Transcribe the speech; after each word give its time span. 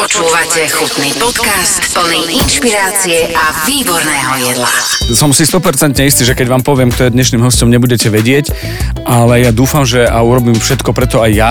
Počúvate 0.00 0.64
chutný 0.72 1.12
podcast 1.20 1.92
plný 1.92 2.40
inšpirácie 2.40 3.36
a 3.36 3.52
výborného 3.68 4.48
jedla. 4.48 4.72
Som 5.12 5.36
si 5.36 5.44
100% 5.44 5.92
istý, 6.00 6.24
že 6.24 6.32
keď 6.32 6.56
vám 6.56 6.64
poviem, 6.64 6.88
kto 6.88 7.04
je 7.04 7.12
dnešným 7.12 7.44
hostom, 7.44 7.68
nebudete 7.68 8.08
vedieť, 8.08 8.48
ale 9.04 9.44
ja 9.44 9.52
dúfam, 9.52 9.84
že 9.84 10.08
a 10.08 10.24
urobím 10.24 10.56
všetko 10.56 10.96
preto 10.96 11.20
aj 11.20 11.32
ja, 11.36 11.50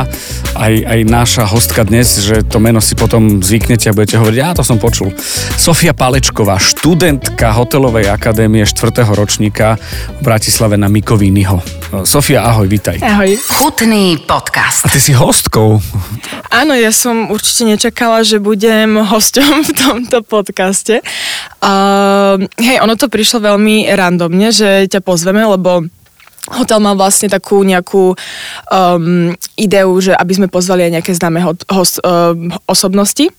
aj, 0.57 0.73
aj 0.81 0.99
naša 1.05 1.46
hostka 1.46 1.85
dnes, 1.85 2.09
že 2.25 2.41
to 2.41 2.57
meno 2.57 2.81
si 2.81 2.97
potom 2.97 3.38
zvyknete 3.38 3.94
a 3.94 3.94
budete 3.94 4.17
hovoriť, 4.17 4.38
ja 4.42 4.58
to 4.58 4.66
som 4.66 4.81
počul. 4.81 5.13
Sofia 5.54 5.94
Palečková, 5.94 6.58
študentka 6.58 7.54
hotelovej 7.54 8.10
akadémie 8.10 8.66
4. 8.66 9.06
ročníka 9.13 9.78
v 10.18 10.22
Bratislave 10.26 10.74
na 10.74 10.90
Mikovínyho. 10.90 11.62
Sofia, 12.02 12.50
ahoj, 12.50 12.66
vitaj. 12.66 12.97
Ahoj. 13.02 13.38
Chutný 13.62 14.18
podcast. 14.26 14.86
A 14.86 14.94
ty 14.94 14.97
si 14.97 15.13
hostkou. 15.13 15.81
Áno, 16.50 16.73
ja 16.73 16.90
som 16.90 17.30
určite 17.30 17.66
nečakala, 17.66 18.26
že 18.26 18.38
budem 18.40 18.99
hosťom 18.99 19.55
v 19.67 19.71
tomto 19.76 20.23
podcaste. 20.25 21.03
Uh, 21.59 22.41
hej, 22.59 22.79
ono 22.81 22.95
to 22.95 23.12
prišlo 23.12 23.43
veľmi 23.43 23.91
randomne, 23.93 24.49
že 24.49 24.88
ťa 24.88 25.03
pozveme, 25.03 25.43
lebo 25.43 25.85
hotel 26.49 26.79
mal 26.81 26.98
vlastne 26.98 27.29
takú 27.29 27.62
nejakú 27.62 28.17
um, 28.73 29.35
ideu, 29.53 29.89
že 30.02 30.17
aby 30.17 30.34
sme 30.34 30.48
pozvali 30.49 30.89
aj 30.89 30.93
nejaké 30.98 31.12
známe 31.13 31.39
ho- 31.45 31.67
host, 31.70 32.02
uh, 32.02 32.34
osobnosti. 32.65 33.29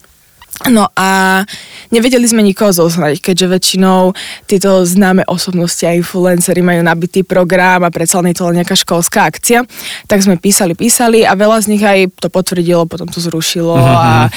No 0.69 0.93
a 0.93 1.41
nevedeli 1.89 2.29
sme 2.29 2.45
nikoho 2.45 2.69
zoznať, 2.69 3.25
keďže 3.25 3.47
väčšinou 3.49 4.13
tieto 4.45 4.85
známe 4.85 5.25
osobnosti 5.25 5.81
a 5.89 5.97
influencery 5.97 6.61
majú 6.61 6.85
nabitý 6.85 7.25
program 7.25 7.81
a 7.81 7.89
predsa 7.89 8.21
len 8.21 8.37
je 8.37 8.45
to 8.45 8.53
len 8.53 8.61
nejaká 8.61 8.77
školská 8.77 9.25
akcia, 9.25 9.65
tak 10.05 10.21
sme 10.21 10.37
písali, 10.37 10.77
písali 10.77 11.25
a 11.25 11.33
veľa 11.33 11.65
z 11.65 11.67
nich 11.73 11.81
aj 11.81 12.13
to 12.21 12.29
potvrdilo, 12.29 12.85
potom 12.85 13.09
to 13.09 13.25
zrušilo 13.25 13.73
mm-hmm. 13.73 14.05
a 14.05 14.29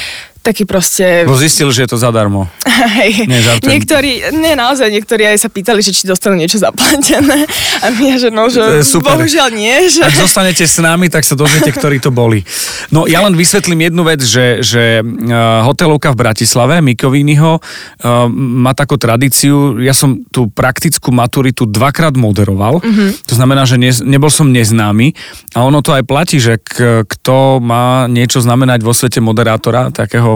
taký 0.44 0.68
proste... 0.68 1.24
Bo 1.24 1.40
zistil, 1.40 1.72
že 1.72 1.88
je 1.88 1.96
to 1.96 1.98
zadarmo. 1.98 2.52
Hej, 2.68 3.32
Nie, 3.32 3.40
žartujem. 3.40 3.70
niektorí, 3.72 4.12
nie 4.36 4.60
naozaj, 4.60 4.92
niektorí 4.92 5.24
aj 5.24 5.40
sa 5.40 5.48
pýtali, 5.48 5.80
že 5.80 5.96
či 5.96 6.04
dostanú 6.04 6.36
niečo 6.36 6.60
zaplatené. 6.60 7.48
A 7.80 7.86
my, 7.96 8.20
že 8.20 8.28
no, 8.28 8.52
že 8.52 8.84
super. 8.84 9.16
bohužiaľ 9.16 9.56
nie, 9.56 9.88
že... 9.88 10.04
Ak 10.04 10.20
zostanete 10.20 10.68
s 10.68 10.84
nami, 10.84 11.08
tak 11.08 11.24
sa 11.24 11.40
dozviete, 11.40 11.72
ktorí 11.72 12.04
to 12.04 12.12
boli. 12.12 12.44
No 12.92 13.08
ja 13.08 13.24
len 13.24 13.40
vysvetlím 13.40 13.88
jednu 13.88 14.04
vec, 14.04 14.20
že, 14.20 14.60
že 14.60 15.00
uh, 15.00 15.64
hotelovka 15.64 16.12
v 16.12 16.20
Bratislave, 16.20 16.84
Mikovínyho, 16.84 17.64
uh, 17.64 18.28
má 18.36 18.76
takú 18.76 19.00
tradíciu, 19.00 19.80
ja 19.80 19.96
som 19.96 20.28
tú 20.28 20.52
praktickú 20.52 21.16
maturitu 21.16 21.64
dvakrát 21.64 22.20
moderoval, 22.20 22.84
mm-hmm. 22.84 23.10
to 23.24 23.34
znamená, 23.40 23.64
že 23.64 23.80
ne, 23.80 23.96
nebol 24.04 24.28
som 24.28 24.52
neznámy 24.52 25.16
a 25.56 25.64
ono 25.64 25.80
to 25.80 25.96
aj 25.96 26.04
platí, 26.04 26.44
že 26.44 26.60
k, 26.60 27.08
kto 27.08 27.64
má 27.64 28.12
niečo 28.12 28.44
znamenať 28.44 28.84
vo 28.84 28.92
svete 28.92 29.24
moderátora, 29.24 29.94
takého 29.94 30.33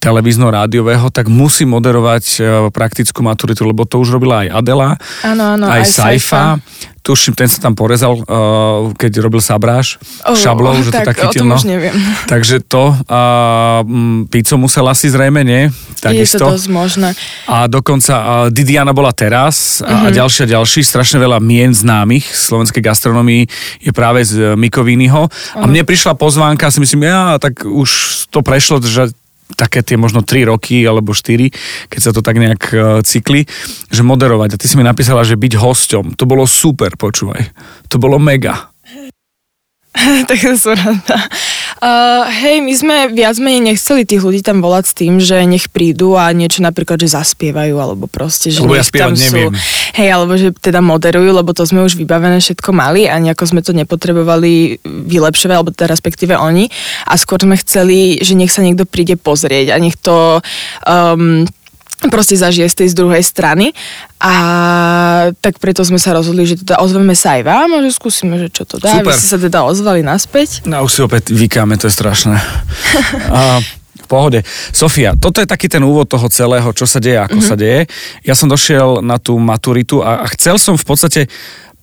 televízno-rádiového, 0.00 1.10
tak 1.10 1.26
musí 1.26 1.64
moderovať 1.64 2.24
uh, 2.36 2.44
praktickú 2.70 3.20
maturitu, 3.20 3.62
lebo 3.62 3.84
to 3.84 3.98
už 3.98 4.14
robila 4.14 4.42
aj 4.42 4.48
Adela, 4.54 4.90
Áno, 5.22 5.44
áno, 5.54 5.64
aj, 5.66 5.82
aj 5.82 5.84
Saifa. 5.86 6.42
Tuším, 7.00 7.38
ten 7.38 7.46
sa 7.46 7.62
tam 7.62 7.78
porezal, 7.78 8.18
uh, 8.18 8.26
keď 8.98 9.22
robil 9.22 9.38
sabráž 9.38 9.94
Oh, 10.26 10.34
šablou, 10.34 10.74
že 10.82 10.90
to 10.90 10.98
tak, 10.98 11.14
tak 11.14 11.22
o 11.22 11.30
chytil. 11.30 11.46
no. 11.46 11.54
už 11.54 11.62
neviem. 11.62 11.94
Takže 12.32 12.66
to, 12.66 12.90
uh, 12.90 13.86
mm, 13.86 14.26
pizzu 14.26 14.58
musela 14.58 14.90
si 14.90 15.06
zrejme, 15.06 15.46
nie? 15.46 15.70
Je 15.70 16.02
Takisto. 16.02 16.42
to 16.42 16.58
dosť 16.58 16.66
možné. 16.66 17.14
A 17.46 17.70
dokonca 17.70 18.14
uh, 18.18 18.26
Didiana 18.50 18.90
bola 18.90 19.14
teraz 19.14 19.78
a, 19.78 19.86
Mhm. 19.86 20.02
a 20.02 20.08
ďalšia 20.10 20.44
ďalší, 20.50 20.82
strašne 20.82 21.22
veľa 21.22 21.38
mien 21.38 21.70
známych 21.70 22.26
slovenskej 22.26 22.82
gastronomii 22.82 23.42
je 23.80 23.92
práve 23.94 24.26
z 24.26 24.32
uh, 24.42 24.58
Mikovínyho. 24.58 25.30
A 25.54 25.64
mne 25.64 25.86
prišla 25.86 26.18
pozvánka, 26.18 26.74
si 26.74 26.82
myslím, 26.82 27.06
ja, 27.06 27.38
tak 27.38 27.62
už 27.62 27.90
to 28.34 28.42
prešlo, 28.42 28.82
že 28.82 29.14
také 29.54 29.86
tie 29.86 29.94
možno 29.94 30.26
3 30.26 30.50
roky 30.50 30.82
alebo 30.82 31.14
4, 31.14 31.52
keď 31.86 32.00
sa 32.02 32.10
to 32.10 32.20
tak 32.20 32.42
nejak 32.42 32.62
uh, 32.74 32.98
cykli, 33.06 33.46
že 33.92 34.02
moderovať. 34.02 34.56
A 34.56 34.60
ty 34.60 34.66
si 34.66 34.74
mi 34.74 34.82
napísala, 34.82 35.22
že 35.22 35.38
byť 35.38 35.54
hosťom. 35.54 36.04
To 36.18 36.24
bolo 36.26 36.42
super, 36.48 36.98
počúvaj. 36.98 37.54
To 37.94 37.96
bolo 38.02 38.18
mega. 38.18 38.74
tak 40.28 40.38
som 40.58 40.74
rada. 40.74 41.18
Uh, 41.76 42.24
hej, 42.32 42.64
my 42.64 42.72
sme 42.72 42.96
viac 43.12 43.36
menej 43.36 43.72
nechceli 43.74 44.08
tých 44.08 44.24
ľudí 44.24 44.40
tam 44.40 44.64
volať 44.64 44.84
s 44.88 44.92
tým, 44.96 45.20
že 45.20 45.44
nech 45.44 45.68
prídu 45.68 46.16
a 46.16 46.32
niečo 46.32 46.64
napríklad, 46.64 46.96
že 46.96 47.12
zaspievajú, 47.12 47.76
alebo 47.76 48.08
proste, 48.08 48.48
že 48.48 48.64
Lebo 48.64 48.80
ja 48.80 48.84
tam 48.84 49.12
neviem. 49.12 49.52
sú. 49.52 49.60
Hej, 49.92 50.08
alebo 50.08 50.32
že 50.40 50.56
teda 50.56 50.80
moderujú, 50.80 51.36
lebo 51.36 51.52
to 51.52 51.68
sme 51.68 51.84
už 51.84 52.00
vybavené 52.00 52.40
všetko 52.40 52.72
mali 52.72 53.04
a 53.04 53.20
nejako 53.20 53.44
sme 53.52 53.60
to 53.60 53.76
nepotrebovali 53.76 54.80
vylepšovať, 54.84 55.52
alebo 55.52 55.72
teda 55.72 55.92
respektíve 55.92 56.32
oni. 56.32 56.72
A 57.04 57.20
skôr 57.20 57.44
sme 57.44 57.60
chceli, 57.60 58.24
že 58.24 58.32
nech 58.32 58.52
sa 58.52 58.64
niekto 58.64 58.88
príde 58.88 59.20
pozrieť 59.20 59.72
a 59.72 59.76
nech 59.76 60.00
to... 60.00 60.40
Um, 60.88 61.44
proste 62.12 62.36
zažije 62.36 62.68
z 62.68 62.76
tej 62.84 62.88
z 62.92 62.94
druhej 62.96 63.24
strany 63.24 63.72
a 64.20 64.34
tak 65.40 65.56
preto 65.56 65.80
sme 65.80 65.96
sa 65.96 66.12
rozhodli, 66.12 66.44
že 66.44 66.60
teda 66.60 66.76
ozveme 66.80 67.16
sa 67.16 67.40
aj 67.40 67.42
vám 67.48 67.68
a 67.72 67.78
že 67.80 67.90
skúsime, 67.96 68.36
že 68.36 68.48
čo 68.52 68.68
to 68.68 68.76
dá. 68.76 69.00
Super. 69.00 69.12
Vy 69.12 69.12
ste 69.16 69.28
sa 69.32 69.38
teda 69.40 69.64
ozvali 69.64 70.04
naspäť. 70.04 70.64
No 70.68 70.84
už 70.84 70.92
si 70.92 71.00
opäť 71.00 71.32
vykáme, 71.32 71.80
to 71.80 71.88
je 71.88 71.94
strašné. 71.96 72.36
A, 73.32 73.64
v 74.06 74.06
pohode. 74.06 74.40
Sofia, 74.70 75.18
toto 75.18 75.42
je 75.42 75.50
taký 75.50 75.66
ten 75.66 75.82
úvod 75.82 76.06
toho 76.06 76.30
celého, 76.30 76.70
čo 76.70 76.86
sa 76.86 77.02
deje, 77.02 77.18
ako 77.18 77.42
mm-hmm. 77.42 77.50
sa 77.50 77.56
deje. 77.58 77.80
Ja 78.22 78.38
som 78.38 78.46
došiel 78.46 79.02
na 79.02 79.18
tú 79.18 79.34
maturitu 79.42 79.98
a, 79.98 80.22
a 80.22 80.26
chcel 80.30 80.62
som 80.62 80.78
v 80.78 80.86
podstate 80.86 81.20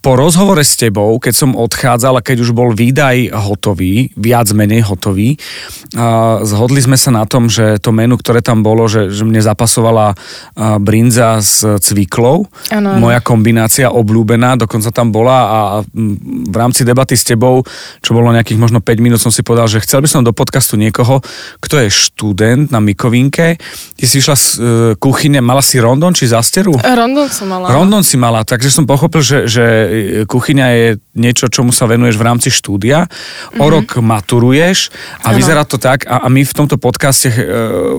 po 0.04 0.20
rozhovore 0.20 0.60
s 0.60 0.76
tebou, 0.76 1.16
keď 1.16 1.32
som 1.32 1.50
odchádzal 1.56 2.20
a 2.20 2.24
keď 2.24 2.44
už 2.44 2.52
bol 2.52 2.76
výdaj 2.76 3.32
hotový, 3.32 4.12
viac 4.20 4.52
menej 4.52 4.84
hotový, 4.84 5.40
a 5.96 6.44
zhodli 6.44 6.84
sme 6.84 7.00
sa 7.00 7.08
na 7.08 7.24
tom, 7.24 7.48
že 7.48 7.80
to 7.80 7.88
menu, 7.88 8.20
ktoré 8.20 8.44
tam 8.44 8.60
bolo, 8.60 8.84
že, 8.84 9.08
že 9.08 9.24
mne 9.24 9.40
zapasovala 9.40 10.12
brinza 10.84 11.40
s 11.40 11.64
cviklou, 11.80 12.44
áno. 12.68 13.00
moja 13.00 13.24
kombinácia 13.24 13.88
obľúbená, 13.88 14.60
dokonca 14.60 14.92
tam 14.92 15.08
bola 15.08 15.38
a 15.48 15.58
v 16.52 16.56
rámci 16.58 16.84
debaty 16.84 17.16
s 17.16 17.24
tebou, 17.24 17.64
čo 18.04 18.12
bolo 18.12 18.28
nejakých 18.36 18.60
možno 18.60 18.84
5 18.84 19.00
minút, 19.00 19.24
som 19.24 19.32
si 19.32 19.40
povedal, 19.40 19.72
že 19.72 19.80
chcel 19.80 20.04
by 20.04 20.08
som 20.12 20.20
do 20.20 20.36
podcastu 20.36 20.76
niekoho, 20.76 21.24
kto 21.64 21.80
je 21.80 21.88
študent 21.88 22.68
na 22.68 22.82
Mikovinke. 22.82 23.56
Ty 23.96 24.04
si 24.04 24.20
išla 24.20 24.36
z 24.36 24.46
e, 24.52 24.60
kuchyne, 25.00 25.40
mala 25.40 25.64
si 25.64 25.80
rondon 25.80 26.12
či 26.12 26.28
zasteru? 26.28 26.76
Rondon 26.76 27.32
som 27.32 27.48
mala. 27.48 27.72
Rondon 27.72 28.04
si 28.04 28.20
mala, 28.20 28.44
takže 28.44 28.68
som 28.68 28.84
pochopil, 28.84 29.24
že, 29.24 29.38
že 29.48 29.64
kuchyňa 30.26 30.66
je 30.74 30.88
niečo, 31.14 31.46
čomu 31.46 31.70
sa 31.70 31.86
venuješ 31.86 32.18
v 32.18 32.26
rámci 32.26 32.48
štúdia. 32.50 33.06
O 33.62 33.66
rok 33.70 34.02
maturuješ 34.02 34.90
a 35.22 35.30
Áno. 35.30 35.38
vyzerá 35.38 35.62
to 35.62 35.78
tak 35.78 36.04
a, 36.10 36.26
a 36.26 36.28
my 36.28 36.42
v 36.42 36.54
tomto 36.54 36.74
podcaste, 36.76 37.30
e, 37.30 37.42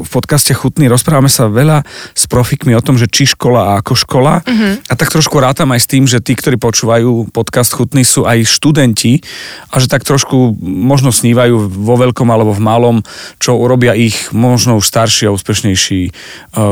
v 0.03 0.09
podcaste 0.11 0.51
Chutný 0.51 0.91
rozprávame 0.91 1.31
sa 1.31 1.47
veľa 1.47 1.87
s 2.11 2.27
profikmi 2.27 2.75
o 2.75 2.83
tom, 2.83 2.99
že 2.99 3.07
či 3.07 3.23
škola 3.31 3.75
a 3.75 3.79
ako 3.79 3.93
škola. 3.95 4.43
A 4.91 4.93
tak 4.99 5.15
trošku 5.15 5.39
rátam 5.39 5.71
aj 5.71 5.81
s 5.81 5.87
tým, 5.87 6.03
že 6.05 6.19
tí, 6.19 6.35
ktorí 6.35 6.59
počúvajú 6.59 7.31
podcast 7.31 7.71
Chutný 7.71 8.03
sú 8.03 8.27
aj 8.27 8.43
študenti 8.43 9.23
a 9.71 9.79
že 9.79 9.87
tak 9.87 10.03
trošku 10.03 10.59
možno 10.61 11.15
snívajú 11.15 11.71
vo 11.71 11.95
veľkom 11.95 12.27
alebo 12.27 12.51
v 12.51 12.61
malom, 12.61 12.97
čo 13.39 13.55
urobia 13.55 13.95
ich 13.95 14.35
možno 14.35 14.75
už 14.75 14.85
starší 14.91 15.31
a 15.31 15.35
úspešnejší 15.35 16.01
e, 16.03 16.11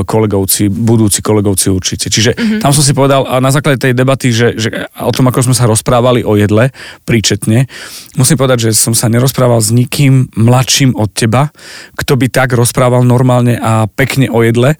kolegovci, 0.03 0.67
budúci 0.67 1.23
kolegovci 1.23 1.71
určite. 1.71 2.11
Čiže 2.11 2.59
tam 2.59 2.75
som 2.75 2.83
si 2.83 2.91
povedal 2.91 3.23
a 3.23 3.39
na 3.39 3.53
základe 3.53 3.79
tej 3.79 3.93
debaty, 3.95 4.35
že, 4.35 4.59
že 4.59 4.91
o 4.99 5.11
tom, 5.13 5.29
ako 5.29 5.51
sme 5.51 5.55
sa 5.55 5.69
rozprávali 5.69 6.25
o 6.25 6.33
jedle 6.35 6.73
príčetne, 7.05 7.69
musím 8.17 8.37
povedať, 8.37 8.69
že 8.69 8.77
som 8.77 8.97
sa 8.97 9.09
nerozprával 9.09 9.61
s 9.61 9.69
nikým 9.69 10.33
mladším 10.33 10.97
od 10.97 11.09
teba, 11.13 11.53
kto 11.97 12.17
by 12.17 12.27
tak 12.29 12.57
rozprával 12.57 13.05
normálne 13.05 13.57
a 13.57 13.85
pekne 13.85 14.31
o 14.33 14.41
jedle, 14.41 14.75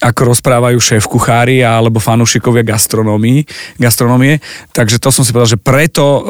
ako 0.00 0.32
rozprávajú 0.32 0.78
šéf 0.80 1.04
kuchári 1.04 1.60
alebo 1.60 2.00
fanúšikovia 2.00 2.64
gastronomii, 2.64 3.44
gastronomie. 3.76 4.40
Takže 4.72 5.02
to 5.02 5.10
som 5.10 5.26
si 5.26 5.34
povedal, 5.34 5.58
že 5.58 5.60
preto 5.60 6.04
e, 6.04 6.20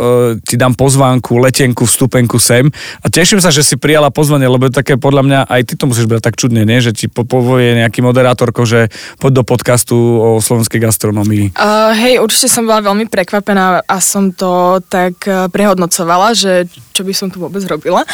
ti 0.43 0.59
dám 0.59 0.75
pozvánku, 0.75 1.39
letenku, 1.39 1.87
vstupenku 1.87 2.41
sem 2.41 2.67
a 3.03 3.07
teším 3.07 3.39
sa, 3.39 3.55
že 3.55 3.63
si 3.63 3.79
prijala 3.79 4.11
pozvanie, 4.11 4.49
lebo 4.49 4.67
je 4.67 4.75
také 4.75 4.99
podľa 4.99 5.23
mňa, 5.23 5.39
aj 5.47 5.63
ty 5.69 5.73
to 5.77 5.85
musíš 5.87 6.09
brať 6.09 6.33
tak 6.33 6.41
čudne, 6.41 6.65
nie? 6.65 6.81
že 6.81 6.97
ti 6.97 7.07
po- 7.07 7.29
povie 7.29 7.79
nejaký 7.79 8.01
moderátorko, 8.01 8.65
že 8.65 8.89
poď 9.21 9.41
do 9.41 9.45
podcastu 9.45 9.97
o 9.97 10.29
slovenskej 10.41 10.81
gastronomii. 10.81 11.45
Uh, 11.55 11.93
hej, 11.95 12.19
určite 12.19 12.49
som 12.49 12.65
bola 12.65 12.81
veľmi 12.81 13.07
prekvapená 13.07 13.44
a 13.85 13.97
som 14.01 14.33
to 14.33 14.81
tak 14.89 15.15
uh, 15.29 15.47
prehodnocovala, 15.53 16.33
že 16.33 16.65
čo 16.95 17.03
by 17.03 17.13
som 17.13 17.27
tu 17.27 17.43
vôbec 17.43 17.61
robila. 17.67 18.07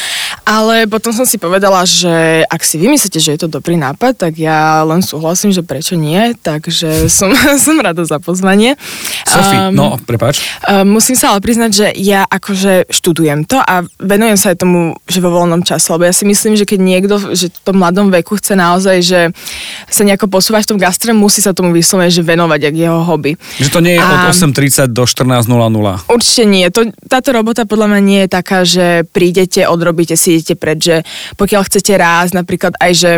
Ale 0.49 0.89
potom 0.89 1.13
som 1.13 1.29
si 1.29 1.37
povedala, 1.37 1.85
že 1.85 2.43
ak 2.49 2.65
si 2.65 2.81
vymyslíte, 2.81 3.21
že 3.21 3.37
je 3.37 3.41
to 3.45 3.53
dobrý 3.53 3.77
nápad, 3.77 4.17
tak 4.17 4.41
ja 4.41 4.81
len 4.83 5.05
súhlasím, 5.05 5.53
že 5.53 5.61
prečo 5.61 5.95
nie. 5.95 6.33
Takže 6.41 7.05
som, 7.13 7.31
som 7.61 7.77
rada 7.79 8.03
za 8.03 8.19
pozvanie. 8.19 8.75
Sofi, 9.29 9.53
Um, 9.61 9.77
no, 9.77 10.01
prepáč. 10.01 10.41
Uh, 10.65 10.87
musím 10.89 11.19
sa 11.19 11.37
ale 11.37 11.45
priznať, 11.45 11.71
že 11.71 11.87
ja 12.01 12.25
akože 12.25 12.89
študujem 12.89 13.45
to 13.45 13.61
a 13.61 13.85
venujem 14.01 14.39
sa 14.41 14.55
aj 14.55 14.63
tomu, 14.63 14.97
že 15.05 15.21
vo 15.21 15.29
voľnom 15.29 15.61
čase, 15.61 15.93
lebo 15.93 16.09
ja 16.09 16.15
si 16.15 16.25
myslím, 16.25 16.57
že 16.57 16.65
keď 16.65 16.79
niekto 16.81 17.15
že 17.37 17.53
v 17.53 17.61
tom 17.61 17.77
mladom 17.77 18.09
veku 18.09 18.41
chce 18.41 18.57
naozaj, 18.57 18.97
že 19.05 19.21
sa 19.91 20.03
nejako 20.07 20.33
posúvať 20.33 20.65
v 20.65 20.71
tom 20.75 20.79
gastre, 20.81 21.11
musí 21.13 21.45
sa 21.45 21.53
tomu 21.53 21.75
vyslovene, 21.77 22.09
že 22.09 22.25
venovať, 22.25 22.61
jak 22.71 22.75
jeho 22.79 23.01
hobby. 23.05 23.37
Že 23.61 23.69
to 23.69 23.81
nie 23.85 23.95
je 23.99 24.01
od 24.01 24.19
A- 24.25 24.33
8.30 24.33 24.91
do 24.97 25.05
14.00. 25.11 26.07
Určite 26.07 26.45
nie. 26.47 26.71
To, 26.71 26.87
táto 27.11 27.35
robota 27.35 27.67
podľa 27.67 27.87
mňa 27.91 28.01
nie 28.01 28.21
je 28.25 28.29
taká, 28.31 28.63
že 28.63 29.03
prídete, 29.11 29.67
odrobíte 29.67 30.15
si, 30.15 30.39
idete 30.39 30.55
preč, 30.55 30.79
že 30.87 30.97
pokiaľ 31.35 31.63
chcete 31.67 31.93
raz, 31.99 32.31
napríklad 32.31 32.79
aj, 32.79 32.93
že 32.95 33.13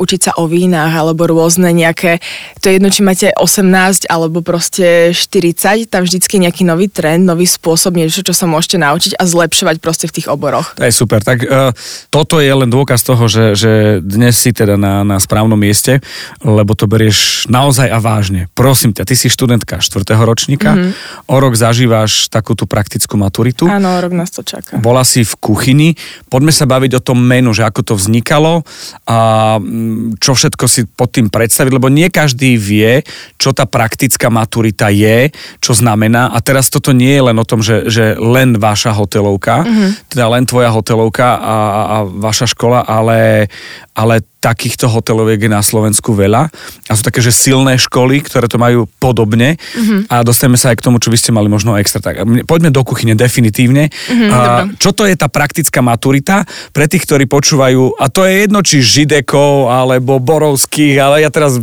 učiť 0.00 0.20
sa 0.24 0.32
o 0.40 0.48
vínach 0.48 0.90
alebo 0.96 1.28
rôzne 1.28 1.70
nejaké, 1.70 2.24
to 2.64 2.72
je 2.72 2.80
jedno, 2.80 2.88
či 2.88 3.04
máte 3.04 3.28
18 3.36 4.08
alebo 4.08 4.40
proste 4.40 5.12
40, 5.12 5.92
tam 5.92 6.08
vždycky 6.08 6.40
nejaký 6.40 6.64
nový 6.64 6.88
trend, 6.88 7.28
nový 7.28 7.44
spôsob, 7.44 7.94
niečo, 7.94 8.24
čo 8.24 8.32
sa 8.32 8.48
môžete 8.48 8.80
naučiť 8.80 9.12
a 9.20 9.22
zlepšovať 9.28 9.76
proste 9.84 10.06
v 10.08 10.14
tých 10.20 10.30
oboroch. 10.32 10.72
To 10.80 10.86
je 10.88 10.94
super. 10.94 11.20
Tak 11.20 11.38
uh, 11.44 11.70
toto 12.08 12.40
je 12.40 12.48
len 12.48 12.70
dôkaz 12.72 13.04
toho, 13.04 13.28
že, 13.28 13.52
že 13.52 14.00
dnes 14.00 14.38
si 14.38 14.54
teda 14.54 14.80
na, 14.80 15.04
na 15.04 15.20
správnom 15.20 15.58
mieste, 15.58 16.00
lebo 16.40 16.72
to 16.72 16.88
berieš 16.88 17.44
naozaj 17.50 17.90
a 17.90 17.98
vážne. 18.00 18.48
Prosím 18.54 18.94
ťa, 18.94 19.04
ty 19.04 19.14
si 19.18 19.28
študentka 19.28 19.82
4. 19.82 20.06
ročníka, 20.22 20.72
mm-hmm. 20.72 21.26
O 21.34 21.38
rok 21.42 21.58
zažívaš 21.58 22.30
takú 22.30 22.54
tú 22.54 22.70
praktickú 22.70 23.18
maturitu. 23.18 23.66
Áno, 23.66 23.98
o 23.98 23.98
rok 23.98 24.14
nás 24.14 24.30
to 24.30 24.46
čaká. 24.46 24.78
Bola 24.78 25.02
si 25.02 25.26
v 25.26 25.34
kuchyni. 25.42 25.98
Poďme 26.30 26.54
sa 26.54 26.70
baviť 26.70 27.02
o 27.02 27.04
tom 27.04 27.18
menu, 27.18 27.50
že 27.50 27.66
ako 27.66 27.82
to 27.82 27.94
vznikalo 27.98 28.62
a 29.10 29.18
mm, 29.58 30.22
čo 30.22 30.38
všetko 30.38 30.64
si 30.70 30.86
pod 30.86 31.10
tým 31.10 31.26
predstaviť, 31.26 31.72
lebo 31.74 31.90
nie 31.90 32.06
každý 32.06 32.54
vie, 32.54 33.02
čo 33.34 33.50
tá 33.50 33.66
praktická 33.66 34.30
maturita 34.30 34.94
je, 34.94 35.34
čo 35.58 35.74
znamená. 35.74 36.30
A 36.30 36.38
teraz 36.38 36.70
toto 36.70 36.94
nie 36.94 37.10
je 37.18 37.22
len 37.26 37.36
o 37.36 37.48
tom, 37.48 37.58
že, 37.58 37.90
že 37.90 38.14
len 38.14 38.54
vaša 38.54 38.94
hotelovka, 38.94 39.66
mm-hmm. 39.66 39.90
teda 40.14 40.24
len 40.30 40.46
tvoja 40.46 40.70
hotelovka 40.70 41.28
a, 41.34 41.56
a 41.66 41.96
vaša 42.06 42.46
škola, 42.54 42.86
ale, 42.86 43.50
ale 43.98 44.22
takýchto 44.44 44.92
hoteloviek 44.92 45.48
je 45.48 45.50
na 45.50 45.64
Slovensku 45.64 46.12
veľa 46.12 46.52
a 46.84 46.92
sú 46.92 47.00
také, 47.00 47.24
že 47.24 47.32
silné 47.32 47.80
školy, 47.80 48.20
ktoré 48.20 48.44
to 48.44 48.60
majú 48.60 48.84
podobne 49.00 49.56
mm-hmm. 49.56 50.12
a 50.12 50.20
dostaneme 50.20 50.60
sa 50.60 50.76
aj 50.76 50.84
k 50.84 50.84
tomu, 50.84 51.00
čo 51.00 51.08
vy 51.08 51.16
ste 51.16 51.32
mali 51.32 51.48
možno 51.48 51.80
extra. 51.80 52.04
Tak, 52.04 52.44
poďme 52.44 52.68
do 52.68 52.84
kuchyne 52.84 53.16
definitívne. 53.16 53.88
Mm-hmm, 53.88 54.28
a, 54.28 54.68
čo 54.76 54.92
to 54.92 55.08
je 55.08 55.16
tá 55.16 55.32
praktická 55.32 55.80
maturita 55.80 56.44
pre 56.76 56.84
tých, 56.84 57.08
ktorí 57.08 57.24
počúvajú, 57.24 57.96
a 57.96 58.12
to 58.12 58.28
je 58.28 58.44
jedno, 58.44 58.60
či 58.60 58.84
Židekov 58.84 59.72
alebo 59.72 60.20
Borovských, 60.20 61.00
ale 61.00 61.24
ja 61.24 61.32
teraz 61.32 61.56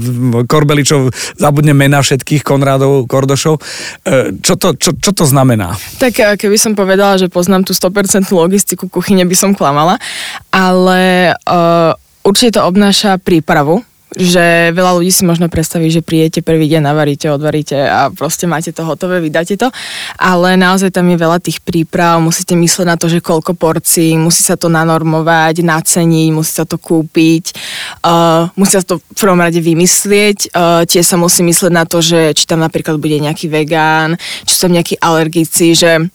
Korbeličov 0.49 1.13
zabudnem 1.37 1.77
mena 1.77 2.01
všetkých, 2.01 2.41
Konrádov, 2.41 3.05
Kordošov. 3.05 3.61
E, 4.01 4.41
čo 4.41 4.57
to, 4.57 4.73
čo, 4.73 4.97
čo 4.97 5.11
to 5.13 5.29
znamená? 5.29 5.77
Tak 6.01 6.17
e, 6.17 6.33
keby 6.33 6.57
som 6.57 6.73
povedala, 6.73 7.21
že 7.21 7.29
poznám 7.29 7.61
tú 7.61 7.77
100% 7.77 8.25
logistiku 8.33 8.89
kuchyne, 8.89 9.21
by 9.21 9.37
som 9.37 9.51
klamala, 9.53 10.01
ale 10.49 11.35
uh, 11.45 11.93
Určite 12.21 12.61
to 12.61 12.67
obnáša 12.69 13.17
prípravu, 13.17 13.81
že 14.11 14.75
veľa 14.75 14.99
ľudí 14.99 15.07
si 15.07 15.23
možno 15.23 15.47
predstaví, 15.47 15.87
že 15.87 16.03
príjete 16.03 16.43
prvý 16.43 16.67
deň, 16.67 16.83
navaríte, 16.83 17.31
odvaríte 17.31 17.79
a 17.79 18.11
proste 18.11 18.43
máte 18.43 18.75
to 18.75 18.83
hotové, 18.83 19.23
vydáte 19.23 19.55
to, 19.55 19.71
ale 20.19 20.59
naozaj 20.59 20.91
tam 20.91 21.07
je 21.07 21.15
veľa 21.15 21.39
tých 21.39 21.63
príprav, 21.63 22.19
musíte 22.19 22.51
myslieť 22.59 22.87
na 22.91 22.99
to, 22.99 23.07
že 23.07 23.23
koľko 23.23 23.55
porcií, 23.55 24.19
musí 24.19 24.43
sa 24.43 24.59
to 24.59 24.67
nanormovať, 24.67 25.63
naceniť, 25.63 26.29
musí 26.35 26.51
sa 26.51 26.67
to 26.67 26.75
kúpiť, 26.75 27.55
uh, 28.03 28.51
musí 28.59 28.75
sa 28.75 28.83
to 28.83 28.99
v 28.99 29.15
prvom 29.15 29.39
rade 29.39 29.63
vymyslieť, 29.63 30.51
uh, 30.51 30.83
tiež 30.83 31.07
sa 31.07 31.15
musí 31.15 31.47
myslieť 31.47 31.71
na 31.71 31.87
to, 31.87 32.03
že 32.03 32.35
či 32.35 32.43
tam 32.43 32.59
napríklad 32.59 32.99
bude 32.99 33.15
nejaký 33.15 33.47
vegán, 33.47 34.19
či 34.43 34.59
sú 34.59 34.67
tam 34.67 34.75
nejakí 34.75 34.99
alergici, 34.99 35.71
že 35.71 36.11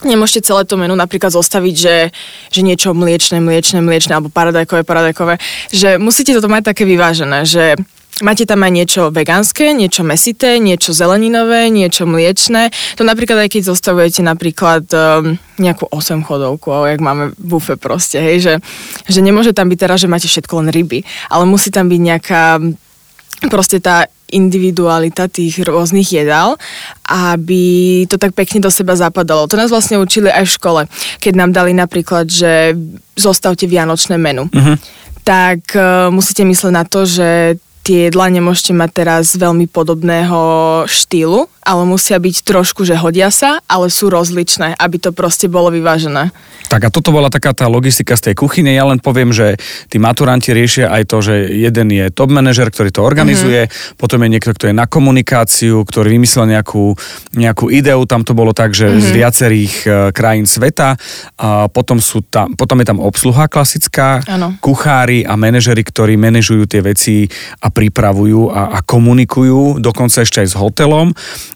Nemôžete 0.00 0.48
celé 0.48 0.64
to 0.64 0.80
menu 0.80 0.96
napríklad 0.96 1.28
zostaviť, 1.32 1.74
že, 1.76 1.96
že 2.48 2.60
niečo 2.64 2.96
mliečne, 2.96 3.40
mliečne, 3.44 3.84
mliečne 3.84 4.16
alebo 4.16 4.32
paradajkové, 4.32 4.82
paradajkové. 4.82 5.36
Že 5.70 6.00
musíte 6.00 6.32
toto 6.32 6.48
mať 6.48 6.72
také 6.72 6.88
vyvážené, 6.88 7.44
že 7.44 7.76
Máte 8.20 8.44
tam 8.44 8.60
aj 8.60 8.72
niečo 8.76 9.02
vegánske, 9.08 9.72
niečo 9.72 10.04
mesité, 10.04 10.60
niečo 10.60 10.92
zeleninové, 10.92 11.72
niečo 11.72 12.04
mliečné. 12.04 12.68
To 13.00 13.02
napríklad 13.06 13.48
aj 13.48 13.56
keď 13.56 13.72
zostavujete 13.72 14.20
napríklad 14.20 14.84
um, 14.92 15.40
nejakú 15.56 15.88
8 15.88 16.20
chodovku, 16.28 16.68
ale 16.68 16.92
jak 16.92 17.00
máme 17.00 17.32
bufe 17.40 17.80
proste, 17.80 18.20
hej, 18.20 18.44
že, 18.44 18.54
že 19.08 19.24
nemôže 19.24 19.56
tam 19.56 19.72
byť 19.72 19.78
teraz, 19.80 20.04
že 20.04 20.12
máte 20.12 20.28
všetko 20.28 20.52
len 20.60 20.68
ryby, 20.68 21.00
ale 21.32 21.48
musí 21.48 21.72
tam 21.72 21.88
byť 21.88 22.00
nejaká 22.00 22.60
proste 23.48 23.80
tá 23.80 24.04
individualita 24.32 25.26
tých 25.26 25.62
rôznych 25.62 26.10
jedál, 26.10 26.56
aby 27.06 28.04
to 28.06 28.16
tak 28.16 28.32
pekne 28.32 28.64
do 28.64 28.70
seba 28.70 28.94
zapadalo. 28.96 29.50
To 29.50 29.58
nás 29.58 29.70
vlastne 29.70 29.98
učili 29.98 30.30
aj 30.30 30.44
v 30.46 30.54
škole, 30.56 30.80
keď 31.18 31.32
nám 31.34 31.50
dali 31.50 31.74
napríklad, 31.74 32.30
že 32.30 32.74
zostavte 33.18 33.66
vianočné 33.66 34.16
menu. 34.16 34.48
Uh-huh. 34.48 34.76
Tak 35.26 35.76
uh, 35.76 36.08
musíte 36.08 36.46
myslieť 36.46 36.72
na 36.72 36.84
to, 36.88 37.04
že 37.04 37.60
tie 37.80 38.08
jedla 38.08 38.28
nemôžete 38.28 38.76
mať 38.76 38.90
teraz 38.92 39.34
veľmi 39.34 39.66
podobného 39.66 40.40
štýlu, 40.84 41.48
ale 41.60 41.82
musia 41.84 42.16
byť 42.16 42.42
trošku, 42.42 42.88
že 42.88 42.96
hodia 42.96 43.28
sa, 43.28 43.60
ale 43.68 43.92
sú 43.92 44.08
rozličné, 44.08 44.80
aby 44.80 44.96
to 44.96 45.12
proste 45.12 45.46
bolo 45.46 45.68
vyvážené. 45.68 46.32
Tak 46.70 46.86
a 46.86 46.92
toto 46.94 47.10
bola 47.10 47.28
taká 47.28 47.50
tá 47.50 47.66
logistika 47.66 48.14
z 48.14 48.30
tej 48.30 48.34
kuchyne. 48.38 48.70
Ja 48.70 48.86
len 48.86 49.02
poviem, 49.02 49.34
že 49.34 49.58
tí 49.90 49.98
maturanti 49.98 50.54
riešia 50.54 50.88
aj 50.88 51.02
to, 51.10 51.18
že 51.18 51.34
jeden 51.50 51.90
je 51.90 52.08
top 52.14 52.30
manažer, 52.30 52.70
ktorý 52.70 52.94
to 52.94 53.02
organizuje, 53.02 53.66
mm-hmm. 53.66 53.98
potom 53.98 54.22
je 54.22 54.28
niekto, 54.30 54.54
kto 54.54 54.70
je 54.70 54.74
na 54.78 54.86
komunikáciu, 54.86 55.82
ktorý 55.82 56.14
vymyslel 56.14 56.46
nejakú, 56.46 56.94
nejakú 57.34 57.74
ideu. 57.74 57.98
Tam 58.06 58.22
to 58.22 58.38
bolo 58.38 58.54
tak, 58.54 58.72
že 58.72 58.86
mm-hmm. 58.86 59.02
z 59.02 59.08
mhm. 59.10 59.16
viacerých 59.18 59.74
uh, 59.82 59.92
krajín 60.14 60.46
sveta. 60.46 60.94
A 61.42 61.66
potom, 61.66 61.98
sú 61.98 62.22
tam, 62.22 62.54
potom 62.54 62.78
je 62.80 62.86
tam 62.86 63.02
obsluha 63.02 63.50
klasická, 63.50 64.22
ano. 64.30 64.54
kuchári 64.62 65.26
a 65.26 65.34
manažery, 65.34 65.82
ktorí 65.82 66.14
manažujú 66.16 66.70
tie 66.70 66.80
veci 66.86 67.26
a 67.60 67.68
pripravujú 67.68 68.54
a, 68.54 68.78
a 68.78 68.86
komunikujú, 68.86 69.82
dokonca 69.82 70.22
ešte 70.22 70.46
aj 70.46 70.48
s 70.48 70.56
hotelom. 70.56 71.10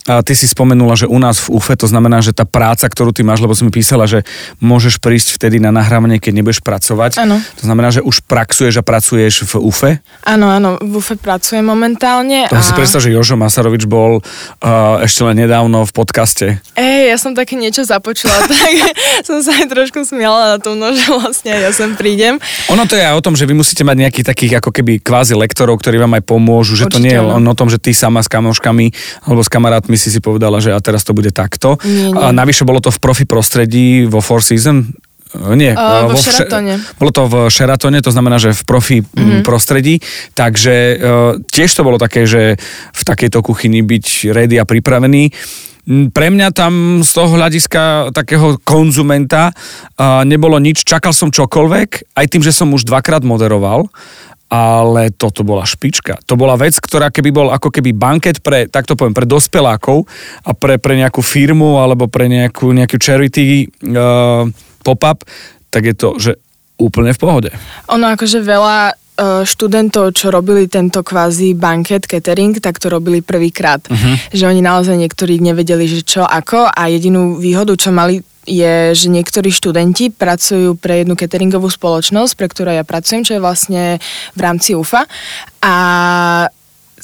A 0.05 0.21
ty 0.21 0.37
si 0.37 0.45
spomenula, 0.45 1.01
že 1.01 1.09
u 1.09 1.17
nás 1.17 1.41
v 1.49 1.57
UFE, 1.57 1.81
to 1.81 1.89
znamená, 1.89 2.21
že 2.21 2.37
tá 2.37 2.45
práca, 2.45 2.85
ktorú 2.85 3.17
ty 3.17 3.25
máš, 3.25 3.41
lebo 3.41 3.57
si 3.57 3.65
mi 3.65 3.73
písala, 3.73 4.05
že 4.05 4.21
môžeš 4.61 5.01
prísť 5.01 5.41
vtedy 5.41 5.57
na 5.57 5.73
nahrávanie, 5.73 6.21
keď 6.21 6.45
nebudeš 6.45 6.61
pracovať. 6.61 7.25
Áno. 7.25 7.41
To 7.41 7.65
znamená, 7.65 7.89
že 7.89 8.05
už 8.05 8.21
praxuješ 8.29 8.81
a 8.81 8.85
pracuješ 8.85 9.49
v 9.49 9.65
UFE? 9.65 9.93
Áno, 10.29 10.53
áno, 10.53 10.77
v 10.77 11.01
UFE 11.01 11.17
pracujem 11.17 11.65
momentálne. 11.65 12.53
To 12.53 12.61
a... 12.61 12.61
si 12.61 12.77
predstav, 12.77 13.01
že 13.01 13.17
Jožo 13.17 13.41
Masarovič 13.41 13.89
bol 13.89 14.21
uh, 14.21 15.01
ešte 15.01 15.25
len 15.25 15.41
nedávno 15.41 15.89
v 15.89 15.93
podcaste. 15.97 16.61
Ej, 16.77 17.01
ja 17.09 17.17
som 17.17 17.33
také 17.33 17.57
niečo 17.57 17.89
započula, 17.89 18.45
tak 18.53 18.73
som 19.25 19.41
sa 19.41 19.57
aj 19.57 19.73
trošku 19.73 20.05
smiala 20.05 20.57
na 20.57 20.59
tom, 20.61 20.77
no, 20.77 20.93
že 20.93 21.09
vlastne 21.09 21.57
ja 21.57 21.73
sem 21.73 21.97
prídem. 21.97 22.37
Ono 22.69 22.85
to 22.85 23.01
je 23.01 23.09
aj 23.09 23.17
o 23.17 23.25
tom, 23.25 23.33
že 23.33 23.49
vy 23.49 23.57
musíte 23.57 23.89
mať 23.89 23.97
nejakých 24.05 24.27
takých 24.29 24.53
ako 24.61 24.69
keby 24.69 25.01
kvázi 25.01 25.33
lektorov, 25.33 25.81
ktorí 25.81 25.97
vám 25.97 26.21
aj 26.21 26.29
pomôžu, 26.29 26.77
že 26.77 26.93
Určite, 26.93 27.01
to 27.01 27.05
nie 27.09 27.17
je 27.17 27.25
len 27.25 27.45
o 27.49 27.57
tom, 27.57 27.73
že 27.73 27.81
ty 27.81 27.97
sama 27.97 28.21
s 28.21 28.29
kamoškami 28.29 28.93
alebo 29.25 29.41
s 29.41 29.49
kamarátmi 29.49 29.94
si 29.97 30.13
si 30.13 30.21
povedala, 30.21 30.61
že 30.61 30.75
a 30.75 30.79
teraz 30.83 31.03
to 31.03 31.17
bude 31.17 31.31
takto. 31.35 31.79
Nie, 31.83 32.11
nie. 32.11 32.19
A 32.19 32.31
navyše 32.31 32.67
bolo 32.67 32.83
to 32.83 32.93
v 32.93 32.99
profi 33.01 33.25
prostredí 33.25 34.05
vo 34.07 34.23
Four 34.23 34.45
Season, 34.45 34.91
nie, 35.35 35.75
uh, 35.75 36.07
vo, 36.07 36.15
vo 36.15 36.19
Sheratone. 36.23 36.79
Bolo 36.95 37.11
to 37.11 37.23
v 37.27 37.35
Sheratone, 37.51 37.99
to 37.99 38.15
znamená, 38.15 38.39
že 38.39 38.55
v 38.55 38.63
profi 38.63 38.99
mm-hmm. 39.03 39.43
prostredí, 39.43 39.99
takže 40.39 40.75
uh, 40.75 40.99
tiež 41.43 41.71
to 41.75 41.83
bolo 41.83 41.99
také, 41.99 42.23
že 42.23 42.55
v 42.95 43.03
takejto 43.03 43.43
kuchyni 43.43 43.83
byť 43.83 44.31
ready 44.31 44.63
a 44.63 44.65
pripravený. 44.65 45.35
Pre 46.15 46.29
mňa 46.33 46.49
tam 46.57 47.05
z 47.05 47.11
toho 47.13 47.37
hľadiska 47.37 48.15
takého 48.17 48.57
konzumenta 48.63 49.53
uh, 49.53 50.25
nebolo 50.25 50.57
nič, 50.57 50.87
čakal 50.87 51.13
som 51.13 51.35
čokoľvek, 51.35 52.15
aj 52.17 52.27
tým, 52.31 52.41
že 52.41 52.55
som 52.55 52.73
už 52.73 52.89
dvakrát 52.89 53.27
moderoval, 53.27 53.91
ale 54.55 55.11
toto 55.11 55.43
bola 55.43 55.67
špička. 55.67 56.23
To 56.31 56.39
bola 56.39 56.55
vec, 56.55 56.79
ktorá 56.79 57.11
keby 57.11 57.31
bol 57.35 57.49
ako 57.51 57.75
keby 57.75 57.91
banket 57.91 58.39
pre, 58.39 58.71
tak 58.71 58.87
to 58.87 58.95
poviem, 58.95 59.17
pre 59.17 59.27
dospelákov 59.27 60.07
a 60.47 60.55
pre, 60.55 60.79
pre 60.79 60.95
nejakú 60.95 61.21
firmu 61.21 61.83
alebo 61.83 62.07
pre 62.07 62.31
nejakú, 62.31 62.71
nejakú 62.71 62.97
charity 63.03 63.67
uh, 63.67 64.47
pop-up, 64.87 65.27
tak 65.73 65.91
je 65.91 65.95
to, 65.97 66.09
že 66.21 66.33
úplne 66.79 67.15
v 67.15 67.19
pohode. 67.19 67.51
Ono 67.91 68.07
akože 68.15 68.43
veľa 68.43 68.79
e, 68.91 68.93
študentov, 69.47 70.11
čo 70.15 70.35
robili 70.35 70.67
tento 70.67 71.07
kvázi 71.07 71.55
banket, 71.55 72.11
catering, 72.11 72.59
tak 72.59 72.83
to 72.83 72.91
robili 72.91 73.23
prvýkrát. 73.23 73.79
Uh-huh. 73.87 74.15
Že 74.35 74.45
oni 74.51 74.63
naozaj 74.63 74.99
niektorí 74.99 75.39
nevedeli, 75.39 75.87
že 75.87 76.03
čo, 76.03 76.27
ako 76.27 76.67
a 76.67 76.83
jedinú 76.91 77.39
výhodu, 77.39 77.79
čo 77.79 77.95
mali 77.95 78.19
je, 78.45 78.93
že 78.95 79.07
niektorí 79.09 79.51
študenti 79.51 80.13
pracujú 80.13 80.77
pre 80.77 81.03
jednu 81.05 81.17
cateringovú 81.17 81.69
spoločnosť, 81.69 82.33
pre 82.37 82.47
ktorú 82.49 82.71
ja 82.73 82.85
pracujem, 82.85 83.25
čo 83.25 83.37
je 83.37 83.45
vlastne 83.45 83.83
v 84.37 84.41
rámci 84.41 84.77
UFA. 84.77 85.09
A 85.65 85.75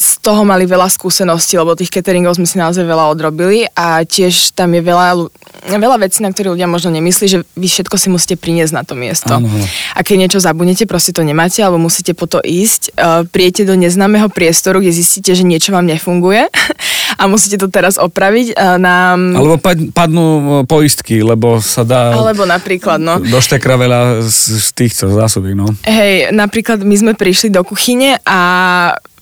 z 0.00 0.16
toho 0.25 0.49
mali 0.49 0.64
veľa 0.64 0.88
skúseností, 0.88 1.61
lebo 1.61 1.76
tých 1.76 1.92
cateringov 1.92 2.40
sme 2.40 2.49
si 2.49 2.57
naozaj 2.57 2.88
veľa 2.88 3.12
odrobili 3.12 3.69
a 3.76 4.00
tiež 4.00 4.57
tam 4.57 4.73
je 4.73 4.80
veľa, 4.80 5.28
veľa 5.69 5.97
vecí, 6.00 6.25
na 6.25 6.33
ktoré 6.33 6.57
ľudia 6.57 6.64
možno 6.64 6.88
nemyslí, 6.97 7.26
že 7.28 7.38
vy 7.52 7.69
všetko 7.69 8.00
si 8.00 8.09
musíte 8.09 8.40
priniesť 8.40 8.73
na 8.73 8.80
to 8.80 8.97
miesto. 8.97 9.28
Ano. 9.28 9.52
A 9.92 10.00
keď 10.00 10.16
niečo 10.25 10.40
zabudnete, 10.40 10.88
proste 10.88 11.12
to 11.12 11.21
nemáte, 11.21 11.61
alebo 11.61 11.76
musíte 11.76 12.16
po 12.16 12.25
to 12.25 12.40
ísť, 12.40 12.97
uh, 12.97 13.28
prijete 13.28 13.69
do 13.69 13.76
neznámeho 13.76 14.33
priestoru, 14.33 14.80
kde 14.80 14.97
zistíte, 14.97 15.37
že 15.37 15.45
niečo 15.45 15.76
vám 15.76 15.85
nefunguje 15.85 16.49
a 17.21 17.23
musíte 17.28 17.61
to 17.61 17.69
teraz 17.69 18.00
opraviť. 18.00 18.57
Uh, 18.57 18.80
na... 18.80 19.21
Alebo 19.21 19.61
padnú 19.92 20.25
e, 20.25 20.42
poistky, 20.64 21.21
lebo 21.21 21.61
sa 21.61 21.85
dá... 21.85 22.16
Alebo 22.16 22.49
napríklad, 22.49 22.97
no. 22.97 23.21
Do 23.21 23.37
štekra 23.37 23.76
veľa 23.76 24.25
z, 24.25 24.64
z 24.64 24.69
týchto 24.73 25.12
zásoby, 25.12 25.52
no. 25.52 25.69
Hej, 25.85 26.33
napríklad 26.33 26.80
my 26.80 26.97
sme 26.97 27.12
prišli 27.12 27.52
do 27.52 27.61
kuchyne 27.61 28.16
a 28.25 28.40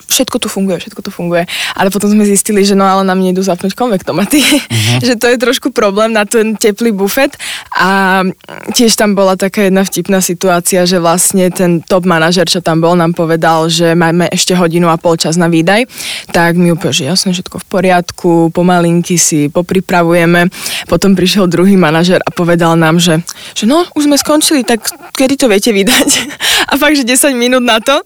všetko 0.09 0.37
tu 0.41 0.47
funguje, 0.49 0.81
všetko 0.81 1.01
tu 1.05 1.11
funguje. 1.13 1.45
Ale 1.77 1.93
potom 1.93 2.09
sme 2.09 2.25
zistili, 2.25 2.65
že 2.65 2.73
no 2.73 2.83
ale 2.83 3.05
nám 3.05 3.21
nejdu 3.21 3.45
zapnúť 3.45 3.77
konvektomaty, 3.77 4.41
uh-huh. 4.41 4.99
že 5.07 5.15
to 5.15 5.29
je 5.29 5.37
trošku 5.37 5.69
problém 5.69 6.11
na 6.11 6.25
ten 6.25 6.57
teplý 6.57 6.91
bufet 6.91 7.37
a 7.77 8.21
tiež 8.73 8.97
tam 8.97 9.13
bola 9.13 9.37
taká 9.37 9.69
jedna 9.69 9.85
vtipná 9.85 10.19
situácia, 10.19 10.83
že 10.83 10.97
vlastne 10.97 11.53
ten 11.53 11.79
top 11.85 12.09
manažer, 12.09 12.49
čo 12.49 12.59
tam 12.59 12.81
bol, 12.81 12.97
nám 12.97 13.13
povedal, 13.13 13.69
že 13.69 13.93
máme 13.93 14.27
ešte 14.33 14.57
hodinu 14.57 14.89
a 14.89 14.97
pol 14.97 15.15
čas 15.15 15.37
na 15.37 15.47
výdaj, 15.47 15.85
tak 16.33 16.57
mi 16.57 16.73
úplne, 16.73 16.91
že 16.91 17.07
jasne, 17.07 17.29
všetko 17.31 17.61
v 17.61 17.65
poriadku, 17.69 18.31
pomalinky 18.51 19.15
si 19.15 19.47
popripravujeme. 19.53 20.49
Potom 20.89 21.13
prišiel 21.13 21.45
druhý 21.45 21.77
manažer 21.77 22.19
a 22.25 22.29
povedal 22.33 22.73
nám, 22.73 22.97
že, 22.97 23.21
že 23.53 23.69
no, 23.69 23.85
už 23.93 24.09
sme 24.09 24.17
skončili, 24.17 24.65
tak 24.65 24.89
kedy 25.13 25.35
to 25.37 25.45
viete 25.51 25.69
vydať? 25.69 26.09
A 26.69 26.77
fakt, 26.77 27.01
že 27.01 27.07
10 27.07 27.33
minút 27.33 27.65
na 27.65 27.81
to, 27.81 28.05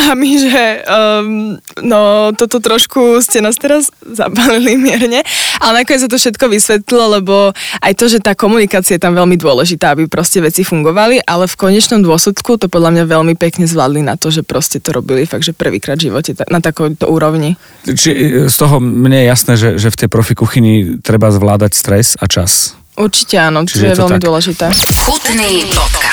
a 0.00 0.16
my, 0.16 0.30
že 0.40 0.64
um, 0.88 1.54
no 1.84 2.32
toto 2.32 2.58
trošku 2.58 3.20
ste 3.20 3.44
nás 3.44 3.60
teraz 3.60 3.92
zabalili 4.00 4.80
mierne, 4.80 5.20
ale 5.60 5.84
nakoniec 5.84 6.02
sa 6.02 6.10
to 6.10 6.16
všetko 6.16 6.48
vysvetlilo, 6.48 7.20
lebo 7.20 7.52
aj 7.84 7.92
to, 7.94 8.08
že 8.08 8.24
tá 8.24 8.32
komunikácia 8.32 8.96
je 8.96 9.04
tam 9.04 9.12
veľmi 9.12 9.36
dôležitá, 9.36 9.92
aby 9.92 10.08
proste 10.08 10.40
veci 10.40 10.64
fungovali, 10.64 11.22
ale 11.28 11.44
v 11.44 11.54
konečnom 11.54 12.00
dôsledku 12.00 12.56
to 12.56 12.66
podľa 12.72 12.96
mňa 12.96 13.04
veľmi 13.06 13.34
pekne 13.36 13.68
zvládli 13.68 14.00
na 14.00 14.16
to, 14.16 14.32
že 14.32 14.40
proste 14.40 14.80
to 14.80 14.96
robili 14.96 15.28
fakt, 15.28 15.44
že 15.44 15.52
prvýkrát 15.52 16.00
v 16.00 16.08
živote 16.08 16.32
na 16.48 16.64
takejto 16.64 17.04
úrovni. 17.04 17.60
Či 17.84 18.10
e, 18.10 18.28
z 18.48 18.56
toho 18.56 18.80
mne 18.80 19.20
je 19.20 19.26
jasné, 19.28 19.52
že, 19.60 19.68
že 19.76 19.92
v 19.92 19.98
tej 20.06 20.08
profi 20.08 20.32
kuchyni 20.32 20.98
treba 21.04 21.28
zvládať 21.28 21.76
stres 21.76 22.16
a 22.16 22.24
čas. 22.24 22.74
Určite 23.00 23.40
áno, 23.40 23.64
Čiže 23.64 23.80
to 23.80 23.84
je, 23.84 23.88
je 23.88 23.96
to 23.96 24.02
veľmi 24.04 24.20
tak. 24.20 24.26
dôležité. 24.28 24.64
Chutný 25.06 25.64
podcast. 25.72 26.09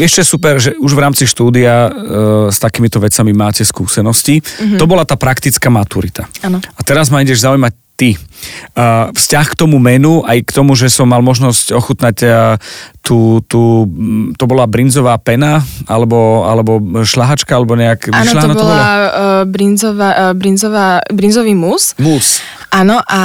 Ešte 0.00 0.22
super, 0.22 0.62
že 0.62 0.78
už 0.78 0.94
v 0.94 1.02
rámci 1.02 1.26
štúdia 1.26 1.86
e, 1.86 1.90
s 2.54 2.58
takýmito 2.62 3.02
vecami 3.02 3.34
máte 3.34 3.66
skúsenosti. 3.66 4.38
Mm-hmm. 4.38 4.78
To 4.78 4.86
bola 4.86 5.02
tá 5.02 5.18
praktická 5.18 5.66
maturita. 5.70 6.30
Ano. 6.46 6.62
A 6.62 6.80
teraz 6.86 7.10
ma 7.10 7.22
ideš 7.22 7.42
zaujímať 7.42 7.74
ty. 7.96 8.12
Uh, 8.76 9.08
vzťah 9.16 9.56
k 9.56 9.58
tomu 9.58 9.80
menu, 9.80 10.20
aj 10.20 10.44
k 10.44 10.50
tomu, 10.52 10.76
že 10.76 10.92
som 10.92 11.08
mal 11.08 11.24
možnosť 11.24 11.72
ochutnať 11.72 12.16
uh, 12.28 12.60
tú, 13.00 13.40
tú, 13.48 13.88
to 14.36 14.44
bola 14.44 14.68
brinzová 14.68 15.16
pena, 15.16 15.64
alebo, 15.88 16.44
alebo 16.44 16.76
šlahačka, 17.08 17.56
alebo 17.56 17.72
nejak... 17.72 18.12
Áno, 18.12 18.32
to, 18.36 18.52
to 18.52 18.68
bola 18.68 18.84
uh, 18.84 19.42
brinzová, 19.48 20.36
brinzová, 20.36 21.00
brinzový 21.08 21.56
mus. 21.56 21.96
Mus. 21.96 22.44
Áno, 22.68 23.00
a 23.00 23.20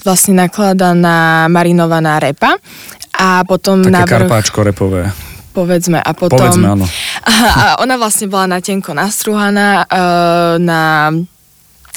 vlastne 0.00 0.32
nakladaná 0.32 1.44
marinovaná 1.52 2.16
repa. 2.16 2.56
A 3.20 3.44
potom 3.44 3.84
Také 3.84 4.00
návrh... 4.00 4.12
karpáčko 4.16 4.64
repové 4.64 5.12
povedzme. 5.56 5.96
A 6.04 6.12
potom... 6.12 6.36
Povedzme, 6.36 6.76
áno. 6.76 6.84
A 7.24 7.80
ona 7.80 7.96
vlastne 7.96 8.28
bola 8.28 8.44
na 8.44 8.58
tenko 8.60 8.92
nastruhaná, 8.92 9.88
uh, 9.88 10.54
na 10.60 11.08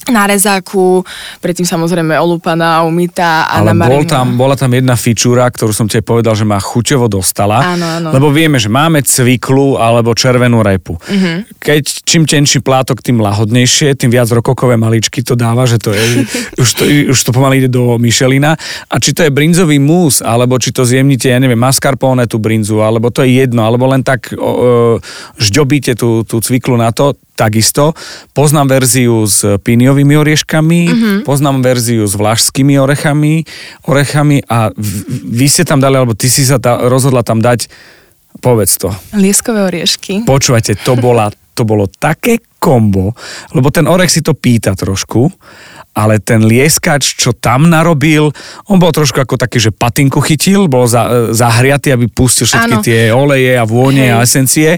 na 0.09 0.29
rezáku, 0.29 1.05
predtým 1.39 1.65
samozrejme 1.65 2.17
olúpaná, 2.17 2.81
umytá 2.85 3.47
a 3.47 3.61
Ale 3.61 3.73
bol 3.73 4.05
tam, 4.05 4.35
bola 4.35 4.57
tam 4.57 4.73
jedna 4.73 4.93
fičúra, 4.97 5.47
ktorú 5.49 5.71
som 5.71 5.87
ti 5.87 6.01
povedal, 6.01 6.33
že 6.35 6.45
ma 6.45 6.57
chuťovo 6.59 7.09
dostala. 7.09 7.61
Áno, 7.63 7.85
áno. 7.85 8.09
Lebo 8.13 8.33
vieme, 8.33 8.57
že 8.61 8.67
máme 8.67 9.01
cviklu 9.05 9.77
alebo 9.77 10.13
červenú 10.17 10.61
repu. 10.65 10.97
Uh-huh. 10.97 11.45
Keď 11.57 12.05
čím 12.05 12.25
tenší 12.25 12.59
plátok, 12.59 13.01
tým 13.01 13.21
lahodnejšie, 13.21 13.95
tým 13.95 14.11
viac 14.13 14.29
rokokové 14.33 14.75
maličky 14.75 15.21
to 15.21 15.33
dáva, 15.37 15.65
že 15.65 15.81
to 15.81 15.93
je, 15.93 16.25
už, 16.61 16.69
to, 16.75 16.83
už 17.13 17.19
to 17.19 17.31
pomaly 17.31 17.63
ide 17.63 17.69
do 17.69 17.97
Michelina. 18.01 18.57
A 18.89 18.95
či 18.97 19.13
to 19.13 19.25
je 19.25 19.31
brinzový 19.33 19.77
mús, 19.77 20.19
alebo 20.25 20.57
či 20.57 20.73
to 20.73 20.85
zjemnite, 20.85 21.29
ja 21.29 21.39
neviem, 21.39 21.59
mascarpone 21.59 22.25
tú 22.25 22.41
brinzu, 22.41 22.81
alebo 22.81 23.13
to 23.13 23.21
je 23.23 23.45
jedno, 23.45 23.63
alebo 23.63 23.85
len 23.89 24.01
tak 24.01 24.33
o, 24.33 24.39
o, 24.39 24.51
žďobíte 25.37 25.93
tú, 25.95 26.25
tú 26.25 26.41
cviklu 26.41 26.75
na 26.75 26.89
to, 26.89 27.15
takisto. 27.39 27.95
Poznám 28.35 28.67
verziu 28.67 29.23
s 29.23 29.47
píniovými 29.63 30.19
orieškami, 30.19 30.81
mm-hmm. 30.91 31.17
poznám 31.23 31.63
verziu 31.63 32.03
s 32.03 32.19
vlašskými 32.19 32.75
orechami, 32.75 33.47
orechami 33.87 34.43
a 34.43 34.75
vy 35.23 35.47
ste 35.47 35.63
tam 35.63 35.79
dali, 35.79 35.95
alebo 35.95 36.11
ty 36.11 36.27
si 36.27 36.43
sa 36.43 36.59
ta, 36.59 36.83
rozhodla 36.91 37.23
tam 37.23 37.39
dať, 37.39 37.71
povedz 38.43 38.75
to. 38.75 38.91
Lieskové 39.15 39.63
oriešky. 39.63 40.27
Počúvajte, 40.27 40.75
to, 40.83 40.99
bola, 40.99 41.31
to 41.55 41.63
bolo 41.63 41.87
také 41.87 42.43
kombo, 42.59 43.15
lebo 43.55 43.71
ten 43.71 43.87
orech 43.87 44.11
si 44.11 44.19
to 44.19 44.35
pýta 44.35 44.75
trošku, 44.75 45.31
ale 45.95 46.19
ten 46.19 46.43
lieskač, 46.43 47.15
čo 47.15 47.31
tam 47.31 47.71
narobil, 47.71 48.35
on 48.67 48.77
bol 48.77 48.91
trošku 48.91 49.19
ako 49.19 49.39
taký, 49.39 49.63
že 49.63 49.71
patinku 49.71 50.19
chytil, 50.19 50.67
bol 50.67 50.85
za, 50.85 51.31
zahriatý, 51.31 51.95
aby 51.95 52.11
pustil 52.11 52.45
všetky 52.45 52.75
ano. 52.75 52.83
tie 52.83 52.99
oleje 53.15 53.55
a 53.55 53.63
vône 53.63 54.11
Hej. 54.11 54.13
a 54.13 54.17
esencie, 54.23 54.69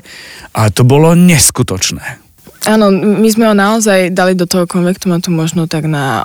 ale 0.53 0.69
to 0.69 0.85
bolo 0.85 1.17
neskutočné. 1.17 2.20
Áno, 2.61 2.93
my 2.93 3.25
sme 3.25 3.49
ho 3.49 3.55
naozaj 3.57 4.13
dali 4.13 4.37
do 4.37 4.45
toho 4.45 4.69
konvektomatu 4.69 5.33
možno 5.33 5.65
tak 5.65 5.89
na 5.89 6.21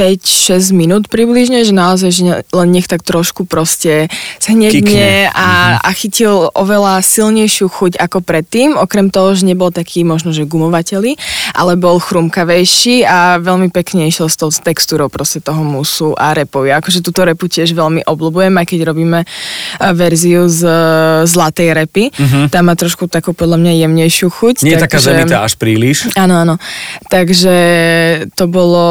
5-6 0.00 0.72
minút 0.72 1.12
približne, 1.12 1.60
že 1.60 1.76
naozaj 1.76 2.10
že 2.10 2.24
len 2.50 2.68
nech 2.72 2.88
tak 2.88 3.04
trošku 3.04 3.44
proste 3.44 4.08
zhnedne 4.40 5.28
a, 5.28 5.76
mhm. 5.76 5.76
a 5.84 5.88
chytil 5.92 6.48
oveľa 6.56 7.04
silnejšiu 7.04 7.68
chuť 7.68 7.92
ako 8.00 8.24
predtým, 8.24 8.80
okrem 8.80 9.12
toho, 9.12 9.36
že 9.36 9.44
nebol 9.44 9.68
taký 9.68 10.02
možno, 10.08 10.32
že 10.32 10.48
gumovateľý, 10.48 11.20
ale 11.52 11.76
bol 11.76 12.00
chrumkavejší 12.00 13.04
a 13.04 13.38
veľmi 13.44 13.68
pekne 13.68 14.08
išiel 14.08 14.32
s 14.32 14.40
tou 14.40 14.48
textúrou 14.48 15.12
proste 15.12 15.44
toho 15.44 15.60
musu 15.60 16.16
a 16.16 16.32
repovi. 16.32 16.72
Akože 16.72 17.04
túto 17.04 17.22
repu 17.22 17.46
tiež 17.46 17.76
veľmi 17.76 18.08
obľúbujem, 18.08 18.56
aj 18.56 18.66
keď 18.66 18.80
robíme 18.88 19.28
verziu 19.92 20.48
z 20.48 20.64
zlatej 21.28 21.76
repy. 21.76 22.08
Uh-huh. 22.08 22.48
Tam 22.48 22.72
má 22.72 22.74
trošku 22.74 23.06
takú 23.06 23.36
podľa 23.36 23.60
mňa 23.60 23.72
jemnejšiu 23.84 24.28
chuť. 24.32 24.54
Nie 24.64 24.80
je 24.80 24.84
taká 24.88 24.98
že... 24.98 25.12
zemitá 25.12 25.44
až 25.44 25.54
pri 25.60 25.73
príliš. 25.74 26.14
Áno, 26.14 26.38
áno. 26.38 26.54
Takže 27.10 27.56
to 28.38 28.46
bolo 28.46 28.86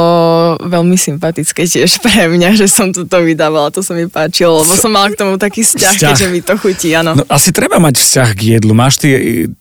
veľmi 0.59 0.99
sympatické 0.99 1.63
tiež 1.63 1.97
pre 2.05 2.27
mňa, 2.27 2.59
že 2.59 2.67
som 2.67 2.91
toto 2.91 3.23
vydávala, 3.23 3.71
to 3.71 3.79
sa 3.79 3.95
mi 3.95 4.11
páčilo, 4.11 4.67
lebo 4.67 4.75
som 4.75 4.91
mala 4.91 5.07
k 5.15 5.23
tomu 5.23 5.39
taký 5.39 5.63
vzťah, 5.63 5.93
vzťah. 5.95 6.09
keďže 6.11 6.27
mi 6.27 6.43
to 6.43 6.59
chutí, 6.59 6.91
áno. 6.91 7.15
No, 7.15 7.23
asi 7.31 7.55
treba 7.55 7.79
mať 7.79 8.03
vzťah 8.03 8.29
k 8.35 8.41
jedlu. 8.59 8.75
Máš 8.75 8.99
ty, 8.99 9.07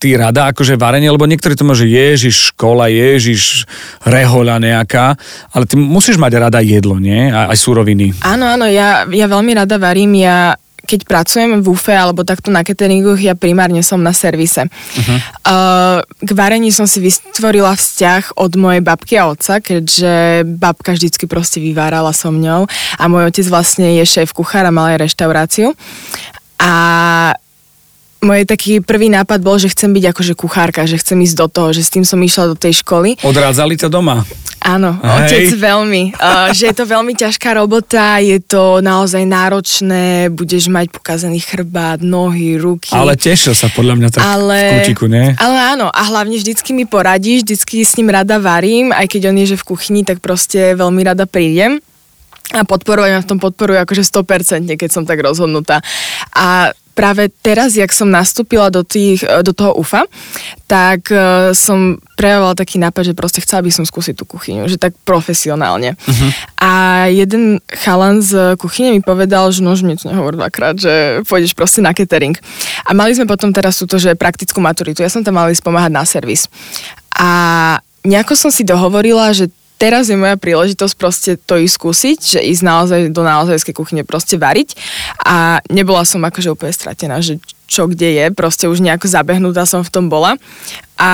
ty 0.02 0.18
rada 0.18 0.50
akože 0.50 0.74
varenie, 0.74 1.06
lebo 1.06 1.30
niektorí 1.30 1.54
to 1.54 1.62
môže 1.62 1.86
ježiš 1.86 2.50
škola, 2.50 2.90
ježiš 2.90 3.70
rehoľa 4.02 4.58
nejaká, 4.58 5.14
ale 5.54 5.64
ty 5.70 5.78
musíš 5.78 6.18
mať 6.18 6.42
rada 6.42 6.58
jedlo, 6.58 6.98
nie? 6.98 7.30
Aj, 7.30 7.54
aj 7.54 7.58
suroviny. 7.62 8.18
Áno, 8.26 8.50
áno, 8.50 8.66
ja, 8.66 9.06
ja 9.06 9.26
veľmi 9.30 9.54
rada 9.54 9.78
varím, 9.78 10.18
ja 10.18 10.58
keď 10.82 11.00
pracujem 11.06 11.62
v 11.62 11.66
UFE 11.70 11.94
alebo 11.94 12.26
takto 12.26 12.50
na 12.50 12.66
cateringoch, 12.66 13.18
ja 13.18 13.38
primárne 13.38 13.80
som 13.86 14.02
na 14.02 14.10
servise. 14.10 14.66
Uh-huh. 14.66 15.18
Uh, 15.46 15.98
k 16.20 16.30
varení 16.34 16.74
som 16.74 16.90
si 16.90 16.98
vytvorila 16.98 17.78
vzťah 17.78 18.34
od 18.34 18.52
mojej 18.58 18.82
babky 18.82 19.14
a 19.16 19.30
otca, 19.30 19.62
keďže 19.62 20.42
babka 20.58 20.92
vždycky 20.92 21.30
proste 21.30 21.62
vyvárala 21.62 22.10
so 22.10 22.34
mňou 22.34 22.66
a 22.98 23.02
môj 23.06 23.30
otec 23.30 23.46
vlastne 23.46 23.98
je 24.02 24.04
šéf 24.04 24.34
kuchára, 24.34 24.74
mal 24.74 24.94
aj 24.94 25.06
reštauráciu. 25.06 25.74
A 26.62 26.74
môj 28.22 28.46
taký 28.46 28.78
prvý 28.78 29.10
nápad 29.10 29.42
bol, 29.42 29.58
že 29.58 29.68
chcem 29.74 29.90
byť 29.90 30.04
akože 30.14 30.32
kuchárka, 30.38 30.86
že 30.86 30.96
chcem 31.02 31.18
ísť 31.26 31.36
do 31.36 31.46
toho, 31.50 31.68
že 31.74 31.82
s 31.82 31.90
tým 31.90 32.06
som 32.06 32.22
išla 32.22 32.54
do 32.54 32.56
tej 32.56 32.80
školy. 32.80 33.18
Odrádzali 33.26 33.74
to 33.74 33.90
doma? 33.90 34.22
Áno, 34.62 34.94
Hej. 35.02 35.10
otec 35.26 35.46
veľmi. 35.58 36.02
Uh, 36.14 36.54
že 36.54 36.70
je 36.70 36.74
to 36.78 36.86
veľmi 36.86 37.18
ťažká 37.18 37.58
robota, 37.58 38.22
je 38.22 38.38
to 38.38 38.78
naozaj 38.78 39.26
náročné, 39.26 40.30
budeš 40.30 40.70
mať 40.70 40.94
pokazený 40.94 41.42
chrbát, 41.42 41.98
nohy, 41.98 42.62
ruky. 42.62 42.94
Ale 42.94 43.18
tešil 43.18 43.58
sa 43.58 43.66
podľa 43.74 43.98
mňa 43.98 44.08
tak 44.14 44.22
ale, 44.22 44.58
v 44.62 44.72
kúčiku, 44.78 45.10
nie? 45.10 45.34
Ale 45.34 45.58
áno, 45.74 45.90
a 45.90 46.02
hlavne 46.06 46.38
vždycky 46.38 46.70
mi 46.70 46.86
poradíš, 46.86 47.42
vždycky 47.42 47.82
s 47.82 47.98
ním 47.98 48.14
rada 48.14 48.38
varím, 48.38 48.94
aj 48.94 49.10
keď 49.10 49.34
on 49.34 49.36
je 49.42 49.46
že 49.50 49.56
v 49.58 49.66
kuchyni, 49.66 50.06
tak 50.06 50.22
proste 50.22 50.78
veľmi 50.78 51.02
rada 51.02 51.26
prídem 51.26 51.82
a 52.52 52.62
podporujem, 52.68 53.24
v 53.24 53.28
tom 53.28 53.38
podporujú 53.40 53.80
akože 53.80 54.04
100%, 54.04 54.68
keď 54.76 54.90
som 54.92 55.08
tak 55.08 55.24
rozhodnutá. 55.24 55.80
A 56.36 56.76
práve 56.92 57.32
teraz, 57.40 57.72
jak 57.72 57.88
som 57.88 58.12
nastúpila 58.12 58.68
do, 58.68 58.84
tých, 58.84 59.24
do 59.24 59.52
toho 59.56 59.72
UFA, 59.80 60.04
tak 60.68 61.08
uh, 61.08 61.56
som 61.56 61.96
prejavovala 62.16 62.56
taký 62.56 62.76
nápad, 62.76 63.12
že 63.12 63.18
proste 63.18 63.40
chcela 63.40 63.64
by 63.64 63.72
som 63.72 63.84
skúsiť 63.88 64.14
tú 64.16 64.28
kuchyňu, 64.28 64.68
že 64.68 64.76
tak 64.76 64.92
profesionálne. 65.04 65.96
Uh-huh. 65.96 66.30
A 66.60 66.70
jeden 67.08 67.64
chalan 67.72 68.20
z 68.20 68.54
kuchyne 68.60 68.92
mi 68.92 69.00
povedal, 69.00 69.48
že 69.48 69.64
nož 69.64 69.80
mne 69.80 69.96
to 69.96 70.12
nehovor 70.12 70.36
dvakrát, 70.36 70.76
že 70.76 71.24
pôjdeš 71.24 71.56
proste 71.56 71.80
na 71.80 71.96
catering. 71.96 72.36
A 72.84 72.92
mali 72.92 73.16
sme 73.16 73.24
potom 73.24 73.50
teraz 73.56 73.80
túto, 73.80 73.96
že 73.96 74.12
praktickú 74.12 74.60
maturitu. 74.60 75.00
Ja 75.00 75.08
som 75.08 75.24
tam 75.24 75.40
mala 75.40 75.52
ísť 75.52 75.64
pomáhať 75.64 75.92
na 75.92 76.04
servis. 76.04 76.46
A 77.16 77.80
nejako 78.04 78.36
som 78.36 78.50
si 78.52 78.68
dohovorila, 78.68 79.32
že 79.32 79.48
teraz 79.82 80.06
je 80.06 80.14
moja 80.14 80.38
príležitosť 80.38 80.94
proste 80.94 81.30
to 81.34 81.58
ísť 81.58 81.74
skúsiť, 81.74 82.18
že 82.22 82.38
ísť 82.38 82.62
naozaj 82.62 83.00
do 83.10 83.26
naozajskej 83.26 83.74
kuchyne 83.74 84.06
proste 84.06 84.38
variť. 84.38 84.78
A 85.26 85.58
nebola 85.66 86.06
som 86.06 86.22
akože 86.22 86.54
úplne 86.54 86.70
stratená, 86.70 87.18
že 87.18 87.42
čo 87.72 87.88
kde 87.88 88.20
je, 88.20 88.24
proste 88.36 88.68
už 88.68 88.84
nejako 88.84 89.08
zabehnutá 89.08 89.64
som 89.64 89.80
v 89.80 89.88
tom 89.88 90.12
bola. 90.12 90.36
A 91.02 91.12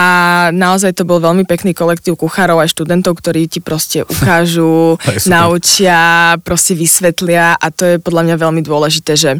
naozaj 0.52 1.00
to 1.00 1.08
bol 1.08 1.16
veľmi 1.16 1.48
pekný 1.48 1.72
kolektív 1.72 2.20
kuchárov 2.20 2.60
aj 2.60 2.76
študentov, 2.76 3.16
ktorí 3.16 3.46
ti 3.46 3.62
proste 3.62 4.02
ukážu, 4.12 4.98
naučia, 5.24 6.34
proste 6.42 6.74
vysvetlia 6.74 7.54
a 7.54 7.66
to 7.70 7.96
je 7.96 8.02
podľa 8.02 8.28
mňa 8.28 8.36
veľmi 8.36 8.62
dôležité, 8.66 9.16
že 9.16 9.30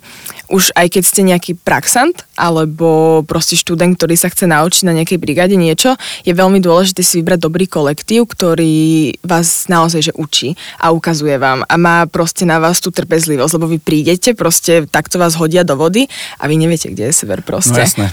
už 0.49 0.73
aj 0.73 0.95
keď 0.95 1.03
ste 1.05 1.21
nejaký 1.29 1.53
praxant 1.61 2.25
alebo 2.39 3.21
proste 3.29 3.59
študent, 3.59 3.99
ktorý 3.99 4.17
sa 4.17 4.33
chce 4.33 4.49
naučiť 4.49 4.89
na 4.89 4.97
nejakej 4.97 5.19
brigáde 5.21 5.59
niečo, 5.59 5.99
je 6.25 6.33
veľmi 6.33 6.63
dôležité 6.63 7.05
si 7.05 7.21
vybrať 7.21 7.45
dobrý 7.45 7.67
kolektív, 7.69 8.31
ktorý 8.31 9.13
vás 9.27 9.69
naozaj 9.69 10.01
že 10.09 10.13
učí 10.17 10.57
a 10.81 10.95
ukazuje 10.95 11.37
vám 11.37 11.67
a 11.67 11.75
má 11.77 12.09
proste 12.09 12.49
na 12.49 12.57
vás 12.57 12.81
tú 12.81 12.89
trpezlivosť, 12.89 13.53
lebo 13.59 13.67
vy 13.69 13.79
prídete, 13.83 14.33
proste 14.33 14.89
takto 14.89 15.21
vás 15.21 15.37
hodia 15.37 15.67
do 15.67 15.77
vody 15.77 16.09
a 16.41 16.49
vy 16.49 16.57
neviete, 16.57 16.89
kde 16.89 17.08
je 17.09 17.15
sever 17.17 17.41
proste. 17.41 17.75
No 17.75 17.81
jasné. 17.81 18.07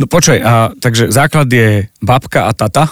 No 0.00 0.04
počkaj, 0.08 0.38
a, 0.40 0.72
takže 0.76 1.12
základ 1.12 1.48
je 1.48 1.92
babka 2.00 2.48
a 2.48 2.52
tata? 2.56 2.88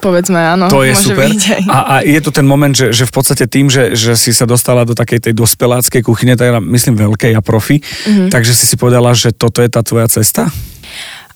Povedzme, 0.00 0.36
áno. 0.36 0.68
To 0.68 0.84
je 0.84 0.92
super. 0.92 1.32
A, 1.72 1.78
a 1.80 1.94
je 2.04 2.20
to 2.20 2.28
ten 2.28 2.44
moment, 2.44 2.72
že, 2.72 2.92
že 2.92 3.08
v 3.08 3.12
podstate 3.12 3.48
tým, 3.48 3.72
že, 3.72 3.96
že 3.96 4.12
si 4.14 4.30
sa 4.36 4.44
dostala 4.44 4.84
do 4.84 4.92
takej 4.92 5.28
tej 5.28 5.32
dospeláckej 5.32 6.04
kuchyne, 6.04 6.36
tak 6.36 6.52
myslím 6.60 7.00
veľkej 7.00 7.32
a 7.32 7.40
profi, 7.40 7.80
mm-hmm. 7.80 8.28
takže 8.28 8.52
si 8.52 8.68
si 8.68 8.76
povedala, 8.76 9.16
že 9.16 9.32
toto 9.32 9.64
je 9.64 9.68
tá 9.72 9.80
tvoja 9.80 10.06
cesta? 10.12 10.52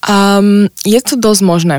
Um, 0.01 0.65
je 0.81 0.97
to 1.01 1.13
dosť 1.17 1.41
možné. 1.45 1.75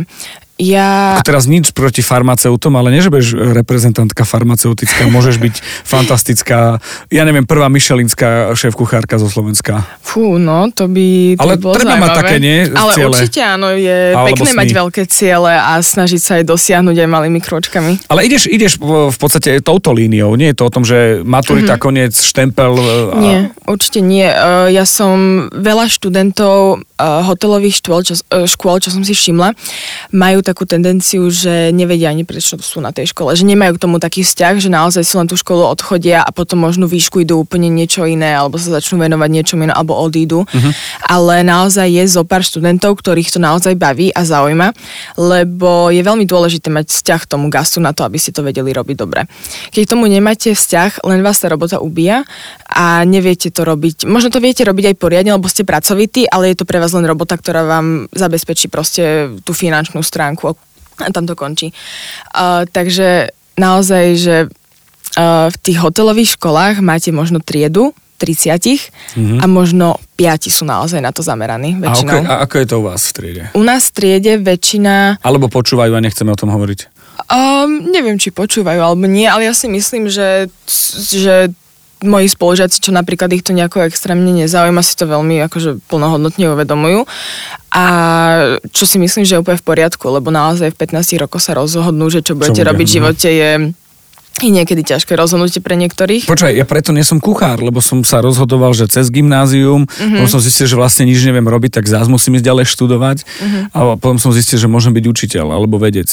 Ja... 0.63 1.19
Teraz 1.27 1.51
nič 1.51 1.75
proti 1.75 2.07
farmaceutom, 2.07 2.79
ale 2.79 2.95
nie, 2.95 3.03
že 3.03 3.11
budeš 3.11 3.35
reprezentantka 3.35 4.23
farmaceutická, 4.23 5.11
môžeš 5.11 5.43
byť 5.43 5.55
fantastická, 5.83 6.79
ja 7.11 7.23
neviem, 7.27 7.43
prvá 7.43 7.67
myšelinská 7.67 8.55
šéf-kuchárka 8.55 9.19
zo 9.19 9.27
Slovenska. 9.27 9.83
Fú, 9.99 10.39
no, 10.39 10.71
to 10.71 10.87
by 10.87 11.35
to 11.35 11.43
Ale 11.43 11.55
bolo 11.59 11.75
treba 11.75 11.99
zaujímavé. 11.99 12.07
mať 12.07 12.19
také, 12.23 12.37
nie? 12.39 12.59
Ale 12.71 12.93
ciele. 12.95 13.17
určite 13.19 13.41
áno, 13.43 13.67
je 13.75 13.99
Alebo 14.15 14.29
pekné 14.31 14.51
sny. 14.55 14.59
mať 14.63 14.69
veľké 14.71 15.03
ciele 15.11 15.53
a 15.53 15.73
snažiť 15.83 16.21
sa 16.23 16.33
aj 16.39 16.45
dosiahnuť 16.47 16.97
aj 17.03 17.09
malými 17.11 17.41
kročkami. 17.43 17.93
Ale 18.07 18.23
ideš, 18.23 18.47
ideš 18.47 18.79
v 18.79 19.19
podstate 19.19 19.59
touto 19.59 19.91
líniou, 19.91 20.39
nie 20.39 20.55
je 20.55 20.57
to 20.63 20.65
o 20.69 20.73
tom, 20.73 20.87
že 20.87 21.27
maturita, 21.27 21.75
mm-hmm. 21.75 21.83
koniec, 21.83 22.15
štempel. 22.15 22.73
e, 22.79 22.95
A... 23.11 23.19
Nie, 23.19 23.39
určite 23.67 23.99
nie. 23.99 24.31
Uh, 24.31 24.71
Ja 24.71 24.87
som 24.87 25.49
veľa 25.51 25.91
študentov 25.91 26.87
hotelových 27.03 27.83
škôl 27.83 28.01
čo, 28.07 28.15
uh, 28.19 28.47
škôl, 28.47 28.79
čo 28.79 28.95
som 28.95 29.03
si 29.03 29.13
všimla, 29.13 29.55
majú 30.15 30.41
takú 30.41 30.65
tendenciu, 30.69 31.29
že 31.29 31.75
nevedia 31.75 32.11
ani 32.11 32.23
prečo 32.23 32.59
sú 32.61 32.79
na 32.79 32.95
tej 32.95 33.11
škole, 33.11 33.35
že 33.35 33.43
nemajú 33.43 33.77
k 33.77 33.83
tomu 33.83 33.97
taký 33.99 34.23
vzťah, 34.23 34.55
že 34.63 34.71
naozaj 34.71 35.03
si 35.03 35.15
len 35.19 35.27
tú 35.27 35.35
školu 35.35 35.67
odchodia 35.67 36.23
a 36.23 36.31
potom 36.31 36.63
možno 36.63 36.87
výšku 36.87 37.23
idú 37.23 37.43
úplne 37.43 37.69
niečo 37.73 38.07
iné, 38.07 38.35
alebo 38.35 38.57
sa 38.57 38.79
začnú 38.79 39.03
venovať 39.03 39.31
niečo 39.31 39.55
iné, 39.59 39.75
alebo 39.75 39.99
odídu. 39.99 40.45
Uh-huh. 40.47 40.73
Ale 41.07 41.43
naozaj 41.43 41.89
je 41.91 42.05
zo 42.07 42.23
pár 42.23 42.47
študentov, 42.47 42.99
ktorých 42.99 43.35
to 43.35 43.39
naozaj 43.43 43.75
baví 43.75 44.15
a 44.15 44.23
zaujíma, 44.23 44.73
lebo 45.19 45.91
je 45.91 46.03
veľmi 46.05 46.25
dôležité 46.29 46.71
mať 46.71 46.93
vzťah 46.93 47.21
k 47.27 47.31
tomu 47.31 47.51
gastu 47.51 47.83
na 47.83 47.91
to, 47.91 48.07
aby 48.07 48.19
ste 48.21 48.31
to 48.31 48.47
vedeli 48.47 48.71
robiť 48.71 48.97
dobre. 48.97 49.27
Keď 49.75 49.83
k 49.85 49.91
tomu 49.91 50.07
nemáte 50.07 50.55
vzťah, 50.55 51.03
len 51.09 51.25
vás 51.25 51.41
tá 51.41 51.51
robota 51.51 51.83
ubíja 51.83 52.23
a 52.73 53.05
neviete 53.05 53.53
to 53.53 53.63
robiť. 53.63 54.09
Možno 54.09 54.33
to 54.33 54.41
viete 54.41 54.65
robiť 54.65 54.93
aj 54.93 54.97
poriadne, 54.97 55.37
lebo 55.37 55.47
ste 55.47 55.69
pracovití, 55.69 56.25
ale 56.27 56.53
je 56.53 56.65
to 56.65 56.69
pre 56.69 56.81
vás 56.81 56.97
len 56.97 57.05
robota, 57.05 57.37
ktorá 57.37 57.69
vám 57.69 58.09
zabezpečí 58.11 58.73
proste 58.73 59.29
tú 59.45 59.53
finančnú 59.53 60.01
stránku 60.01 60.57
a 61.01 61.09
tam 61.13 61.29
to 61.29 61.37
končí. 61.37 61.71
Uh, 62.33 62.65
takže 62.69 63.33
naozaj, 63.61 64.05
že 64.17 64.37
uh, 64.49 65.49
v 65.53 65.57
tých 65.61 65.79
hotelových 65.81 66.41
školách 66.41 66.81
máte 66.81 67.13
možno 67.13 67.41
triedu 67.41 67.93
30 68.23 68.55
mm-hmm. 69.19 69.39
a 69.43 69.45
možno 69.51 69.99
5 70.15 70.47
sú 70.47 70.63
naozaj 70.63 71.03
na 71.03 71.11
to 71.11 71.27
zameraní 71.27 71.75
A, 71.83 71.91
väčšinou. 71.91 72.23
ako, 72.23 72.31
a 72.31 72.35
ako 72.47 72.55
je 72.55 72.67
to 72.71 72.77
u 72.79 72.85
vás 72.87 73.03
v 73.03 73.13
triede? 73.19 73.43
U 73.59 73.63
nás 73.67 73.91
v 73.91 73.93
triede 73.99 74.33
väčšina 74.39 75.19
Alebo 75.19 75.51
počúvajú 75.51 75.91
a 75.91 76.01
nechceme 76.01 76.31
o 76.31 76.39
tom 76.39 76.55
hovoriť. 76.55 77.03
Um, 77.27 77.91
neviem, 77.91 78.17
či 78.17 78.31
počúvajú 78.31 78.79
alebo 78.79 79.05
nie, 79.11 79.27
ale 79.27 79.51
ja 79.51 79.55
si 79.55 79.67
myslím, 79.67 80.07
že, 80.07 80.47
že 81.11 81.51
moji 82.03 82.29
spolužiaci, 82.29 82.79
čo 82.79 82.91
napríklad 82.91 83.31
ich 83.33 83.43
to 83.47 83.55
nejako 83.55 83.87
extrémne 83.87 84.31
nezaujíma, 84.35 84.83
si 84.83 84.95
to 84.95 85.07
veľmi 85.07 85.43
akože 85.47 85.83
plnohodnotne 85.87 86.53
uvedomujú. 86.53 87.07
A 87.73 87.85
čo 88.75 88.85
si 88.85 89.01
myslím, 89.01 89.25
že 89.25 89.39
je 89.39 89.43
úplne 89.43 89.57
v 89.57 89.67
poriadku, 89.67 90.05
lebo 90.11 90.29
naozaj 90.29 90.75
v 90.75 90.79
15 90.79 91.23
rokoch 91.23 91.41
sa 91.41 91.57
rozhodnú, 91.57 92.13
že 92.13 92.21
čo 92.21 92.37
budete 92.37 92.61
Čo 92.61 92.69
robiť 92.69 92.87
v 92.87 92.93
no. 92.93 92.97
živote 93.01 93.29
je 93.31 93.51
je 94.41 94.49
niekedy 94.51 94.83
ťažké 94.83 95.15
rozhodnutie 95.15 95.63
pre 95.63 95.79
niektorých. 95.79 96.27
Počkaj, 96.27 96.57
ja 96.57 96.67
preto 96.67 96.91
nie 96.91 97.05
som 97.07 97.23
kuchár, 97.23 97.63
lebo 97.63 97.79
som 97.85 98.03
sa 98.03 98.19
rozhodoval, 98.19 98.75
že 98.75 98.91
cez 98.91 99.07
gymnázium, 99.07 99.85
Mhm. 99.85 99.93
mm-hmm. 99.93 100.19
potom 100.19 100.31
som 100.35 100.41
zistil, 100.43 100.67
že 100.67 100.75
vlastne 100.75 101.05
nič 101.07 101.21
neviem 101.23 101.45
robiť, 101.47 101.79
tak 101.79 101.87
zás 101.87 102.11
musím 102.11 102.41
ísť 102.41 102.47
ďalej 102.51 102.67
študovať 102.67 103.19
Mhm. 103.23 103.29
mm-hmm. 103.71 103.77
a 103.77 104.01
potom 104.01 104.19
som 104.19 104.33
zistil, 104.35 104.59
že 104.59 104.67
môžem 104.67 104.91
byť 104.97 105.05
učiteľ 105.05 105.47
alebo 105.53 105.79
vedec 105.79 106.09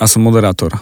a 0.00 0.04
som 0.08 0.22
moderátor. 0.24 0.72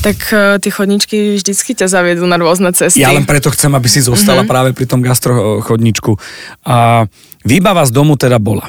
Tak 0.00 0.18
uh, 0.30 0.38
tie 0.56 0.70
chodničky 0.70 1.36
vždycky 1.36 1.72
ťa 1.72 1.86
zaviedú 1.88 2.24
na 2.24 2.36
rôzne 2.36 2.72
cesty. 2.72 3.00
Ja 3.00 3.12
len 3.12 3.24
preto 3.24 3.48
chcem, 3.50 3.72
aby 3.72 3.86
si 3.86 4.00
zostala 4.00 4.40
Mhm. 4.40 4.46
mm-hmm. 4.46 4.50
práve 4.50 4.70
pri 4.72 4.86
tom 4.86 5.00
gastrochodničku. 5.00 6.12
A 6.64 7.04
výbava 7.42 7.82
z 7.84 7.92
domu 7.92 8.14
teda 8.14 8.36
bola. 8.36 8.66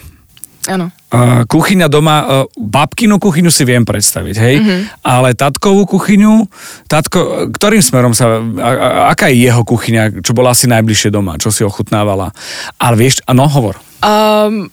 Áno. 0.67 0.91
Uh, 1.07 1.47
kuchyňa 1.47 1.87
doma, 1.87 2.17
uh, 2.19 2.27
babkinu 2.59 3.23
kuchyňu 3.23 3.47
si 3.47 3.63
viem 3.63 3.87
predstaviť, 3.87 4.35
hej, 4.35 4.55
Mhm. 4.59 4.63
mm-hmm. 4.67 4.81
ale 4.99 5.31
tatkovú 5.31 5.87
kuchyňu, 5.87 6.43
tatko, 6.91 7.47
ktorým 7.55 7.79
smerom 7.79 8.11
sa, 8.11 8.43
a, 8.43 8.67
a, 8.67 8.87
aká 9.15 9.31
je 9.31 9.47
jeho 9.47 9.63
kuchyňa, 9.63 10.19
čo 10.19 10.35
bola 10.35 10.51
asi 10.51 10.67
najbližšie 10.67 11.07
doma, 11.07 11.39
čo 11.39 11.55
si 11.55 11.63
ochutnávala. 11.63 12.35
Ale 12.75 12.95
vieš, 12.99 13.23
ano, 13.23 13.47
hovor. 13.47 13.79
Um, 14.03 14.67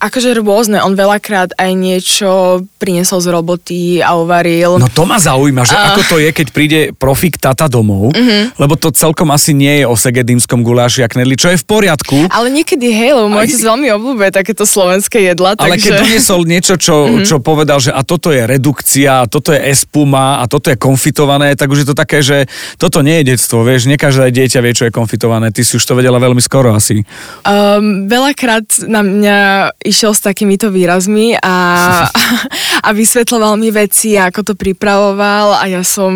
akože 0.00 0.32
rôzne, 0.40 0.80
on 0.80 0.96
veľakrát 0.96 1.52
aj 1.60 1.70
niečo 1.76 2.64
priniesol 2.80 3.20
z 3.20 3.28
roboty 3.28 3.80
a 4.00 4.16
uvaril. 4.16 4.80
No 4.80 4.88
to 4.88 5.04
ma 5.04 5.20
zaujíma, 5.20 5.68
že 5.68 5.76
A- 5.76 5.92
ako 5.92 6.00
to 6.08 6.16
je, 6.16 6.32
keď 6.32 6.46
príde 6.50 6.80
profik 6.96 7.36
tata 7.36 7.68
domov, 7.68 8.16
mm-hmm. 8.16 8.56
lebo 8.56 8.80
to 8.80 8.88
celkom 8.90 9.28
asi 9.28 9.52
nie 9.52 9.84
je 9.84 9.86
o 9.86 9.92
segedímskom 9.92 10.64
guláši 10.64 11.04
a 11.04 11.08
knedli, 11.12 11.36
čo 11.36 11.52
je 11.52 11.60
v 11.60 11.66
poriadku. 11.68 12.16
Ale 12.32 12.48
niekedy, 12.48 12.88
hej, 12.88 13.12
lebo 13.12 13.28
môj 13.28 13.44
Aj- 13.44 13.60
veľmi 13.60 13.88
obľúbuje 14.00 14.30
takéto 14.32 14.64
slovenské 14.64 15.20
jedla, 15.28 15.52
Ale 15.60 15.76
takže... 15.76 15.84
keď 15.84 15.92
doniesol 16.00 16.40
niečo, 16.48 16.74
čo, 16.80 16.94
mm-hmm. 17.04 17.26
čo 17.28 17.36
povedal, 17.44 17.78
že 17.84 17.92
a 17.92 18.00
toto 18.00 18.32
je 18.32 18.40
redukcia, 18.48 19.22
a 19.22 19.28
toto 19.28 19.52
je 19.52 19.60
espuma, 19.68 20.40
a 20.40 20.48
toto 20.48 20.72
je 20.72 20.80
konfitované, 20.80 21.52
tak 21.60 21.68
už 21.68 21.84
je 21.84 21.88
to 21.92 21.96
také, 21.96 22.24
že 22.24 22.48
toto 22.80 23.04
nie 23.04 23.20
je 23.20 23.36
detstvo, 23.36 23.60
vieš, 23.68 23.84
nie 23.84 24.00
každé 24.00 24.32
dieťa 24.32 24.64
vie, 24.64 24.72
čo 24.72 24.84
je 24.88 24.92
konfitované. 24.96 25.52
Ty 25.52 25.60
si 25.60 25.76
už 25.76 25.84
to 25.84 25.92
vedela 25.92 26.16
veľmi 26.16 26.40
skoro 26.40 26.72
asi. 26.72 27.04
Um, 27.44 28.08
veľakrát 28.08 28.88
na 28.88 29.04
mňa 29.04 29.38
išiel 29.90 30.14
s 30.14 30.22
takýmito 30.22 30.70
výrazmi 30.70 31.34
a, 31.42 31.56
a 32.86 32.88
vysvetloval 32.94 33.58
mi 33.58 33.74
veci, 33.74 34.14
ako 34.14 34.40
to 34.46 34.54
pripravoval 34.54 35.58
a 35.58 35.66
ja 35.66 35.82
som 35.82 36.10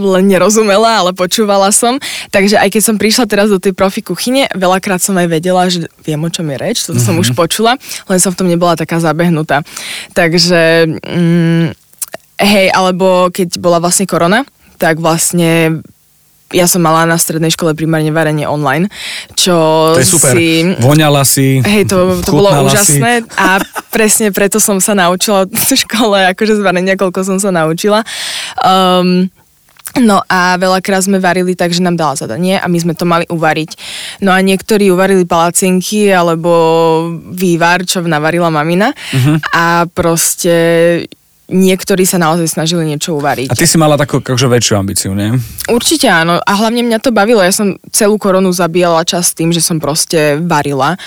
len 0.00 0.24
nerozumela, 0.26 1.04
ale 1.04 1.12
počúvala 1.12 1.68
som. 1.68 2.00
Takže 2.32 2.56
aj 2.56 2.68
keď 2.72 2.82
som 2.82 2.96
prišla 2.96 3.24
teraz 3.28 3.52
do 3.52 3.60
tej 3.60 3.76
profi 3.76 4.00
kuchyne, 4.00 4.48
veľakrát 4.56 5.04
som 5.04 5.14
aj 5.20 5.28
vedela, 5.28 5.68
že 5.68 5.86
viem, 6.02 6.18
o 6.18 6.32
čom 6.32 6.48
je 6.48 6.56
reč, 6.56 6.82
toto 6.88 6.98
som 6.98 7.20
už 7.20 7.36
počula, 7.36 7.76
len 8.08 8.18
som 8.18 8.32
v 8.32 8.38
tom 8.40 8.48
nebola 8.48 8.74
taká 8.74 8.98
zabehnutá. 8.98 9.60
Takže, 10.16 10.88
mm, 10.88 11.66
hej, 12.40 12.66
alebo 12.72 13.28
keď 13.28 13.60
bola 13.60 13.78
vlastne 13.78 14.08
korona, 14.08 14.48
tak 14.80 15.02
vlastne 15.02 15.82
ja 16.52 16.64
som 16.64 16.80
mala 16.80 17.04
na 17.04 17.20
strednej 17.20 17.52
škole 17.52 17.76
primárne 17.76 18.08
varenie 18.08 18.48
online, 18.48 18.88
čo 19.36 19.54
To 19.92 20.00
je 20.00 20.08
super. 20.08 20.32
si... 20.32 20.64
Voňala 20.80 21.22
si, 21.28 21.60
Hej, 21.60 21.92
to, 21.92 22.24
to 22.24 22.32
bolo 22.32 22.48
úžasné 22.64 23.28
a 23.36 23.60
presne 23.92 24.32
preto 24.32 24.56
som 24.56 24.80
sa 24.80 24.96
naučila 24.96 25.44
v 25.44 25.72
škole, 25.76 26.16
akože 26.32 26.56
z 26.56 26.62
varenia, 26.64 26.96
koľko 26.96 27.20
som 27.24 27.36
sa 27.36 27.52
naučila. 27.52 28.00
Um, 28.64 29.28
No 29.96 30.22
a 30.28 30.54
veľakrát 30.60 31.02
sme 31.02 31.18
varili 31.18 31.56
tak, 31.56 31.72
že 31.72 31.82
nám 31.82 31.96
dala 31.96 32.14
zadanie 32.14 32.60
a 32.60 32.66
my 32.68 32.78
sme 32.78 32.94
to 32.94 33.08
mali 33.08 33.24
uvariť. 33.26 33.70
No 34.22 34.30
a 34.30 34.38
niektorí 34.44 34.92
uvarili 34.92 35.24
palacinky 35.24 36.12
alebo 36.12 36.52
vývar, 37.32 37.82
čo 37.88 38.04
navarila 38.04 38.52
mamina 38.52 38.92
uh-huh. 38.92 39.36
a 39.56 39.88
proste 39.90 40.54
niektorí 41.48 42.04
sa 42.04 42.20
naozaj 42.20 42.44
snažili 42.44 42.84
niečo 42.84 43.16
uvariť. 43.16 43.48
A 43.48 43.56
ty 43.56 43.64
si 43.64 43.80
mala 43.80 43.96
takú 43.96 44.20
akože 44.20 44.46
väčšiu 44.46 44.74
ambíciu, 44.76 45.10
nie? 45.16 45.32
Určite 45.66 46.04
áno. 46.06 46.36
A 46.38 46.52
hlavne 46.60 46.84
mňa 46.84 47.00
to 47.00 47.08
bavilo. 47.08 47.40
Ja 47.40 47.50
som 47.50 47.80
celú 47.88 48.20
koronu 48.20 48.52
zabíjala 48.52 49.02
čas 49.08 49.32
tým, 49.32 49.48
že 49.48 49.64
som 49.64 49.80
proste 49.80 50.36
varila 50.38 51.00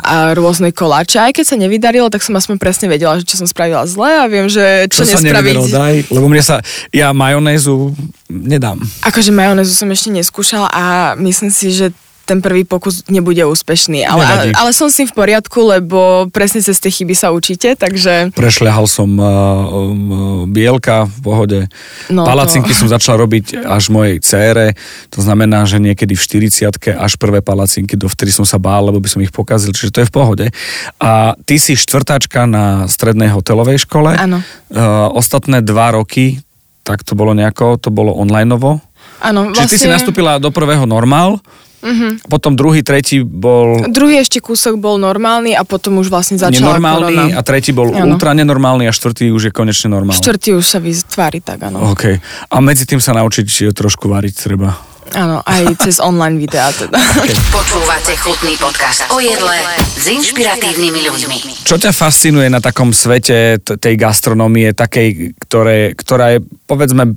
a 0.00 0.32
rôzne 0.32 0.72
koláče. 0.72 1.20
Aj 1.20 1.32
keď 1.32 1.44
sa 1.44 1.56
nevydarilo, 1.60 2.08
tak 2.08 2.24
som 2.24 2.32
aspoň 2.34 2.56
presne 2.56 2.88
vedela, 2.88 3.20
že 3.20 3.28
čo 3.28 3.36
som 3.36 3.44
spravila 3.44 3.84
zle 3.84 4.08
a 4.08 4.24
viem, 4.26 4.48
že 4.48 4.88
čo, 4.88 5.04
Čo 5.04 5.16
sa 5.16 5.20
nespraviť. 5.20 5.54
nevedelo, 5.60 5.64
daj, 5.68 5.94
lebo 6.08 6.26
mne 6.26 6.42
sa, 6.42 6.64
ja 6.88 7.12
majonézu 7.12 7.92
nedám. 8.32 8.80
Akože 9.04 9.28
majonézu 9.28 9.76
som 9.76 9.92
ešte 9.92 10.08
neskúšala 10.08 10.72
a 10.72 10.84
myslím 11.20 11.52
si, 11.52 11.68
že 11.68 11.92
ten 12.32 12.40
prvý 12.40 12.64
pokus 12.64 13.04
nebude 13.12 13.44
úspešný. 13.44 14.08
Ale, 14.08 14.56
ale, 14.56 14.70
som 14.72 14.88
si 14.88 15.04
v 15.04 15.12
poriadku, 15.12 15.60
lebo 15.68 16.32
presne 16.32 16.64
cez 16.64 16.80
tie 16.80 16.88
chyby 16.88 17.12
sa 17.12 17.28
učíte, 17.28 17.76
takže... 17.76 18.32
Prešľahal 18.32 18.88
som 18.88 19.12
uh, 19.20 19.28
um, 19.68 20.48
bielka 20.48 21.04
v 21.04 21.16
pohode. 21.20 21.60
No 22.08 22.24
Palacinky 22.24 22.72
to- 22.72 22.80
som 22.80 22.88
začal 22.88 23.20
robiť 23.20 23.60
až 23.68 23.92
mojej 23.92 24.16
cére. 24.24 24.72
To 25.12 25.20
znamená, 25.20 25.68
že 25.68 25.76
niekedy 25.76 26.16
v 26.16 26.48
40 26.48 26.96
až 26.96 27.12
prvé 27.20 27.44
palacinky, 27.44 28.00
dovtedy 28.00 28.32
som 28.32 28.48
sa 28.48 28.56
bál, 28.56 28.88
lebo 28.88 28.96
by 28.96 29.12
som 29.12 29.20
ich 29.20 29.28
pokazil, 29.28 29.76
čiže 29.76 29.92
to 29.92 30.00
je 30.00 30.08
v 30.08 30.14
pohode. 30.16 30.46
A 30.96 31.36
ty 31.44 31.60
si 31.60 31.76
štvrtáčka 31.76 32.48
na 32.48 32.88
strednej 32.88 33.28
hotelovej 33.28 33.84
škole. 33.84 34.16
Áno. 34.16 34.40
Uh, 34.72 35.12
ostatné 35.12 35.60
dva 35.60 35.92
roky, 36.00 36.40
tak 36.80 37.04
to 37.04 37.12
bolo 37.12 37.36
nejako, 37.36 37.76
to 37.76 37.92
bolo 37.92 38.16
onlineovo. 38.16 38.80
Áno, 39.22 39.52
Čiže 39.54 39.68
ty 39.68 39.76
si 39.76 39.88
nastúpila 39.88 40.40
do 40.42 40.50
prvého 40.50 40.82
normál, 40.82 41.38
Mhm. 41.82 42.30
potom 42.30 42.54
druhý, 42.54 42.86
tretí 42.86 43.20
bol 43.20 43.82
Druhý 43.90 44.22
ešte 44.22 44.38
kúsok 44.38 44.78
bol 44.78 45.02
normálny 45.02 45.58
a 45.58 45.66
potom 45.66 45.98
už 45.98 46.08
vlastne 46.08 46.38
začala 46.38 46.78
nenormálny 46.78 47.14
korona. 47.18 47.24
a 47.34 47.40
tretí 47.42 47.74
bol 47.74 47.90
Áno. 47.90 48.14
ultra 48.14 48.30
nenormálny 48.38 48.86
a 48.86 48.92
štvrtý 48.94 49.34
už 49.34 49.50
je 49.50 49.52
konečne 49.52 49.90
normálny. 49.90 50.14
Štvrtý 50.16 50.54
už 50.54 50.62
sa 50.62 50.78
vytvári 50.78 51.42
tak, 51.42 51.58
áno. 51.66 51.90
OK. 51.90 52.22
A 52.48 52.56
medzi 52.62 52.86
tým 52.86 53.02
sa 53.02 53.12
naučiť 53.18 53.74
trošku 53.74 54.06
variť 54.06 54.34
treba. 54.46 54.78
Áno, 55.12 55.44
aj 55.44 55.62
cez 55.84 56.00
online 56.00 56.40
videá 56.40 56.72
teda. 56.72 56.96
Počúvate 57.52 58.16
chutný 58.16 58.56
podcast 58.56 59.04
o 59.12 59.20
jedle 59.20 59.60
s 59.76 60.08
inšpiratívnymi 60.08 61.00
ľuďmi. 61.04 61.38
Čo 61.68 61.76
ťa 61.76 61.92
fascinuje 61.92 62.48
na 62.48 62.64
takom 62.64 62.96
svete 62.96 63.60
t- 63.60 63.76
tej 63.76 63.94
gastronómie, 64.00 64.72
takej, 64.72 65.36
ktoré, 65.36 65.92
ktorá 65.92 66.36
je, 66.36 66.38
povedzme, 66.64 67.12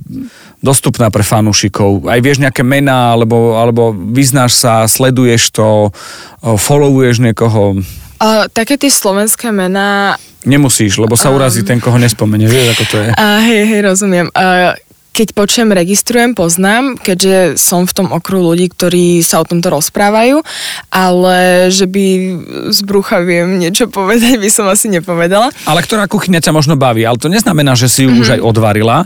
dostupná 0.60 1.08
pre 1.08 1.23
fanúšikov? 1.23 2.12
Aj 2.12 2.19
vieš 2.19 2.43
nejaké 2.43 2.67
mená, 2.67 3.15
alebo, 3.15 3.55
alebo 3.55 3.95
vyznáš 3.95 4.60
sa, 4.60 4.84
sleduješ 4.86 5.55
to, 5.55 5.95
followuješ 6.43 7.23
niekoho? 7.23 7.79
Uh, 8.15 8.47
také 8.51 8.75
tie 8.79 8.91
slovenské 8.91 9.51
mená, 9.51 10.19
Nemusíš, 10.45 11.01
lebo 11.01 11.17
sa 11.17 11.34
urazí 11.34 11.65
ten, 11.65 11.81
koho 11.81 11.97
nespomenie. 11.97 12.45
Vieš, 12.45 12.77
ako 12.77 12.84
to 12.86 12.97
je? 13.01 13.10
uh, 13.17 13.41
hej, 13.41 13.65
hej, 13.65 13.81
rozumiem. 13.81 14.29
Uh, 14.29 14.77
keď 15.15 15.32
počujem, 15.32 15.71
registrujem, 15.71 16.36
poznám, 16.36 16.99
keďže 16.99 17.56
som 17.56 17.88
v 17.88 17.95
tom 17.95 18.08
okruhu 18.12 18.51
ľudí, 18.51 18.67
ktorí 18.67 19.23
sa 19.23 19.39
o 19.39 19.47
tomto 19.47 19.71
rozprávajú, 19.71 20.43
ale 20.91 21.71
že 21.71 21.88
by 21.88 22.06
z 22.75 22.80
brucha 22.84 23.23
viem 23.23 23.56
niečo 23.56 23.88
povedať, 23.88 24.36
by 24.36 24.51
som 24.51 24.67
asi 24.67 24.91
nepovedala. 24.91 25.56
Ale 25.63 25.80
ktorá 25.88 26.12
kuchyňa 26.12 26.43
ťa 26.43 26.51
možno 26.51 26.75
baví, 26.75 27.08
ale 27.08 27.15
to 27.15 27.32
neznamená, 27.32 27.80
že 27.80 27.88
si 27.88 28.04
ju 28.04 28.12
mm-hmm. 28.12 28.23
už 28.28 28.30
aj 28.36 28.41
odvarila, 28.43 28.97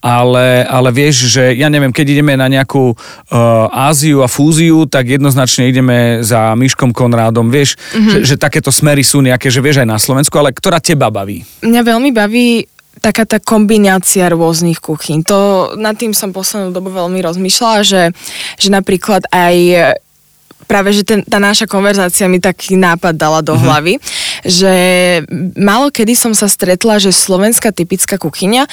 ale, 0.00 0.64
ale 0.64 0.88
vieš, 0.88 1.28
že 1.28 1.52
ja 1.52 1.68
neviem, 1.68 1.92
keď 1.92 2.16
ideme 2.16 2.32
na 2.32 2.48
nejakú 2.48 2.96
uh, 2.96 3.90
Áziu 3.92 4.24
a 4.24 4.28
fúziu, 4.32 4.88
tak 4.88 5.12
jednoznačne 5.12 5.68
ideme 5.68 6.24
za 6.24 6.56
Myškom 6.56 6.96
Konrádom, 6.96 7.52
vieš, 7.52 7.76
mm-hmm. 7.76 8.24
že, 8.24 8.34
že 8.34 8.34
takéto 8.40 8.72
smery 8.72 9.04
sú 9.04 9.20
nejaké, 9.20 9.52
že 9.52 9.60
vieš 9.60 9.84
aj 9.84 9.88
na 9.92 10.00
Slovensku, 10.00 10.32
ale 10.40 10.56
ktorá 10.56 10.80
teba 10.80 11.12
baví? 11.12 11.44
Mňa 11.60 11.82
veľmi 11.84 12.10
baví 12.16 12.77
taká 13.00 13.24
tá 13.24 13.38
kombinácia 13.38 14.28
rôznych 14.28 14.82
kuchyň. 14.82 15.24
To, 15.26 15.72
nad 15.78 15.94
tým 15.96 16.12
som 16.12 16.34
poslednú 16.34 16.74
dobu 16.74 16.90
veľmi 16.92 17.18
rozmýšľala, 17.22 17.80
že, 17.86 18.02
že 18.58 18.68
napríklad 18.68 19.26
aj 19.30 19.56
práve, 20.68 20.92
že 20.92 21.02
ten, 21.02 21.24
tá 21.24 21.40
naša 21.40 21.64
konverzácia 21.64 22.28
mi 22.28 22.36
taký 22.36 22.76
nápad 22.76 23.16
dala 23.16 23.40
do 23.40 23.56
hlavy, 23.56 23.96
že 24.44 24.74
málo 25.56 25.88
kedy 25.88 26.12
som 26.12 26.36
sa 26.36 26.44
stretla, 26.44 27.00
že 27.00 27.08
slovenská 27.08 27.72
typická 27.72 28.20
kuchyňa 28.20 28.68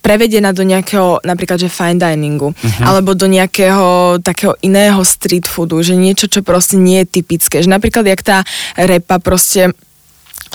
prevedená 0.00 0.56
do 0.56 0.64
nejakého, 0.64 1.20
napríklad, 1.20 1.60
že 1.60 1.68
fine 1.68 2.00
diningu, 2.00 2.56
alebo 2.80 3.12
do 3.12 3.28
nejakého 3.28 4.18
takého 4.24 4.56
iného 4.64 5.04
street 5.04 5.44
foodu, 5.44 5.84
že 5.84 5.94
niečo, 5.94 6.26
čo 6.32 6.40
proste 6.40 6.80
nie 6.80 7.04
je 7.04 7.20
typické. 7.20 7.60
Že 7.60 7.76
napríklad, 7.76 8.08
jak 8.08 8.24
tá 8.24 8.38
repa 8.80 9.20
proste 9.20 9.76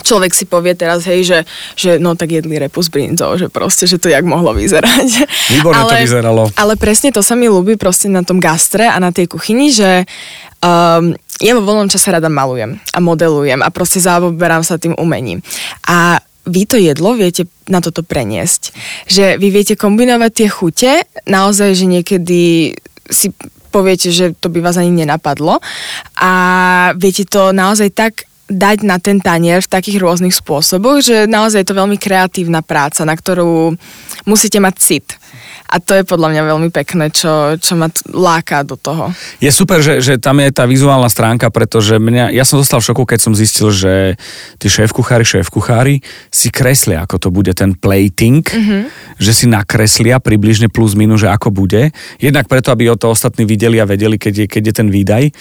človek 0.05 0.31
si 0.37 0.45
povie 0.45 0.77
teraz, 0.77 1.09
hej, 1.09 1.25
že, 1.25 1.39
že 1.73 1.97
no 1.97 2.13
tak 2.13 2.37
jedli 2.37 2.61
repu 2.61 2.85
s 2.85 2.93
brinzou, 2.93 3.33
že 3.41 3.49
proste, 3.49 3.89
že 3.89 3.97
to 3.97 4.13
jak 4.13 4.21
mohlo 4.21 4.53
vyzerať. 4.53 5.25
Výborne 5.57 5.81
to 5.89 5.97
vyzeralo. 5.97 6.43
Ale 6.53 6.77
presne 6.77 7.09
to 7.09 7.25
sa 7.25 7.33
mi 7.33 7.49
ľúbi 7.49 7.75
proste 7.81 8.05
na 8.05 8.21
tom 8.21 8.37
gastre 8.37 8.85
a 8.85 9.01
na 9.01 9.09
tej 9.09 9.25
kuchyni, 9.25 9.73
že 9.73 10.05
um, 10.61 11.17
ja 11.41 11.51
vo 11.57 11.65
voľnom 11.65 11.89
čase 11.89 12.13
rada 12.13 12.29
malujem 12.29 12.77
a 12.93 12.99
modelujem 13.01 13.59
a 13.65 13.73
proste 13.73 13.97
zaoberám 13.97 14.61
sa 14.61 14.77
tým 14.77 14.93
umením. 15.01 15.41
A 15.89 16.21
vy 16.45 16.69
to 16.69 16.77
jedlo 16.77 17.17
viete 17.17 17.49
na 17.65 17.81
toto 17.81 18.05
preniesť. 18.05 18.69
Že 19.09 19.41
vy 19.41 19.47
viete 19.49 19.73
kombinovať 19.73 20.31
tie 20.31 20.47
chute, 20.47 20.91
naozaj, 21.25 21.73
že 21.73 21.89
niekedy 21.89 22.71
si 23.09 23.33
poviete, 23.73 24.13
že 24.13 24.31
to 24.37 24.47
by 24.47 24.63
vás 24.63 24.79
ani 24.79 25.03
nenapadlo 25.03 25.59
a 26.15 26.31
viete 26.95 27.27
to 27.27 27.51
naozaj 27.51 27.91
tak 27.91 28.23
dať 28.45 28.85
na 28.85 29.01
ten 29.01 29.17
tanier 29.17 29.61
v 29.61 29.71
takých 29.71 29.97
rôznych 29.97 30.33
spôsoboch, 30.37 31.01
že 31.01 31.25
naozaj 31.25 31.65
je 31.65 31.69
to 31.73 31.79
veľmi 31.81 31.97
kreatívna 31.97 32.61
práca, 32.61 33.01
na 33.01 33.17
ktorú 33.17 33.73
musíte 34.29 34.61
mať 34.61 34.75
cit. 34.77 35.07
A 35.65 35.81
to 35.81 35.97
je 35.97 36.05
podľa 36.05 36.29
mňa 36.29 36.41
veľmi 36.45 36.69
pekné, 36.69 37.09
čo, 37.09 37.57
čo 37.57 37.73
ma 37.73 37.89
t- 37.89 38.05
láka 38.13 38.61
do 38.61 38.77
toho. 38.77 39.09
Je 39.41 39.49
super, 39.49 39.81
že, 39.81 39.97
že 39.97 40.21
tam 40.21 40.37
je 40.37 40.53
tá 40.53 40.69
vizuálna 40.69 41.09
stránka, 41.09 41.49
pretože 41.49 41.97
mňa, 41.97 42.29
ja 42.37 42.45
som 42.45 42.61
zostal 42.61 42.85
v 42.85 42.93
šoku, 42.93 43.03
keď 43.09 43.19
som 43.19 43.33
zistil, 43.33 43.73
že 43.73 44.13
tí 44.61 44.69
šéf-kuchári, 44.69 45.25
šéf-kuchári 45.25 46.05
si 46.29 46.53
kreslia, 46.53 47.01
ako 47.01 47.17
to 47.17 47.29
bude 47.33 47.49
ten 47.57 47.73
plating, 47.73 48.45
mm-hmm. 48.45 48.81
že 49.17 49.31
si 49.33 49.45
nakreslia 49.49 50.21
približne 50.21 50.69
plus 50.69 50.93
minus, 50.93 51.25
že 51.25 51.33
ako 51.33 51.49
bude. 51.49 51.89
Jednak 52.21 52.45
preto, 52.45 52.69
aby 52.69 52.93
o 52.93 52.95
to 52.95 53.09
ostatní 53.09 53.49
videli 53.49 53.81
a 53.81 53.89
vedeli, 53.89 54.21
keď 54.21 54.45
je, 54.45 54.47
keď 54.47 54.63
je 54.69 54.73
ten 54.85 54.89
výdaj. 54.93 55.33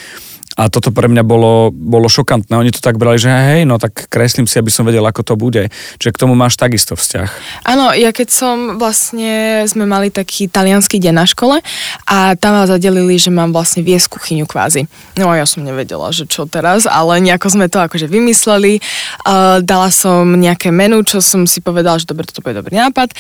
A 0.55 0.71
toto 0.71 0.95
pre 0.95 1.11
mňa 1.11 1.27
bolo, 1.27 1.75
bolo 1.75 2.07
šokantné. 2.07 2.55
Oni 2.55 2.71
to 2.71 2.79
tak 2.79 2.95
brali, 2.95 3.19
že 3.19 3.27
hej, 3.27 3.67
no 3.67 3.83
tak 3.83 4.07
kreslím 4.07 4.47
si, 4.47 4.55
aby 4.63 4.71
som 4.71 4.87
vedel, 4.87 5.03
ako 5.03 5.27
to 5.27 5.35
bude. 5.35 5.67
Čiže 5.99 6.15
k 6.15 6.21
tomu 6.23 6.39
máš 6.39 6.55
takisto 6.55 6.95
vzťah. 6.95 7.29
Áno, 7.67 7.91
ja 7.91 8.15
keď 8.15 8.29
som 8.31 8.57
vlastne, 8.79 9.67
sme 9.67 9.83
mali 9.83 10.15
taký 10.15 10.47
talianský 10.47 11.03
deň 11.03 11.15
na 11.15 11.27
škole 11.27 11.59
a 12.07 12.39
tam 12.39 12.55
ma 12.55 12.71
zadelili, 12.71 13.19
že 13.19 13.35
mám 13.35 13.51
vlastne 13.51 13.83
viesť 13.83 14.15
kuchyňu 14.15 14.47
kvázi. 14.47 14.87
No 15.19 15.35
ja 15.35 15.43
som 15.43 15.67
nevedela, 15.67 16.15
že 16.15 16.31
čo 16.31 16.47
teraz, 16.47 16.87
ale 16.87 17.19
nejako 17.19 17.51
sme 17.51 17.67
to 17.67 17.83
akože 17.83 18.07
vymysleli. 18.07 18.79
Uh, 19.27 19.59
dala 19.59 19.91
som 19.91 20.39
nejaké 20.39 20.71
menu, 20.71 21.03
čo 21.03 21.19
som 21.19 21.51
si 21.51 21.59
povedala, 21.59 21.99
že 21.99 22.07
dobre, 22.07 22.31
toto 22.31 22.47
bude 22.47 22.55
dobrý 22.55 22.79
nápad. 22.79 23.11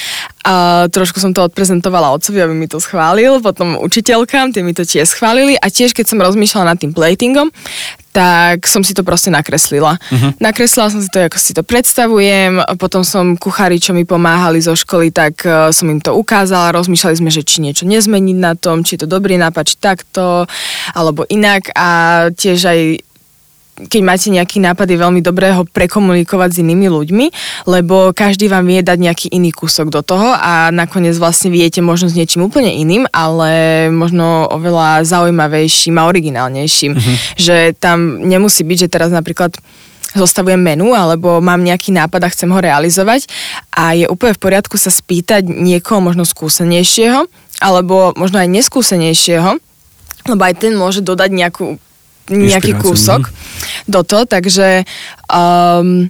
A 0.46 0.86
trošku 0.86 1.18
som 1.18 1.34
to 1.34 1.42
odprezentovala 1.42 2.14
otcovi, 2.14 2.38
aby 2.38 2.54
mi 2.54 2.70
to 2.70 2.78
schválil, 2.78 3.42
potom 3.42 3.80
učiteľkám, 3.80 4.54
tie 4.54 4.62
mi 4.62 4.76
to 4.76 4.86
tiež 4.86 5.08
schválili 5.10 5.58
a 5.58 5.66
tiež 5.72 5.96
keď 5.96 6.14
som 6.14 6.22
rozmýšľala 6.22 6.76
nad 6.76 6.78
tým 6.78 6.92
platingom, 7.24 7.48
tak 8.14 8.68
som 8.70 8.86
si 8.86 8.94
to 8.94 9.02
proste 9.02 9.32
nakreslila. 9.32 9.98
Uh-huh. 9.98 10.30
Nakreslila 10.38 10.86
som 10.92 11.02
si 11.02 11.10
to, 11.10 11.18
ako 11.18 11.38
si 11.40 11.50
to 11.50 11.66
predstavujem, 11.66 12.62
potom 12.78 13.02
som 13.02 13.34
kuchári, 13.34 13.82
čo 13.82 13.90
mi 13.90 14.06
pomáhali 14.06 14.62
zo 14.62 14.76
školy, 14.76 15.10
tak 15.10 15.42
uh, 15.42 15.74
som 15.74 15.90
im 15.90 15.98
to 15.98 16.14
ukázala, 16.14 16.76
rozmýšľali 16.76 17.16
sme, 17.18 17.30
že 17.32 17.42
či 17.42 17.58
niečo 17.64 17.88
nezmeniť 17.88 18.38
na 18.38 18.54
tom, 18.54 18.86
či 18.86 18.94
je 18.94 19.02
to 19.02 19.08
dobrý 19.10 19.34
nápad, 19.40 19.64
či 19.66 19.76
takto, 19.80 20.46
alebo 20.94 21.26
inak 21.26 21.74
a 21.74 21.88
tiež 22.30 22.60
aj 22.70 22.80
keď 23.74 24.00
máte 24.06 24.28
nejaký 24.30 24.62
nápad, 24.62 24.86
je 24.86 25.02
veľmi 25.02 25.18
dobré 25.18 25.50
ho 25.50 25.66
prekomunikovať 25.66 26.48
s 26.54 26.60
inými 26.62 26.86
ľuďmi, 26.86 27.26
lebo 27.66 28.14
každý 28.14 28.46
vám 28.46 28.70
vie 28.70 28.86
dať 28.86 28.98
nejaký 29.02 29.26
iný 29.34 29.50
kúsok 29.50 29.90
do 29.90 29.98
toho 30.06 30.30
a 30.30 30.70
nakoniec 30.70 31.18
vlastne 31.18 31.50
viete 31.50 31.82
možno 31.82 32.06
s 32.06 32.14
niečím 32.14 32.46
úplne 32.46 32.70
iným, 32.70 33.10
ale 33.10 33.86
možno 33.90 34.46
oveľa 34.54 35.02
zaujímavejším 35.02 35.98
a 35.98 36.06
originálnejším. 36.06 36.92
Mm-hmm. 36.94 37.16
Že 37.34 37.56
tam 37.82 38.22
nemusí 38.22 38.62
byť, 38.62 38.86
že 38.86 38.92
teraz 38.92 39.10
napríklad 39.10 39.58
zostavujem 40.14 40.62
menu 40.62 40.94
alebo 40.94 41.42
mám 41.42 41.58
nejaký 41.58 41.90
nápad 41.90 42.22
a 42.22 42.32
chcem 42.32 42.46
ho 42.46 42.58
realizovať 42.62 43.26
a 43.74 43.98
je 43.98 44.06
úplne 44.06 44.38
v 44.38 44.42
poriadku 44.46 44.78
sa 44.78 44.94
spýtať 44.94 45.42
niekoho 45.42 45.98
možno 45.98 46.22
skúsenejšieho 46.22 47.26
alebo 47.58 48.14
možno 48.14 48.38
aj 48.38 48.46
neskúsenejšieho, 48.46 49.58
lebo 50.30 50.42
aj 50.46 50.54
ten 50.62 50.78
môže 50.78 51.02
dodať 51.02 51.30
nejakú 51.34 51.82
nejaký 52.30 52.76
kúsok 52.80 53.28
do 53.84 54.00
toho, 54.00 54.24
takže 54.24 54.88
um, 55.28 56.08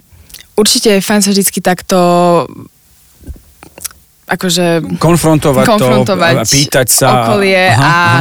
určite 0.55 0.99
je 0.99 1.03
fajn 1.03 1.21
sa 1.21 1.29
vždycky 1.31 1.59
takto 1.59 1.97
akože 4.25 4.97
Konfrontovať, 4.97 5.65
konfrontovať 5.69 6.35
to, 6.41 6.49
pýtať 6.49 6.87
sa. 6.89 7.29
okolie 7.29 7.69
Aha, 7.69 7.77
a, 7.77 7.85
aha. 7.85 8.19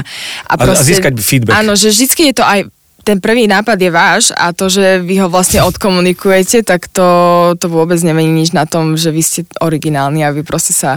a, 0.53 0.55
proste, 0.61 0.85
a 0.85 0.89
získať 0.93 1.13
feedback. 1.17 1.57
Áno, 1.65 1.73
že 1.73 1.89
vždycky 1.89 2.29
je 2.31 2.35
to 2.37 2.45
aj 2.45 2.69
ten 3.05 3.21
prvý 3.21 3.45
nápad 3.45 3.77
je 3.77 3.91
váš 3.93 4.33
a 4.33 4.57
to, 4.57 4.73
že 4.73 5.05
vy 5.05 5.21
ho 5.21 5.29
vlastne 5.29 5.61
odkomunikujete, 5.61 6.65
tak 6.65 6.89
to, 6.89 7.53
to 7.61 7.69
vôbec 7.69 8.01
nemení 8.01 8.33
nič 8.33 8.57
na 8.57 8.65
tom, 8.65 8.97
že 8.97 9.13
vy 9.13 9.21
ste 9.21 9.41
originálni 9.61 10.25
a 10.25 10.33
vy 10.33 10.41
proste 10.41 10.73
sa 10.73 10.97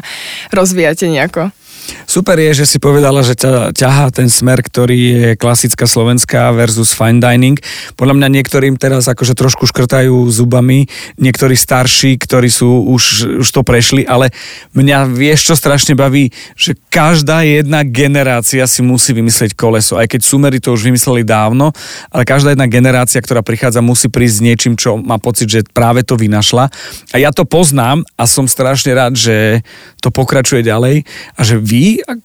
rozvíjate 0.55 1.11
nejako. 1.11 1.51
Super 2.07 2.39
je, 2.39 2.63
že 2.63 2.65
si 2.65 2.77
povedala, 2.79 3.23
že 3.23 3.35
ťa 3.35 3.75
ťahá 3.75 4.11
ten 4.11 4.27
smer, 4.31 4.63
ktorý 4.63 4.99
je 4.99 5.27
klasická 5.35 5.87
slovenská 5.87 6.51
versus 6.55 6.95
fine 6.95 7.19
dining. 7.19 7.59
Podľa 7.99 8.15
mňa 8.17 8.27
niektorým 8.39 8.75
teraz 8.79 9.07
akože 9.11 9.35
trošku 9.35 9.67
škrtajú 9.67 10.27
zubami, 10.31 10.87
niektorí 11.19 11.55
starší, 11.55 12.19
ktorí 12.19 12.47
sú 12.51 12.87
už, 12.91 13.37
už 13.43 13.47
to 13.47 13.61
prešli, 13.63 14.07
ale 14.07 14.31
mňa 14.75 15.11
vieš, 15.11 15.51
čo 15.51 15.53
strašne 15.55 15.95
baví, 15.95 16.31
že 16.55 16.75
každá 16.89 17.43
jedna 17.43 17.83
generácia 17.85 18.63
si 18.65 18.81
musí 18.83 19.13
vymyslieť 19.13 19.53
koleso. 19.53 19.95
Aj 19.99 20.07
keď 20.07 20.21
sumery 20.23 20.57
to 20.57 20.73
už 20.73 20.87
vymysleli 20.87 21.23
dávno, 21.23 21.71
ale 22.11 22.23
každá 22.27 22.51
jedna 22.55 22.67
generácia, 22.67 23.21
ktorá 23.21 23.45
prichádza, 23.45 23.85
musí 23.85 24.11
prísť 24.11 24.35
s 24.35 24.43
niečím, 24.43 24.73
čo 24.75 24.97
má 24.97 25.21
pocit, 25.21 25.47
že 25.47 25.61
práve 25.69 26.01
to 26.01 26.17
vynašla. 26.19 26.67
A 27.13 27.15
ja 27.21 27.31
to 27.31 27.45
poznám 27.45 28.03
a 28.17 28.23
som 28.25 28.49
strašne 28.49 28.91
rád, 28.97 29.13
že 29.13 29.61
to 30.01 30.09
pokračuje 30.09 30.65
ďalej 30.65 31.05
a 31.37 31.41
že 31.45 31.55
vy, 31.61 31.76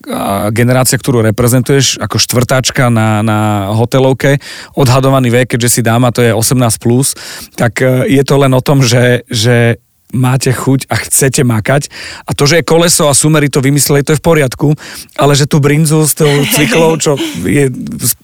a 0.08 0.48
generácia, 0.50 0.96
ktorú 0.98 1.22
reprezentuješ 1.22 2.00
ako 2.00 2.16
štvrtáčka 2.18 2.88
na, 2.88 3.20
na 3.20 3.38
hotelovke, 3.74 4.42
odhadovaný 4.76 5.30
vek, 5.30 5.56
keďže 5.56 5.80
si 5.80 5.80
dáma, 5.82 6.14
to 6.14 6.24
je 6.24 6.32
18+, 6.34 6.58
plus, 6.82 7.14
tak 7.54 7.80
e, 7.84 8.08
je 8.10 8.22
to 8.24 8.34
len 8.40 8.52
o 8.52 8.62
tom, 8.64 8.82
že, 8.82 9.22
že 9.30 9.78
máte 10.12 10.52
chuť 10.52 10.86
a 10.92 10.94
chcete 11.00 11.42
makať. 11.42 11.88
A 12.28 12.36
to, 12.36 12.44
že 12.44 12.60
je 12.60 12.68
koleso 12.68 13.08
a 13.08 13.16
sumery 13.16 13.48
to 13.48 13.64
vymysleli, 13.64 14.04
to 14.04 14.14
je 14.14 14.20
v 14.20 14.24
poriadku, 14.24 14.68
ale 15.16 15.32
že 15.32 15.48
tú 15.48 15.58
brinzu 15.58 16.04
s 16.04 16.14
tou 16.14 16.28
cyklou, 16.54 16.96
čo 17.00 17.16
je 17.42 17.72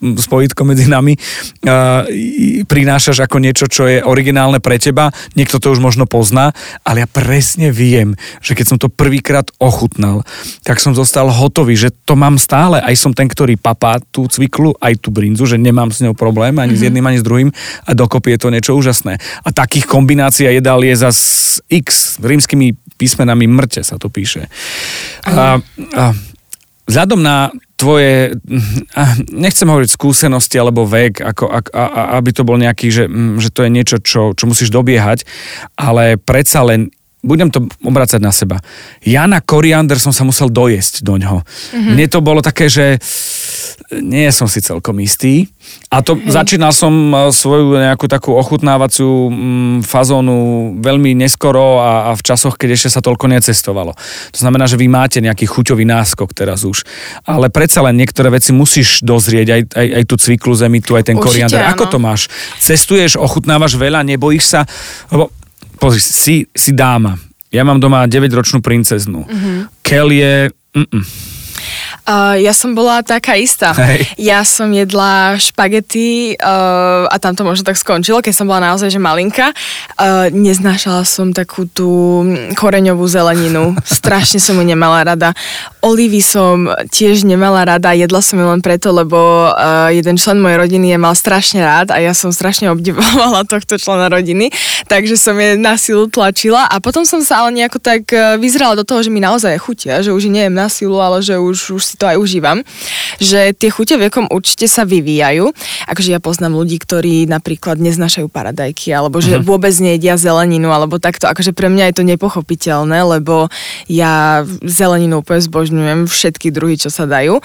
spojitko 0.00 0.62
medzi 0.68 0.86
nami, 0.86 1.16
uh, 1.16 2.04
prinášaš 2.68 3.24
ako 3.24 3.36
niečo, 3.40 3.66
čo 3.66 3.88
je 3.88 4.04
originálne 4.04 4.60
pre 4.60 4.76
teba. 4.76 5.10
Niekto 5.34 5.58
to 5.58 5.72
už 5.72 5.80
možno 5.80 6.04
pozná, 6.04 6.52
ale 6.84 7.02
ja 7.04 7.08
presne 7.08 7.72
viem, 7.72 8.14
že 8.44 8.52
keď 8.52 8.66
som 8.68 8.78
to 8.78 8.92
prvýkrát 8.92 9.48
ochutnal, 9.58 10.22
tak 10.62 10.78
som 10.78 10.92
zostal 10.92 11.32
hotový, 11.32 11.74
že 11.74 11.90
to 12.04 12.14
mám 12.14 12.36
stále. 12.36 12.78
Aj 12.84 12.94
som 12.94 13.16
ten, 13.16 13.26
ktorý 13.26 13.56
papá 13.56 13.98
tú 14.12 14.28
cviklu, 14.28 14.76
aj 14.78 15.00
tú 15.00 15.08
brinzu, 15.08 15.48
že 15.48 15.56
nemám 15.56 15.88
s 15.88 16.04
ňou 16.04 16.12
problém 16.12 16.56
ani 16.60 16.72
mm-hmm. 16.72 16.76
s 16.76 16.80
mhm. 16.80 16.86
jedným, 16.86 17.06
ani 17.08 17.18
s 17.18 17.26
druhým 17.26 17.50
a 17.88 17.90
dokopy 17.96 18.36
je 18.36 18.40
to 18.40 18.48
niečo 18.52 18.72
úžasné. 18.76 19.16
A 19.42 19.48
takých 19.50 19.88
kombinácií 19.88 20.46
jedál 20.48 20.84
je 20.84 20.94
zase 20.94 21.60
X, 21.84 22.18
rímskymi 22.22 22.74
písmenami 22.98 23.46
mŕte 23.46 23.86
sa 23.86 23.96
to 23.96 24.10
píše. 24.10 24.50
A, 25.22 25.58
a, 25.58 26.04
vzhľadom 26.90 27.20
na 27.22 27.52
tvoje, 27.78 28.34
nechcem 29.30 29.70
hovoriť 29.70 29.90
skúsenosti 29.94 30.58
alebo 30.58 30.82
vek, 30.82 31.22
ako, 31.22 31.44
a, 31.46 31.60
a, 31.70 32.02
aby 32.18 32.34
to 32.34 32.42
bol 32.42 32.58
nejaký, 32.58 32.90
že, 32.90 33.04
že 33.38 33.54
to 33.54 33.62
je 33.62 33.70
niečo, 33.70 33.96
čo, 34.02 34.34
čo 34.34 34.44
musíš 34.50 34.74
dobiehať, 34.74 35.22
ale 35.78 36.18
predsa 36.18 36.66
len 36.66 36.90
budem 37.22 37.50
to 37.50 37.66
obracať 37.82 38.20
na 38.22 38.30
seba. 38.30 38.62
Ja 39.02 39.26
na 39.26 39.42
koriander 39.42 39.98
som 39.98 40.14
sa 40.14 40.22
musel 40.22 40.50
dojesť 40.50 41.02
do 41.02 41.18
ňoho. 41.18 41.42
Mm-hmm. 41.42 41.92
Mne 41.94 42.06
to 42.10 42.18
bolo 42.22 42.40
také, 42.42 42.70
že 42.70 43.02
nie 43.96 44.28
som 44.28 44.44
si 44.44 44.60
celkom 44.60 45.00
istý. 45.00 45.48
A 45.88 46.04
to 46.04 46.18
Hej. 46.18 46.34
začínal 46.34 46.76
som 46.76 46.92
e, 46.92 47.32
svoju 47.32 47.78
nejakú 47.80 48.04
takú 48.04 48.36
ochutnávaciu 48.36 49.32
mm, 49.32 49.88
fazónu 49.88 50.36
veľmi 50.82 51.16
neskoro 51.16 51.80
a, 51.80 52.10
a 52.10 52.18
v 52.18 52.22
časoch, 52.22 52.60
keď 52.60 52.76
ešte 52.76 52.88
sa 52.92 53.00
toľko 53.00 53.32
necestovalo. 53.32 53.96
To 54.34 54.38
znamená, 54.38 54.68
že 54.68 54.76
vy 54.76 54.86
máte 54.92 55.24
nejaký 55.24 55.48
chuťový 55.48 55.88
náskok 55.88 56.36
teraz 56.36 56.68
už. 56.68 56.84
Ale 57.24 57.48
predsa 57.48 57.80
len 57.80 57.96
niektoré 57.96 58.28
veci 58.28 58.52
musíš 58.52 59.00
dozrieť, 59.00 59.48
aj, 59.48 59.62
aj, 59.72 59.88
aj 60.02 60.04
tú 60.04 60.14
cviklu 60.20 60.52
zemi, 60.52 60.84
tu 60.84 60.92
aj 60.92 61.08
ten 61.08 61.16
Určite, 61.16 61.48
koriander. 61.48 61.62
Ako 61.72 61.88
to 61.88 61.98
máš? 62.02 62.28
Cestuješ, 62.60 63.16
ochutnávaš 63.16 63.80
veľa, 63.80 64.04
nebojíš 64.04 64.44
sa? 64.44 64.60
Lebo 65.08 65.32
pozri, 65.80 66.02
si, 66.04 66.44
si 66.52 66.70
dáma. 66.76 67.16
Ja 67.48 67.64
mám 67.64 67.80
doma 67.80 68.04
9-ročnú 68.04 68.60
princeznú. 68.60 69.24
Mm-hmm. 69.24 69.58
Kel 69.80 70.08
je... 70.12 70.32
Mm-mm 70.76 71.37
Uh, 72.08 72.40
ja 72.40 72.56
som 72.56 72.72
bola 72.72 73.04
taká 73.04 73.36
istá. 73.36 73.76
Hej. 73.76 74.08
Ja 74.16 74.40
som 74.40 74.72
jedla 74.72 75.36
špagety 75.36 76.40
uh, 76.40 77.04
a 77.04 77.20
tam 77.20 77.36
to 77.36 77.44
možno 77.44 77.68
tak 77.68 77.76
skončilo, 77.76 78.24
keď 78.24 78.32
som 78.32 78.48
bola 78.48 78.72
naozaj 78.72 78.88
že 78.88 78.96
malinka. 78.96 79.52
Uh, 80.00 80.32
neznášala 80.32 81.04
som 81.04 81.36
takú 81.36 81.68
tú 81.68 82.24
koreňovú 82.56 83.04
zeleninu. 83.04 83.76
Strašne 83.84 84.40
som 84.40 84.56
ju 84.56 84.64
nemala 84.64 85.04
rada. 85.04 85.36
Olivy 85.82 86.18
som 86.24 86.66
tiež 86.90 87.22
nemala 87.22 87.62
rada. 87.62 87.94
Jedla 87.94 88.18
som 88.18 88.38
ju 88.38 88.46
len 88.46 88.62
preto, 88.62 88.90
lebo 88.90 89.16
uh, 89.54 89.88
jeden 89.94 90.18
člen 90.18 90.42
mojej 90.42 90.58
rodiny 90.58 90.94
je 90.94 90.98
mal 90.98 91.14
strašne 91.14 91.62
rád 91.62 91.94
a 91.94 92.02
ja 92.02 92.12
som 92.12 92.34
strašne 92.34 92.70
obdivovala 92.74 93.46
tohto 93.46 93.78
člena 93.78 94.10
rodiny. 94.10 94.50
Takže 94.90 95.14
som 95.14 95.38
je 95.38 95.54
na 95.54 95.78
silu 95.78 96.10
tlačila 96.10 96.66
a 96.66 96.82
potom 96.82 97.06
som 97.06 97.22
sa 97.22 97.44
ale 97.44 97.54
nejako 97.54 97.78
tak 97.78 98.10
vyzrala 98.40 98.74
do 98.74 98.84
toho, 98.84 99.04
že 99.04 99.10
mi 99.12 99.20
naozaj 99.20 99.58
chutia, 99.60 100.00
že 100.00 100.10
už 100.10 100.30
nie 100.32 100.48
jem 100.48 100.56
na 100.56 100.66
silu, 100.72 100.98
ale 100.98 101.20
že 101.20 101.36
už, 101.36 101.76
už 101.76 101.82
si 101.82 101.94
to 101.94 102.08
aj 102.08 102.16
užívam, 102.16 102.64
že 103.20 103.52
tie 103.54 103.70
chute 103.70 103.94
vekom 103.98 104.26
určite 104.30 104.66
sa 104.66 104.82
vyvíjajú. 104.88 105.50
Akože 105.90 106.10
ja 106.14 106.20
poznám 106.22 106.56
ľudí, 106.56 106.78
ktorí 106.80 107.26
napríklad 107.28 107.76
neznašajú 107.78 108.26
paradajky, 108.30 108.90
alebo 108.94 109.20
že 109.20 109.38
uh-huh. 109.38 109.46
vôbec 109.46 109.74
nejedia 109.78 110.16
zeleninu, 110.16 110.70
alebo 110.72 110.96
takto. 110.96 111.28
Akože 111.28 111.52
pre 111.52 111.68
mňa 111.68 111.92
je 111.92 111.94
to 112.00 112.04
nepochopiteľné, 112.06 112.98
lebo 113.18 113.52
ja 113.86 114.44
zeleninu 114.64 115.20
úplne 115.20 115.42
zbožňujem, 115.44 115.77
všetky 116.06 116.50
druhy, 116.50 116.80
čo 116.80 116.90
sa 116.90 117.06
dajú. 117.06 117.38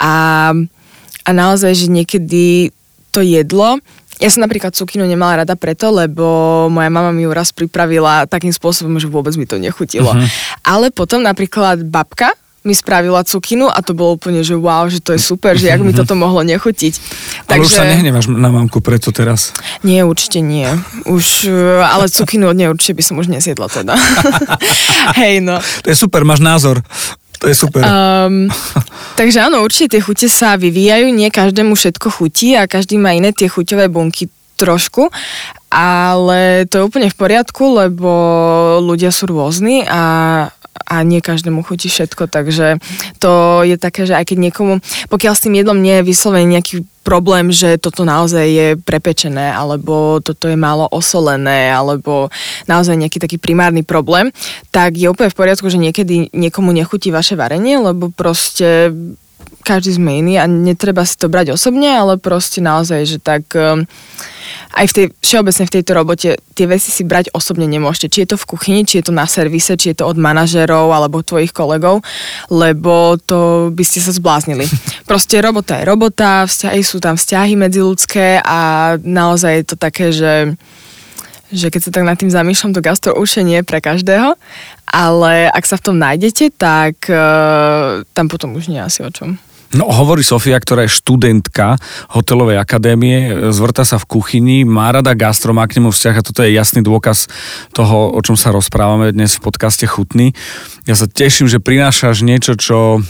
A, 0.00 0.12
a 1.24 1.30
naozaj, 1.30 1.72
že 1.74 1.86
niekedy 1.88 2.72
to 3.12 3.24
jedlo, 3.24 3.80
ja 4.18 4.28
som 4.34 4.42
napríklad 4.42 4.74
cukinu 4.74 5.06
nemala 5.06 5.46
rada 5.46 5.54
preto, 5.54 5.94
lebo 5.94 6.66
moja 6.66 6.90
mama 6.90 7.14
mi 7.14 7.22
ju 7.22 7.30
raz 7.30 7.54
pripravila 7.54 8.26
takým 8.26 8.50
spôsobom, 8.50 8.98
že 8.98 9.06
vôbec 9.06 9.38
mi 9.38 9.46
to 9.46 9.62
nechutilo. 9.62 10.10
Uh-huh. 10.10 10.26
Ale 10.66 10.90
potom 10.90 11.22
napríklad 11.22 11.86
babka 11.86 12.34
mi 12.66 12.74
spravila 12.74 13.22
cukinu 13.22 13.70
a 13.70 13.78
to 13.80 13.94
bolo 13.94 14.18
úplne, 14.18 14.42
že 14.42 14.58
wow, 14.58 14.90
že 14.90 14.98
to 14.98 15.14
je 15.14 15.22
super, 15.22 15.54
že 15.54 15.70
jak 15.70 15.78
mi 15.78 15.94
toto 15.94 16.18
mohlo 16.18 16.42
nechutiť. 16.42 16.94
Ale 17.46 17.62
Takže... 17.62 17.64
už 17.64 17.70
sa 17.70 17.86
nehneváš 17.86 18.26
na 18.26 18.50
mamku 18.50 18.82
preto 18.82 19.14
teraz? 19.14 19.54
Nie, 19.86 20.02
určite 20.02 20.42
nie. 20.42 20.66
Už, 21.06 21.46
eh, 21.46 21.80
ale 21.80 22.10
cukinu 22.10 22.50
od 22.50 22.58
nej 22.58 22.66
určite 22.66 22.98
by 22.98 23.02
som 23.06 23.16
už 23.22 23.30
nesiedla 23.30 23.70
teda. 23.70 23.94
Hej, 25.22 25.46
no. 25.46 25.62
To 25.62 25.86
je 25.88 25.96
super, 25.96 26.26
máš 26.26 26.42
názor. 26.42 26.82
To 27.38 27.46
je 27.46 27.54
super. 27.54 27.82
Um, 27.86 28.50
takže 29.20 29.46
áno, 29.46 29.62
určite 29.62 29.98
tie 29.98 30.02
chute 30.02 30.26
sa 30.26 30.58
vyvíjajú, 30.58 31.06
nie 31.14 31.30
každému 31.30 31.78
všetko 31.78 32.08
chutí 32.10 32.58
a 32.58 32.66
každý 32.66 32.98
má 32.98 33.14
iné 33.14 33.30
tie 33.30 33.46
chuťové 33.46 33.86
bunky 33.86 34.26
trošku, 34.58 35.06
ale 35.70 36.66
to 36.66 36.82
je 36.82 36.86
úplne 36.90 37.06
v 37.06 37.16
poriadku, 37.16 37.78
lebo 37.78 38.10
ľudia 38.82 39.14
sú 39.14 39.30
rôzni 39.30 39.86
a 39.86 40.02
a 40.88 41.02
nie 41.02 41.20
každému 41.20 41.66
chutí 41.66 41.90
všetko, 41.90 42.30
takže 42.30 42.78
to 43.18 43.62
je 43.66 43.76
také, 43.76 44.06
že 44.06 44.14
aj 44.14 44.24
keď 44.30 44.38
niekomu, 44.50 44.80
pokiaľ 45.10 45.32
s 45.34 45.44
tým 45.44 45.58
jedlom 45.58 45.78
nie 45.82 46.00
je 46.00 46.08
vyslovený 46.08 46.46
nejaký 46.58 46.76
problém, 47.02 47.48
že 47.48 47.80
toto 47.80 48.04
naozaj 48.04 48.46
je 48.46 48.68
prepečené, 48.76 49.52
alebo 49.52 50.20
toto 50.20 50.44
je 50.44 50.56
málo 50.60 50.84
osolené, 50.92 51.72
alebo 51.72 52.28
naozaj 52.68 53.00
nejaký 53.00 53.18
taký 53.18 53.36
primárny 53.40 53.80
problém, 53.80 54.28
tak 54.68 55.00
je 55.00 55.08
úplne 55.08 55.32
v 55.32 55.38
poriadku, 55.40 55.66
že 55.72 55.80
niekedy 55.80 56.32
niekomu 56.36 56.72
nechutí 56.72 57.08
vaše 57.08 57.32
varenie, 57.32 57.80
lebo 57.80 58.12
proste 58.12 58.92
každý 59.68 60.00
sme 60.00 60.24
iný 60.24 60.40
a 60.40 60.48
netreba 60.48 61.04
si 61.04 61.20
to 61.20 61.28
brať 61.28 61.52
osobne, 61.52 61.92
ale 61.92 62.16
proste 62.16 62.64
naozaj, 62.64 63.04
že 63.04 63.18
tak 63.20 63.52
um, 63.52 63.84
aj 64.72 64.86
v 64.88 64.92
tej, 64.96 65.06
všeobecne 65.20 65.64
v 65.68 65.74
tejto 65.76 65.92
robote 65.92 66.28
tie 66.56 66.64
veci 66.64 66.88
si 66.88 67.04
brať 67.04 67.28
osobne 67.36 67.68
nemôžete. 67.68 68.08
Či 68.08 68.18
je 68.24 68.28
to 68.32 68.36
v 68.40 68.48
kuchyni, 68.48 68.88
či 68.88 69.04
je 69.04 69.12
to 69.12 69.12
na 69.12 69.28
servise, 69.28 69.76
či 69.76 69.92
je 69.92 70.00
to 70.00 70.08
od 70.08 70.16
manažerov 70.16 70.88
alebo 70.88 71.20
tvojich 71.20 71.52
kolegov, 71.52 72.00
lebo 72.48 73.20
to 73.20 73.68
by 73.68 73.84
ste 73.84 74.00
sa 74.00 74.16
zbláznili. 74.16 74.64
Proste 75.10 75.44
robota 75.44 75.76
je 75.76 75.84
robota, 75.84 76.48
vzťahy 76.48 76.80
sú 76.80 76.96
tam 77.04 77.20
vzťahy 77.20 77.52
medziludské 77.60 78.40
a 78.40 78.94
naozaj 78.96 79.52
je 79.52 79.64
to 79.68 79.76
také, 79.76 80.08
že 80.16 80.56
že 81.48 81.72
keď 81.72 81.80
sa 81.80 81.94
tak 81.96 82.04
nad 82.04 82.20
tým 82.20 82.28
zamýšľam, 82.28 82.76
to 82.76 82.84
gastro 82.84 83.16
určite 83.16 83.48
nie 83.48 83.58
je 83.60 83.64
pre 83.64 83.80
každého, 83.80 84.36
ale 84.84 85.48
ak 85.48 85.64
sa 85.64 85.80
v 85.80 85.84
tom 85.88 85.96
nájdete, 85.96 86.52
tak 86.52 87.08
uh, 87.08 88.04
tam 88.12 88.28
potom 88.28 88.52
už 88.52 88.68
nie 88.68 88.76
asi 88.76 89.00
o 89.00 89.08
čom. 89.08 89.40
No 89.68 89.84
hovorí 89.92 90.24
Sofia, 90.24 90.56
ktorá 90.56 90.88
je 90.88 90.96
študentka 90.96 91.76
hotelovej 92.16 92.56
akadémie, 92.56 93.52
zvrta 93.52 93.84
sa 93.84 94.00
v 94.00 94.08
kuchyni, 94.08 94.64
má 94.64 94.88
rada 94.88 95.12
gastro, 95.12 95.52
má 95.52 95.68
k 95.68 95.76
nemu 95.76 95.92
vzťah 95.92 96.16
a 96.16 96.24
toto 96.24 96.40
je 96.40 96.56
jasný 96.56 96.80
dôkaz 96.80 97.28
toho, 97.76 98.16
o 98.16 98.20
čom 98.24 98.32
sa 98.32 98.48
rozprávame 98.48 99.12
dnes 99.12 99.36
v 99.36 99.44
podcaste 99.44 99.84
Chutný. 99.84 100.32
Ja 100.88 100.96
sa 100.96 101.04
teším, 101.04 101.52
že 101.52 101.60
prinášaš 101.60 102.24
niečo, 102.24 102.56
čo 102.56 103.04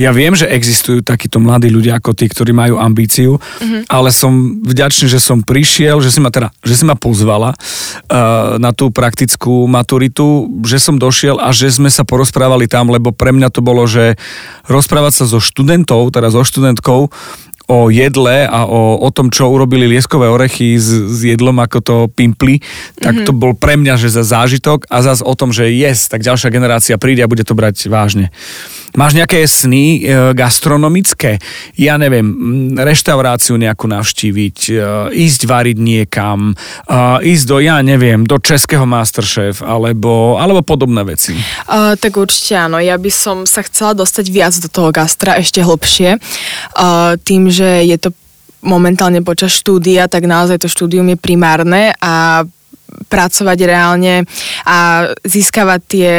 ja 0.00 0.08
viem, 0.10 0.32
že 0.32 0.48
existujú 0.48 1.04
takíto 1.04 1.36
mladí 1.36 1.68
ľudia 1.68 2.00
ako 2.00 2.16
tí, 2.16 2.24
ktorí 2.24 2.56
majú 2.56 2.80
ambíciu, 2.80 3.36
mm-hmm. 3.36 3.92
ale 3.92 4.08
som 4.08 4.64
vďačný, 4.64 5.06
že 5.12 5.20
som 5.20 5.44
prišiel, 5.44 6.00
že 6.00 6.08
si 6.08 6.20
ma, 6.24 6.32
teda, 6.32 6.48
že 6.64 6.80
si 6.80 6.84
ma 6.88 6.96
pozvala 6.96 7.52
uh, 7.52 8.56
na 8.56 8.72
tú 8.72 8.88
praktickú 8.88 9.68
maturitu, 9.68 10.48
že 10.64 10.80
som 10.80 10.96
došiel 10.96 11.36
a 11.36 11.52
že 11.52 11.68
sme 11.68 11.92
sa 11.92 12.08
porozprávali 12.08 12.64
tam, 12.64 12.88
lebo 12.88 13.12
pre 13.12 13.36
mňa 13.36 13.52
to 13.52 13.60
bolo, 13.60 13.84
že 13.84 14.16
rozprávať 14.72 15.22
sa 15.22 15.24
so 15.28 15.38
študentov, 15.38 16.08
teda 16.08 16.32
so 16.32 16.40
študentkou, 16.40 17.12
o 17.72 17.88
jedle 17.88 18.44
a 18.44 18.66
o, 18.66 18.98
o 19.00 19.08
tom, 19.14 19.30
čo 19.30 19.48
urobili 19.48 19.86
lieskové 19.86 20.26
orechy 20.26 20.76
s, 20.76 20.92
s 20.92 21.18
jedlom, 21.22 21.56
ako 21.62 21.78
to 21.80 21.96
pimpli, 22.10 22.58
tak 22.98 23.22
mm-hmm. 23.22 23.28
to 23.28 23.32
bol 23.32 23.52
pre 23.54 23.78
mňa, 23.78 23.94
že 23.96 24.12
za 24.12 24.26
zážitok 24.26 24.90
a 24.90 25.00
zase 25.00 25.22
o 25.22 25.34
tom, 25.38 25.54
že 25.54 25.70
yes, 25.70 26.10
tak 26.10 26.26
ďalšia 26.26 26.50
generácia 26.50 26.98
príde 26.98 27.22
a 27.22 27.30
bude 27.30 27.46
to 27.46 27.54
brať 27.54 27.86
vážne. 27.86 28.34
Máš 28.92 29.16
nejaké 29.16 29.40
sny 29.48 29.84
e, 29.84 30.00
gastronomické? 30.36 31.40
Ja 31.80 31.96
neviem, 31.96 32.28
reštauráciu 32.76 33.56
nejakú 33.56 33.88
navštíviť, 33.88 34.58
e, 34.68 34.72
ísť 35.16 35.48
variť 35.48 35.78
niekam, 35.80 36.52
e, 36.52 36.94
ísť 37.24 37.44
do, 37.48 37.56
ja 37.64 37.80
neviem, 37.80 38.28
do 38.28 38.36
českého 38.36 38.84
Masterchef, 38.84 39.64
alebo, 39.64 40.36
alebo 40.36 40.60
podobné 40.60 41.00
veci. 41.08 41.32
Uh, 41.64 41.96
tak 41.96 42.20
určite 42.20 42.54
áno, 42.58 42.76
ja 42.76 43.00
by 43.00 43.08
som 43.08 43.48
sa 43.48 43.64
chcela 43.64 43.96
dostať 43.96 44.26
viac 44.28 44.54
do 44.60 44.68
toho 44.68 44.92
gastra, 44.92 45.40
ešte 45.40 45.64
hlbšie. 45.64 46.20
Uh, 46.76 47.16
tým, 47.24 47.48
že 47.48 47.88
je 47.88 47.96
to 47.96 48.12
momentálne 48.62 49.24
počas 49.26 49.56
štúdia, 49.56 50.06
tak 50.06 50.28
naozaj 50.28 50.62
to 50.62 50.68
štúdium 50.70 51.08
je 51.12 51.18
primárne 51.18 51.96
a 51.98 52.46
pracovať 53.08 53.58
reálne 53.68 54.24
a 54.64 55.10
získavať 55.24 55.80
tie, 55.84 56.14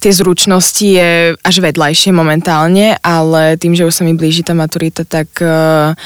tie 0.00 0.12
zručnosti 0.12 0.84
je 0.84 1.36
až 1.36 1.56
vedľajšie 1.60 2.12
momentálne, 2.12 2.96
ale 3.00 3.56
tým, 3.60 3.76
že 3.76 3.88
už 3.88 3.94
sa 3.94 4.04
mi 4.04 4.16
blíži 4.16 4.44
tá 4.44 4.56
maturita, 4.56 5.04
tak 5.04 5.28
uh, 5.40 5.96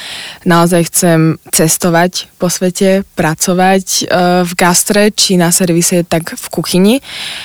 naozaj 0.46 0.90
chcem 0.90 1.18
cestovať 1.50 2.30
po 2.38 2.50
svete, 2.50 3.02
pracovať 3.18 3.86
uh, 4.06 4.42
v 4.46 4.52
gastre, 4.54 5.10
či 5.14 5.34
na 5.38 5.50
servise, 5.54 6.06
tak 6.06 6.34
v 6.34 6.46
kuchyni. 6.50 6.94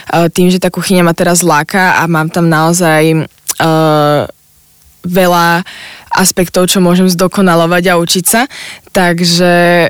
Uh, 0.09 0.29
tým, 0.29 0.53
že 0.53 0.61
tá 0.61 0.69
kuchyňa 0.69 1.05
ma 1.05 1.13
teraz 1.17 1.41
láka 1.45 1.97
a 1.97 2.05
mám 2.05 2.29
tam 2.29 2.49
naozaj 2.49 3.25
uh, 3.25 4.29
veľa 5.05 5.47
aspektov, 6.09 6.69
čo 6.69 6.81
môžem 6.81 7.09
zdokonalovať 7.09 7.83
a 7.93 7.99
učiť 8.01 8.25
sa, 8.25 8.49
takže 8.89 9.87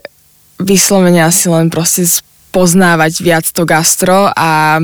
vyslovene 0.59 1.23
asi 1.23 1.47
len 1.47 1.71
proste 1.71 2.03
poznávať 2.49 3.13
viac 3.21 3.45
to 3.45 3.63
gastro 3.65 4.29
a 4.33 4.81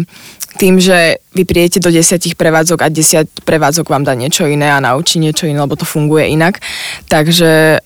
tým, 0.55 0.79
že 0.79 1.19
vy 1.35 1.43
prijete 1.43 1.83
do 1.83 1.91
desiatich 1.91 2.39
prevádzok 2.39 2.87
a 2.87 2.87
desiat 2.87 3.27
prevádzok 3.43 3.91
vám 3.91 4.07
dá 4.07 4.15
niečo 4.15 4.47
iné 4.47 4.71
a 4.71 4.79
naučí 4.79 5.19
niečo 5.19 5.45
iné, 5.51 5.59
lebo 5.59 5.75
to 5.75 5.83
funguje 5.83 6.31
inak. 6.31 6.63
Takže 7.11 7.83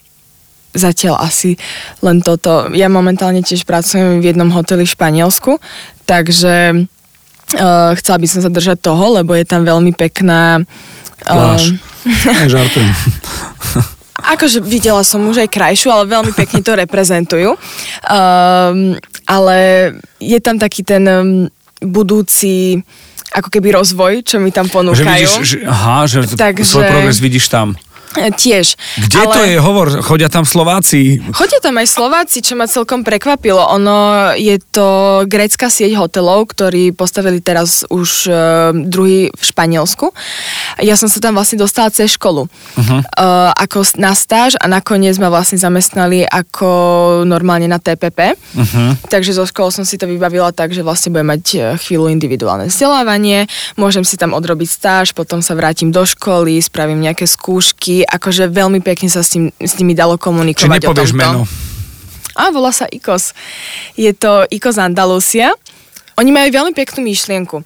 zatiaľ 0.77 1.17
asi 1.25 1.57
len 2.05 2.21
toto. 2.21 2.69
Ja 2.77 2.85
momentálne 2.85 3.41
tiež 3.41 3.65
pracujem 3.65 4.21
v 4.21 4.29
jednom 4.29 4.53
hoteli 4.53 4.85
v 4.85 4.93
Španielsku, 4.93 5.57
takže 6.05 6.85
uh, 7.57 7.91
chcela 7.97 8.17
by 8.21 8.27
som 8.29 8.45
sa 8.45 8.53
držať 8.53 8.77
toho, 8.85 9.17
lebo 9.17 9.33
je 9.33 9.45
tam 9.49 9.65
veľmi 9.65 9.97
pekná... 9.97 10.61
Uh, 11.25 11.57
žartujem. 12.53 12.93
Akože 14.23 14.59
videla 14.63 15.03
som 15.03 15.23
už 15.27 15.47
aj 15.47 15.49
krajšiu, 15.49 15.89
ale 15.89 16.09
veľmi 16.09 16.31
pekne 16.35 16.59
to 16.63 16.75
reprezentujú. 16.75 17.55
Um, 18.07 18.95
ale 19.29 19.57
je 20.19 20.39
tam 20.41 20.59
taký 20.59 20.81
ten 20.83 21.03
um, 21.05 21.47
budúci 21.83 22.81
ako 23.29 23.49
keby 23.53 23.77
rozvoj, 23.77 24.25
čo 24.25 24.41
mi 24.41 24.49
tam 24.49 24.65
ponúkajú. 24.65 25.05
Že 25.05 25.05
vidíš, 25.05 25.49
že, 25.53 25.57
aha, 25.69 26.09
že 26.09 26.17
Takže... 26.33 26.65
svoj 26.65 26.83
progres 26.89 27.19
vidíš 27.21 27.45
tam. 27.53 27.77
Tiež. 28.17 28.73
Kde 28.97 29.21
ale... 29.21 29.33
to 29.33 29.41
je? 29.45 29.55
Hovor, 29.61 29.87
chodia 30.01 30.29
tam 30.33 30.41
Slováci? 30.41 31.21
Chodia 31.29 31.61
tam 31.61 31.77
aj 31.77 31.87
Slováci, 31.87 32.41
čo 32.41 32.57
ma 32.57 32.65
celkom 32.65 33.05
prekvapilo. 33.05 33.61
Ono 33.77 34.31
je 34.33 34.57
to 34.73 35.21
grécka 35.29 35.69
sieť 35.69 35.93
hotelov, 35.93 36.49
ktorí 36.49 36.89
postavili 36.95 37.37
teraz 37.37 37.85
už 37.85 38.09
uh, 38.25 38.35
druhý 38.73 39.29
v 39.29 39.43
Španielsku. 39.43 40.09
Ja 40.81 40.97
som 40.97 41.05
sa 41.05 41.21
tam 41.21 41.37
vlastne 41.37 41.61
dostala 41.61 41.93
cez 41.93 42.17
školu. 42.17 42.49
Uh-huh. 42.49 42.99
Uh, 43.13 43.53
ako 43.53 43.85
na 44.01 44.17
stáž 44.17 44.57
a 44.57 44.65
nakoniec 44.65 45.13
ma 45.21 45.29
vlastne 45.29 45.61
zamestnali 45.61 46.25
ako 46.25 46.69
normálne 47.29 47.69
na 47.69 47.77
TPP. 47.77 48.33
Uh-huh. 48.33 48.97
Takže 49.05 49.37
zo 49.37 49.45
školou 49.45 49.69
som 49.69 49.85
si 49.85 50.01
to 50.01 50.09
vybavila 50.09 50.49
tak, 50.49 50.73
že 50.73 50.81
vlastne 50.81 51.13
budem 51.13 51.29
mať 51.35 51.43
e, 51.53 51.59
chvíľu 51.79 52.09
individuálne 52.09 52.71
vzdelávanie, 52.71 53.45
môžem 53.75 54.03
si 54.03 54.15
tam 54.15 54.33
odrobiť 54.33 54.69
stáž, 54.69 55.05
potom 55.13 55.43
sa 55.43 55.53
vrátim 55.53 55.93
do 55.93 56.01
školy, 56.03 56.59
spravím 56.61 57.03
nejaké 57.03 57.29
skúšky, 57.29 57.98
akože 58.05 58.51
veľmi 58.51 58.79
pekne 58.83 59.09
sa 59.11 59.23
s, 59.25 59.35
tým, 59.35 59.49
s 59.57 59.73
nimi 59.79 59.95
dalo 59.95 60.19
komunikovať 60.19 60.79
Či 60.83 60.87
o 60.87 60.93
tomto. 60.93 61.15
meno? 61.17 61.41
A 62.39 62.53
volá 62.55 62.71
sa 62.71 62.87
IKOS. 62.87 63.35
Je 63.99 64.11
to 64.15 64.47
IKOS 64.47 64.79
Andalusia. 64.79 65.51
Oni 66.15 66.31
majú 66.31 66.47
veľmi 66.51 66.73
peknú 66.75 67.03
myšlienku. 67.03 67.63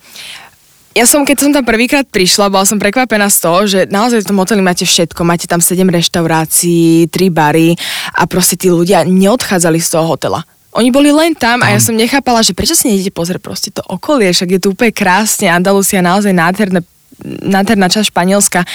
Ja 0.94 1.10
som, 1.10 1.26
keď 1.26 1.38
som 1.42 1.50
tam 1.50 1.66
prvýkrát 1.66 2.06
prišla, 2.06 2.54
bola 2.54 2.70
som 2.70 2.78
prekvapená 2.78 3.26
z 3.26 3.38
toho, 3.42 3.60
že 3.66 3.80
naozaj 3.90 4.22
v 4.22 4.30
tom 4.30 4.38
hoteli 4.38 4.62
máte 4.62 4.86
všetko. 4.86 5.26
Máte 5.26 5.50
tam 5.50 5.58
7 5.58 5.82
reštaurácií, 5.90 7.10
3 7.10 7.34
bary 7.34 7.74
a 8.14 8.30
proste 8.30 8.54
tí 8.54 8.70
ľudia 8.70 9.02
neodchádzali 9.02 9.82
z 9.82 9.90
toho 9.90 10.06
hotela. 10.06 10.46
Oni 10.74 10.90
boli 10.94 11.14
len 11.14 11.38
tam 11.38 11.62
a 11.62 11.74
ja 11.74 11.78
som 11.82 11.94
nechápala, 11.94 12.42
že 12.42 12.58
prečo 12.58 12.74
si 12.74 12.90
nejdete 12.90 13.14
pozrieť 13.14 13.42
proste 13.42 13.70
to 13.70 13.86
okolie, 13.86 14.34
však 14.34 14.58
je 14.58 14.60
tu 14.62 14.68
úplne 14.74 14.90
krásne, 14.90 15.46
Andalusia 15.50 16.02
naozaj 16.02 16.34
nádherné 16.34 16.82
nádherná 17.24 17.88
časť 17.88 18.10
Španielska. 18.10 18.66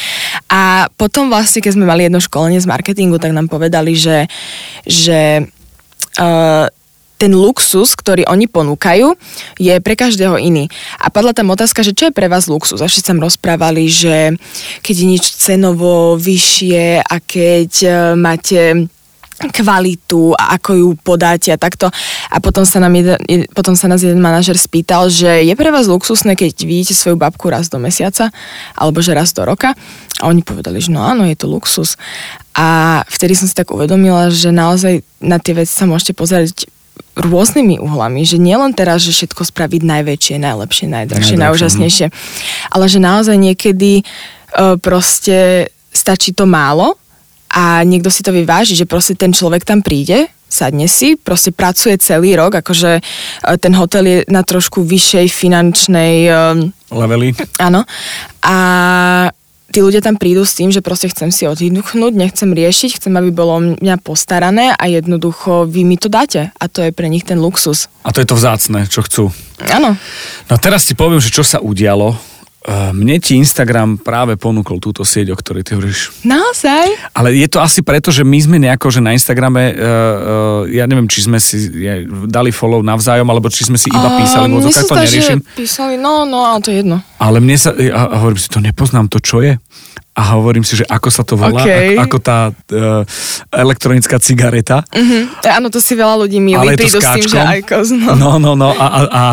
A 0.49 0.87
potom 0.95 1.29
vlastne, 1.29 1.61
keď 1.61 1.73
sme 1.75 1.89
mali 1.89 2.07
jedno 2.07 2.23
školenie 2.23 2.61
z 2.63 2.71
marketingu, 2.71 3.19
tak 3.19 3.35
nám 3.35 3.51
povedali, 3.51 3.99
že, 3.99 4.31
že 4.87 5.49
uh, 6.21 6.67
ten 7.19 7.35
luxus, 7.35 7.99
ktorý 7.99 8.31
oni 8.31 8.47
ponúkajú, 8.47 9.19
je 9.59 9.75
pre 9.83 9.99
každého 9.99 10.39
iný. 10.39 10.71
A 11.03 11.11
padla 11.11 11.35
tam 11.35 11.51
otázka, 11.51 11.83
že 11.83 11.93
čo 11.93 12.09
je 12.09 12.17
pre 12.17 12.31
vás 12.31 12.47
luxus? 12.47 12.79
A 12.79 12.87
všetci 12.87 13.11
tam 13.11 13.19
rozprávali, 13.19 13.91
že 13.91 14.39
keď 14.87 14.95
je 14.95 15.07
nič 15.19 15.25
cenovo 15.35 16.15
vyššie 16.15 17.03
a 17.03 17.15
keď 17.19 17.73
uh, 17.85 17.95
máte 18.15 18.87
kvalitu 19.39 20.35
a 20.35 20.59
ako 20.59 20.71
ju 20.75 20.89
podáte 20.99 21.55
a 21.55 21.59
takto. 21.61 21.87
A 22.29 22.43
potom 22.43 22.67
sa, 22.67 22.83
nám 22.83 22.99
jeden, 22.99 23.17
potom 23.55 23.79
sa 23.79 23.87
nás 23.87 24.03
jeden 24.03 24.19
manažer 24.19 24.59
spýtal, 24.59 25.07
že 25.07 25.47
je 25.47 25.55
pre 25.55 25.71
vás 25.71 25.87
luxusné, 25.87 26.35
keď 26.35 26.59
vidíte 26.67 26.95
svoju 26.99 27.15
babku 27.15 27.47
raz 27.47 27.71
do 27.71 27.79
mesiaca 27.79 28.35
alebo 28.75 28.99
že 28.99 29.15
raz 29.15 29.31
do 29.31 29.47
roka. 29.47 29.79
A 30.19 30.27
oni 30.27 30.43
povedali, 30.43 30.83
že 30.83 30.91
no 30.91 31.07
áno, 31.07 31.23
je 31.23 31.39
to 31.39 31.47
luxus. 31.47 31.95
A 32.59 33.01
vtedy 33.07 33.39
som 33.39 33.47
si 33.47 33.55
tak 33.55 33.71
uvedomila, 33.71 34.35
že 34.35 34.51
naozaj 34.51 35.07
na 35.23 35.39
tie 35.39 35.55
veci 35.55 35.71
sa 35.71 35.87
môžete 35.87 36.11
pozerať 36.11 36.67
rôznymi 37.15 37.79
uhlami, 37.79 38.27
že 38.27 38.43
nielen 38.43 38.75
teraz, 38.75 39.07
že 39.07 39.15
všetko 39.15 39.47
spraviť 39.47 39.83
najväčšie, 39.87 40.37
najlepšie, 40.43 40.87
najdrahšie, 40.91 41.37
no. 41.39 41.43
najúžasnejšie, 41.47 42.07
ale 42.75 42.85
že 42.91 42.99
naozaj 42.99 43.37
niekedy 43.39 44.03
uh, 44.03 44.75
proste 44.79 45.71
stačí 45.95 46.35
to 46.35 46.47
málo 46.47 46.98
a 47.49 47.81
niekto 47.83 48.13
si 48.13 48.21
to 48.23 48.31
vyváži, 48.31 48.77
že 48.77 48.89
proste 48.89 49.17
ten 49.17 49.33
človek 49.33 49.65
tam 49.65 49.81
príde, 49.81 50.29
sadne 50.49 50.89
si, 50.89 51.17
proste 51.17 51.53
pracuje 51.53 52.01
celý 52.01 52.37
rok, 52.37 52.61
akože 52.61 53.01
e, 53.01 53.03
ten 53.61 53.73
hotel 53.77 54.05
je 54.09 54.19
na 54.33 54.41
trošku 54.41 54.81
vyššej 54.81 55.27
finančnej... 55.29 56.15
Levely. 56.89 57.37
Áno. 57.61 57.85
A 58.41 58.57
tí 59.69 59.85
ľudia 59.85 60.01
tam 60.01 60.17
prídu 60.17 60.49
s 60.49 60.57
tým, 60.57 60.73
že 60.73 60.81
proste 60.81 61.13
chcem 61.13 61.29
si 61.29 61.45
oddychnúť, 61.45 62.13
nechcem 62.17 62.49
riešiť, 62.49 62.97
chcem, 62.97 63.13
aby 63.13 63.31
bolo 63.31 63.77
mňa 63.77 64.01
postarané 64.01 64.73
a 64.73 64.85
jednoducho 64.89 65.69
vy 65.69 65.85
mi 65.85 66.01
to 66.01 66.09
dáte. 66.09 66.49
A 66.57 66.65
to 66.73 66.81
je 66.81 66.91
pre 66.93 67.13
nich 67.13 67.29
ten 67.29 67.37
luxus. 67.37 67.93
A 68.05 68.13
to 68.13 68.25
je 68.25 68.29
to 68.29 68.37
vzácne, 68.37 68.89
čo 68.89 69.05
chcú. 69.05 69.25
Áno. 69.69 69.95
No 70.49 70.55
teraz 70.57 70.89
ti 70.89 70.97
poviem, 70.97 71.21
že 71.21 71.33
čo 71.33 71.45
sa 71.45 71.61
udialo 71.61 72.17
mne 72.69 73.17
ti 73.17 73.41
Instagram 73.41 73.97
práve 73.97 74.37
ponúkol 74.37 74.77
túto 74.77 75.01
sieť, 75.01 75.33
o 75.33 75.37
ktorej 75.41 75.65
ty 75.65 75.73
hovoríš. 75.73 76.13
Naozaj? 76.21 77.17
Ale 77.17 77.33
je 77.33 77.49
to 77.49 77.65
asi 77.65 77.81
preto, 77.81 78.13
že 78.13 78.29
my 78.29 78.39
sme 78.45 78.57
nejako, 78.61 78.93
že 78.93 79.01
na 79.01 79.17
Instagrame, 79.17 79.73
uh, 79.73 79.81
uh, 79.81 80.63
ja 80.69 80.85
neviem, 80.85 81.09
či 81.09 81.25
sme 81.25 81.41
si 81.41 81.73
dali 82.29 82.53
follow 82.53 82.85
navzájom, 82.85 83.25
alebo 83.25 83.49
či 83.49 83.65
sme 83.65 83.81
si 83.81 83.89
iba 83.89 84.21
písali, 84.21 84.53
lebo 84.53 84.61
to 84.61 84.69
takto 84.69 85.01
neriešim. 85.01 85.41
písali, 85.57 85.97
no, 85.97 86.29
no, 86.29 86.45
ale 86.45 86.61
to 86.61 86.69
je 86.69 86.85
jedno. 86.85 87.01
Ale 87.19 87.43
mne 87.43 87.57
sa, 87.59 87.75
a, 87.75 88.03
a 88.09 88.17
hovorím 88.23 88.41
si, 88.41 88.49
to 88.51 88.63
nepoznám, 88.63 89.11
to 89.11 89.19
čo 89.19 89.43
je? 89.43 89.59
a 90.19 90.35
hovorím 90.35 90.67
si, 90.67 90.75
že 90.75 90.83
ako 90.83 91.09
sa 91.15 91.23
to 91.23 91.39
volá, 91.39 91.63
okay. 91.63 91.95
ako, 91.95 92.03
ako 92.03 92.17
tá 92.19 92.39
uh, 92.51 93.07
elektronická 93.55 94.19
cigareta. 94.19 94.83
Uh-huh. 94.91 95.31
Áno, 95.47 95.71
to 95.71 95.79
si 95.79 95.95
veľa 95.95 96.27
ľudí 96.27 96.43
milí, 96.43 96.59
Ale 96.59 96.75
prídu 96.75 96.99
s, 96.99 97.07
s 97.07 97.15
tým, 97.15 97.27
že 97.31 97.39
Icos, 97.63 97.95
no. 97.95 98.19
No, 98.19 98.31
no, 98.43 98.59
no 98.59 98.75
a, 98.75 98.83
a, 98.83 98.99
a, 98.99 99.05
a 99.15 99.25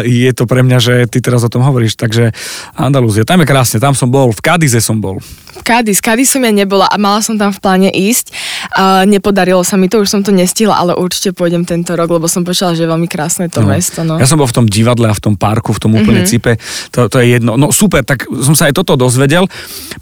je 0.00 0.32
to 0.32 0.48
pre 0.48 0.64
mňa, 0.64 0.78
že 0.80 0.94
ty 1.12 1.20
teraz 1.20 1.44
o 1.44 1.52
tom 1.52 1.60
hovoríš, 1.60 2.00
takže 2.00 2.32
Andalúzia, 2.72 3.28
tam 3.28 3.44
je 3.44 3.46
krásne, 3.52 3.76
tam 3.76 3.92
som 3.92 4.08
bol, 4.08 4.32
v 4.32 4.40
Kadize 4.40 4.80
som 4.80 4.96
bol. 5.04 5.20
Kadiz, 5.62 6.02
Kadiz 6.02 6.28
som 6.34 6.42
ja 6.42 6.50
nebola 6.50 6.90
a 6.90 6.98
mala 6.98 7.22
som 7.22 7.38
tam 7.38 7.54
v 7.54 7.58
pláne 7.62 7.90
ísť. 7.90 8.34
Uh, 8.74 9.06
nepodarilo 9.06 9.62
sa 9.62 9.78
mi 9.78 9.86
to, 9.86 10.02
už 10.02 10.10
som 10.10 10.20
to 10.20 10.34
nestihla, 10.34 10.74
ale 10.74 10.92
určite 10.98 11.30
pôjdem 11.32 11.62
tento 11.62 11.94
rok, 11.94 12.10
lebo 12.10 12.26
som 12.26 12.42
počula, 12.42 12.74
že 12.74 12.84
je 12.84 12.90
veľmi 12.90 13.06
krásne 13.06 13.46
to 13.46 13.62
no. 13.62 13.70
mesto. 13.70 14.02
No. 14.02 14.18
Ja 14.18 14.26
som 14.26 14.42
bol 14.42 14.50
v 14.50 14.56
tom 14.58 14.66
divadle 14.66 15.08
a 15.08 15.14
v 15.14 15.22
tom 15.22 15.34
parku, 15.38 15.70
v 15.70 15.80
tom 15.80 15.94
úplne 15.94 16.26
mm-hmm. 16.26 16.30
cipe, 16.30 16.58
to, 16.90 17.06
to 17.06 17.22
je 17.22 17.38
jedno. 17.38 17.54
No 17.54 17.70
super, 17.70 18.02
tak 18.02 18.26
som 18.28 18.58
sa 18.58 18.68
aj 18.68 18.74
toto 18.76 18.98
dozvedel. 18.98 19.46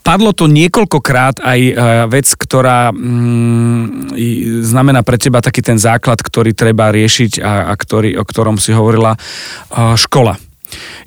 Padlo 0.01 0.33
to 0.33 0.49
niekoľkokrát 0.49 1.45
aj 1.45 1.61
uh, 1.71 1.75
vec, 2.09 2.27
ktorá 2.27 2.91
mm, 2.91 4.17
znamená 4.65 5.05
pre 5.05 5.21
teba 5.21 5.45
taký 5.45 5.61
ten 5.61 5.77
základ, 5.77 6.19
ktorý 6.19 6.57
treba 6.57 6.89
riešiť 6.91 7.41
a, 7.45 7.71
a 7.71 7.75
ktorý, 7.77 8.17
o 8.17 8.25
ktorom 8.25 8.57
si 8.57 8.73
hovorila 8.73 9.15
uh, 9.15 9.95
škola. 9.95 10.50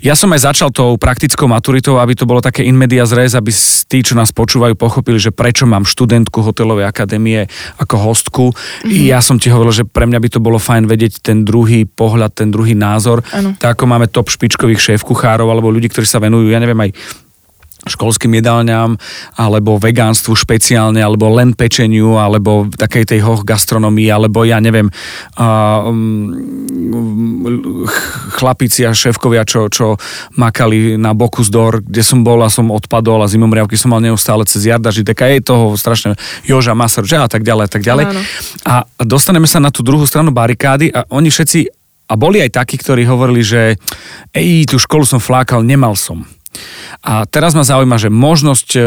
Ja 0.04 0.12
som 0.18 0.32
aj 0.32 0.50
začal 0.50 0.68
tou 0.74 0.96
praktickou 1.00 1.48
maturitou, 1.48 1.96
aby 2.00 2.12
to 2.16 2.28
bolo 2.28 2.44
také 2.44 2.64
in 2.64 2.76
media 2.76 3.06
res, 3.08 3.36
aby 3.36 3.52
tí, 3.88 4.04
čo 4.04 4.16
nás 4.16 4.32
počúvajú, 4.32 4.76
pochopili, 4.76 5.16
že 5.20 5.32
prečo 5.32 5.64
mám 5.64 5.88
študentku 5.88 6.40
hotelovej 6.40 6.88
akadémie 6.88 7.46
ako 7.78 7.96
hostku. 8.00 8.44
Mm-hmm. 8.52 9.08
Ja 9.08 9.24
som 9.24 9.40
ti 9.40 9.48
hovoril, 9.48 9.72
že 9.72 9.84
pre 9.84 10.08
mňa 10.08 10.18
by 10.20 10.28
to 10.28 10.40
bolo 10.40 10.60
fajn 10.60 10.88
vedieť 10.88 11.20
ten 11.24 11.44
druhý 11.44 11.84
pohľad, 11.88 12.36
ten 12.36 12.48
druhý 12.52 12.76
názor. 12.76 13.24
Ano. 13.32 13.56
Tak 13.56 13.80
ako 13.80 13.84
máme 13.88 14.06
top 14.10 14.28
špičkových 14.28 14.80
šéf 14.80 15.00
kuchárov 15.04 15.48
alebo 15.48 15.72
ľudí, 15.72 15.88
ktorí 15.88 16.04
sa 16.04 16.20
venujú, 16.20 16.52
ja 16.52 16.60
neviem, 16.60 16.78
aj 16.78 17.23
školským 17.84 18.32
jedálňam, 18.40 18.96
alebo 19.36 19.76
vegánstvu 19.80 20.34
špeciálne, 20.34 21.00
alebo 21.00 21.30
len 21.32 21.52
pečeniu, 21.52 22.16
alebo 22.16 22.68
takej 22.68 23.14
tej 23.14 23.20
hoch 23.24 23.44
gastronomii, 23.44 24.08
alebo 24.08 24.42
ja 24.44 24.58
neviem, 24.58 24.88
uh, 25.38 25.88
um, 25.88 27.46
chlapici 28.34 28.88
a 28.88 28.96
šéfkovia, 28.96 29.44
čo, 29.44 29.68
čo 29.68 30.00
makali 30.36 30.96
na 30.96 31.12
boku 31.12 31.44
zdor, 31.44 31.84
kde 31.84 32.02
som 32.02 32.24
bol 32.24 32.40
a 32.42 32.48
som 32.48 32.72
odpadol 32.72 33.20
a 33.22 33.30
zimomriavky 33.30 33.76
som 33.76 33.92
mal 33.92 34.00
neustále 34.02 34.48
cez 34.48 34.64
Jarda 34.64 34.90
Žideka, 34.90 35.28
je 35.30 35.44
toho 35.44 35.76
strašne 35.76 36.16
Joža 36.48 36.72
Masar, 36.72 37.04
a 37.04 37.28
tak 37.28 37.44
ďalej, 37.46 37.64
a 37.68 37.70
tak 37.70 37.82
ďalej. 37.84 38.04
Áno. 38.10 38.20
A 38.64 38.74
dostaneme 38.98 39.46
sa 39.46 39.62
na 39.62 39.68
tú 39.68 39.84
druhú 39.84 40.08
stranu 40.08 40.32
barikády 40.32 40.90
a 40.90 41.06
oni 41.12 41.28
všetci 41.28 41.84
a 42.04 42.14
boli 42.20 42.44
aj 42.44 42.52
takí, 42.52 42.76
ktorí 42.76 43.08
hovorili, 43.08 43.40
že 43.40 43.80
ej, 44.36 44.68
tú 44.68 44.76
školu 44.76 45.08
som 45.08 45.20
flákal, 45.20 45.64
nemal 45.64 45.96
som. 45.96 46.24
A 47.04 47.28
teraz 47.28 47.52
ma 47.52 47.66
zaujíma, 47.66 47.96
že 48.00 48.08
možnosť 48.12 48.68
e, 48.76 48.80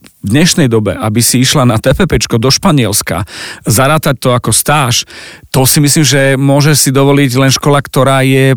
v 0.00 0.28
dnešnej 0.28 0.68
dobe, 0.68 0.96
aby 0.96 1.20
si 1.20 1.40
išla 1.40 1.68
na 1.68 1.76
TPP 1.76 2.20
do 2.36 2.50
Španielska, 2.52 3.24
zarátať 3.64 4.16
to 4.20 4.30
ako 4.32 4.52
stáž, 4.52 5.04
to 5.52 5.64
si 5.64 5.80
myslím, 5.80 6.04
že 6.04 6.20
môže 6.36 6.72
si 6.76 6.92
dovoliť 6.92 7.30
len 7.36 7.52
škola, 7.52 7.80
ktorá 7.84 8.24
je 8.24 8.56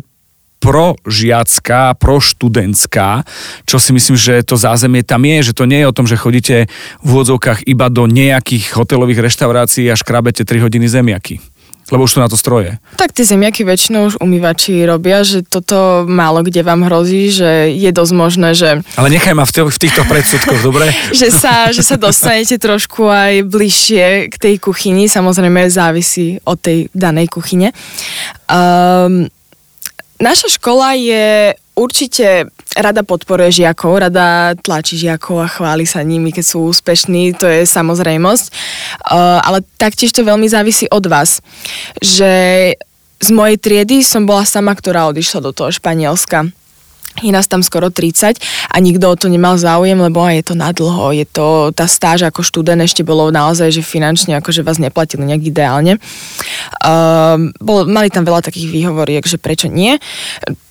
prožiacká, 0.63 1.91
proštudentská, 1.99 3.27
čo 3.67 3.77
si 3.83 3.91
myslím, 3.91 4.15
že 4.15 4.47
to 4.47 4.55
zázemie 4.55 5.03
tam 5.03 5.27
je, 5.27 5.51
že 5.51 5.53
to 5.53 5.67
nie 5.67 5.83
je 5.83 5.89
o 5.91 5.95
tom, 5.95 6.07
že 6.07 6.15
chodíte 6.15 6.71
v 7.03 7.07
úvodzovkách 7.11 7.67
iba 7.67 7.91
do 7.91 8.07
nejakých 8.07 8.71
hotelových 8.71 9.27
reštaurácií 9.27 9.91
a 9.91 9.99
škrabete 9.99 10.47
3 10.47 10.63
hodiny 10.63 10.87
zemiaky. 10.87 11.43
Lebo 11.91 12.07
už 12.07 12.15
sú 12.15 12.19
na 12.23 12.31
to 12.31 12.39
stroje. 12.39 12.79
Tak 12.95 13.11
tie 13.11 13.27
zemiaky 13.27 13.67
väčšinou 13.67 14.07
už 14.07 14.15
umývači 14.23 14.87
robia, 14.87 15.25
že 15.27 15.43
toto 15.43 16.07
málo 16.07 16.39
kde 16.43 16.63
vám 16.63 16.87
hrozí, 16.87 17.31
že 17.31 17.71
je 17.75 17.91
dosť 17.91 18.13
možné, 18.15 18.49
že... 18.55 18.79
Ale 18.95 19.11
nechaj 19.11 19.35
ma 19.35 19.43
v, 19.43 19.51
t- 19.51 19.67
v 19.67 19.79
týchto 19.79 20.07
predsudkoch, 20.07 20.59
dobre? 20.63 20.91
že, 21.19 21.27
sa, 21.31 21.75
že 21.75 21.83
sa 21.83 21.99
dostanete 21.99 22.55
trošku 22.55 23.07
aj 23.11 23.43
bližšie 23.47 24.31
k 24.31 24.35
tej 24.35 24.55
kuchyni, 24.63 25.11
samozrejme 25.11 25.67
závisí 25.67 26.39
od 26.47 26.59
tej 26.59 26.87
danej 26.95 27.27
kuchyne. 27.27 27.75
Um, 28.47 29.27
naša 30.19 30.57
škola 30.57 30.93
je 30.97 31.57
určite 31.73 32.49
rada 32.77 33.01
podporuje 33.05 33.63
žiakov, 33.63 34.09
rada 34.09 34.53
tlačí 34.61 34.97
žiakov 34.97 35.45
a 35.45 35.47
chváli 35.49 35.85
sa 35.85 36.01
nimi, 36.05 36.33
keď 36.33 36.45
sú 36.45 36.69
úspešní, 36.69 37.37
to 37.37 37.45
je 37.49 37.65
samozrejmosť. 37.65 38.45
Ale 39.45 39.61
taktiež 39.77 40.13
to 40.13 40.25
veľmi 40.25 40.49
závisí 40.49 40.89
od 40.89 41.05
vás. 41.05 41.41
Že 42.01 42.31
z 43.23 43.29
mojej 43.31 43.57
triedy 43.57 44.03
som 44.03 44.25
bola 44.27 44.43
sama, 44.43 44.75
ktorá 44.75 45.07
odišla 45.09 45.39
do 45.39 45.51
toho 45.55 45.69
Španielska 45.71 46.49
je 47.21 47.29
nás 47.29 47.45
tam 47.45 47.61
skoro 47.61 47.93
30 47.93 48.41
a 48.73 48.75
nikto 48.81 49.05
o 49.05 49.15
to 49.19 49.29
nemal 49.29 49.53
záujem, 49.59 49.99
lebo 49.99 50.25
je 50.25 50.41
to 50.41 50.57
nadlho, 50.57 51.13
je 51.13 51.25
to, 51.29 51.69
tá 51.75 51.85
stáž 51.85 52.25
ako 52.25 52.41
študent 52.41 52.81
ešte 52.81 53.05
bolo 53.05 53.29
naozaj, 53.29 53.69
že 53.69 53.85
finančne 53.85 54.33
akože 54.41 54.65
vás 54.65 54.81
neplatili 54.81 55.21
nejak 55.27 55.53
ideálne. 55.53 56.01
Uh, 56.81 57.53
bol, 57.61 57.85
mali 57.85 58.09
tam 58.09 58.25
veľa 58.25 58.41
takých 58.41 58.71
výhovoriek, 58.71 59.23
že 59.29 59.37
prečo 59.37 59.69
nie, 59.69 60.01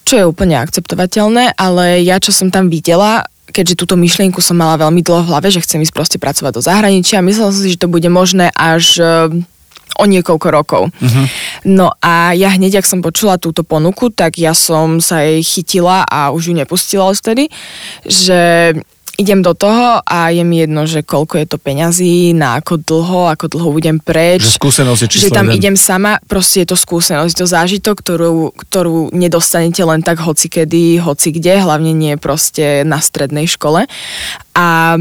čo 0.03 0.18
je 0.18 0.24
úplne 0.26 0.59
akceptovateľné, 0.59 1.55
ale 1.55 2.03
ja 2.03 2.18
čo 2.18 2.34
som 2.34 2.51
tam 2.51 2.66
videla, 2.66 3.22
keďže 3.53 3.78
túto 3.84 3.95
myšlienku 3.95 4.40
som 4.40 4.59
mala 4.59 4.80
veľmi 4.80 5.05
dlho 5.05 5.28
v 5.28 5.30
hlave, 5.30 5.49
že 5.53 5.62
chcem 5.62 5.84
ísť 5.84 5.95
proste 5.95 6.18
pracovať 6.18 6.53
do 6.59 6.62
zahraničia, 6.64 7.22
myslela 7.22 7.55
som 7.55 7.62
si, 7.62 7.76
že 7.76 7.82
to 7.84 7.93
bude 7.93 8.09
možné 8.09 8.51
až 8.57 8.99
o 9.99 10.05
niekoľko 10.09 10.49
rokov. 10.49 10.82
Uh-huh. 10.88 11.26
No 11.68 11.93
a 12.01 12.32
ja 12.32 12.53
hneď, 12.55 12.80
ak 12.80 12.88
som 12.88 13.05
počula 13.05 13.36
túto 13.36 13.66
ponuku, 13.66 14.09
tak 14.09 14.40
ja 14.40 14.57
som 14.57 14.99
sa 14.99 15.20
jej 15.24 15.45
chytila 15.45 16.07
a 16.09 16.32
už 16.32 16.51
ju 16.51 16.55
nepustila 16.57 17.09
odtedy, 17.09 17.53
že 18.07 18.72
idem 19.20 19.45
do 19.45 19.53
toho 19.53 20.01
a 20.03 20.32
je 20.32 20.43
mi 20.43 20.64
jedno, 20.64 20.88
že 20.88 21.05
koľko 21.05 21.38
je 21.38 21.47
to 21.47 21.59
peňazí, 21.61 22.32
na 22.32 22.59
ako 22.59 22.80
dlho, 22.80 23.28
ako 23.30 23.47
dlho 23.53 23.68
budem 23.76 23.97
preč. 24.01 24.43
Že 24.43 24.59
skúsenosť 24.59 25.01
je 25.05 25.09
Že 25.28 25.36
tam 25.36 25.53
jeden. 25.53 25.59
idem 25.61 25.76
sama, 25.76 26.18
proste 26.24 26.64
je 26.64 26.72
to 26.72 26.76
skúsenosť, 26.80 27.34
to 27.36 27.47
zážitok, 27.47 27.97
ktorú, 28.01 28.57
ktorú 28.57 29.12
nedostanete 29.12 29.84
len 29.84 30.01
tak 30.01 30.18
hoci 30.18 30.49
kedy, 30.49 30.99
hoci 31.05 31.36
kde, 31.36 31.61
hlavne 31.61 31.93
nie 31.93 32.16
proste 32.16 32.82
na 32.88 32.99
strednej 32.99 33.45
škole. 33.45 33.84
A 34.57 34.97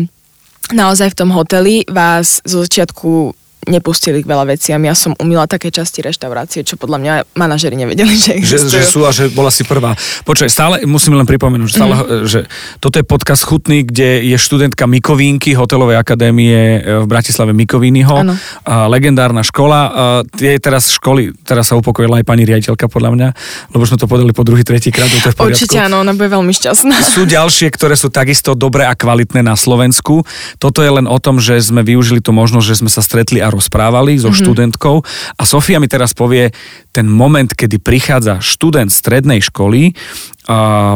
naozaj 0.75 1.15
v 1.15 1.17
tom 1.17 1.29
hoteli 1.31 1.87
vás 1.87 2.43
zo 2.43 2.67
začiatku 2.67 3.33
nepustili 3.69 4.25
k 4.25 4.27
veľa 4.27 4.49
veciam. 4.49 4.81
Ja 4.81 4.97
som 4.97 5.13
umila 5.21 5.45
také 5.45 5.69
časti 5.69 6.01
reštaurácie, 6.01 6.65
čo 6.65 6.81
podľa 6.81 6.97
mňa 6.97 7.13
manažeri 7.37 7.77
nevedeli, 7.77 8.17
že 8.17 8.41
existujú. 8.41 8.73
Že, 8.73 8.81
že 8.81 8.89
sú 8.89 8.99
a 9.05 9.11
že 9.13 9.29
bola 9.29 9.53
si 9.53 9.61
prvá. 9.61 9.93
Počkaj, 10.25 10.49
stále 10.49 10.75
musím 10.89 11.13
len 11.13 11.29
pripomenúť, 11.29 11.69
že, 11.69 11.75
stále, 11.77 11.93
mm. 11.93 12.25
že 12.25 12.39
toto 12.81 12.97
je 12.97 13.05
podcast 13.05 13.45
Chutný, 13.45 13.85
kde 13.85 14.25
je 14.25 14.37
študentka 14.41 14.89
Mikovínky, 14.89 15.53
hotelovej 15.53 16.01
akadémie 16.01 16.81
e, 16.81 17.05
v 17.05 17.05
Bratislave 17.05 17.53
Mikovínnyho. 17.53 18.33
A 18.65 18.89
legendárna 18.89 19.45
škola. 19.45 19.79
A 19.91 20.03
teraz 20.57 20.89
školy, 20.89 21.37
teraz 21.45 21.69
sa 21.69 21.77
upokojila 21.77 22.17
aj 22.17 22.25
pani 22.25 22.49
riaditeľka 22.49 22.89
podľa 22.89 23.13
mňa, 23.13 23.27
lebo 23.77 23.83
sme 23.85 24.01
to 24.01 24.09
podali 24.09 24.33
po 24.33 24.41
druhý, 24.41 24.65
tretí 24.65 24.89
krát. 24.89 25.11
To 25.11 25.29
je 25.29 25.35
v 25.37 25.53
Určite 25.53 25.77
áno, 25.77 26.01
ona 26.01 26.17
bude 26.17 26.33
veľmi 26.33 26.53
šťastná. 26.55 26.95
Sú 27.17 27.29
ďalšie, 27.29 27.69
ktoré 27.69 27.93
sú 27.93 28.09
takisto 28.09 28.57
dobré 28.57 28.87
a 28.87 28.97
kvalitné 28.97 29.45
na 29.45 29.53
Slovensku. 29.53 30.23
Toto 30.57 30.79
je 30.81 30.89
len 30.89 31.05
o 31.05 31.17
tom, 31.19 31.37
že 31.37 31.59
sme 31.59 31.83
využili 31.83 32.23
tú 32.23 32.31
možnosť, 32.31 32.65
že 32.65 32.79
sme 32.81 32.89
sa 32.89 33.03
stretli 33.03 33.43
a 33.43 33.50
rozprávali 33.51 34.15
so 34.15 34.31
mm-hmm. 34.31 34.41
študentkou. 34.41 34.95
A 35.35 35.43
Sofia 35.43 35.83
mi 35.83 35.91
teraz 35.91 36.15
povie 36.15 36.55
ten 36.95 37.05
moment, 37.05 37.51
kedy 37.51 37.83
prichádza 37.83 38.39
študent 38.39 38.89
strednej 38.89 39.43
školy 39.43 39.91
a 40.47 40.95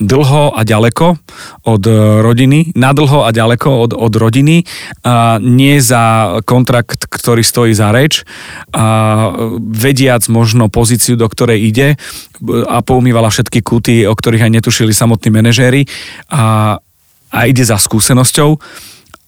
dlho 0.00 0.56
a 0.56 0.64
ďaleko 0.64 1.20
od 1.68 1.84
rodiny, 2.24 2.72
nadlho 2.72 3.28
a 3.28 3.36
ďaleko 3.36 3.68
od, 3.84 3.92
od 3.92 4.12
rodiny, 4.16 4.64
a 5.04 5.36
nie 5.36 5.76
za 5.84 6.40
kontrakt, 6.48 7.04
ktorý 7.04 7.44
stojí 7.44 7.76
za 7.76 7.92
reč, 7.92 8.24
a 8.72 9.28
vediac 9.60 10.24
možno 10.32 10.72
pozíciu, 10.72 11.20
do 11.20 11.28
ktorej 11.28 11.60
ide 11.68 11.88
a 12.48 12.80
poumývala 12.80 13.28
všetky 13.28 13.60
kuty, 13.60 14.08
o 14.08 14.16
ktorých 14.16 14.48
aj 14.48 14.52
netušili 14.56 14.96
samotní 14.96 15.28
manažéri 15.36 15.84
a, 16.32 16.80
a 17.28 17.38
ide 17.44 17.60
za 17.60 17.76
skúsenosťou. 17.76 18.56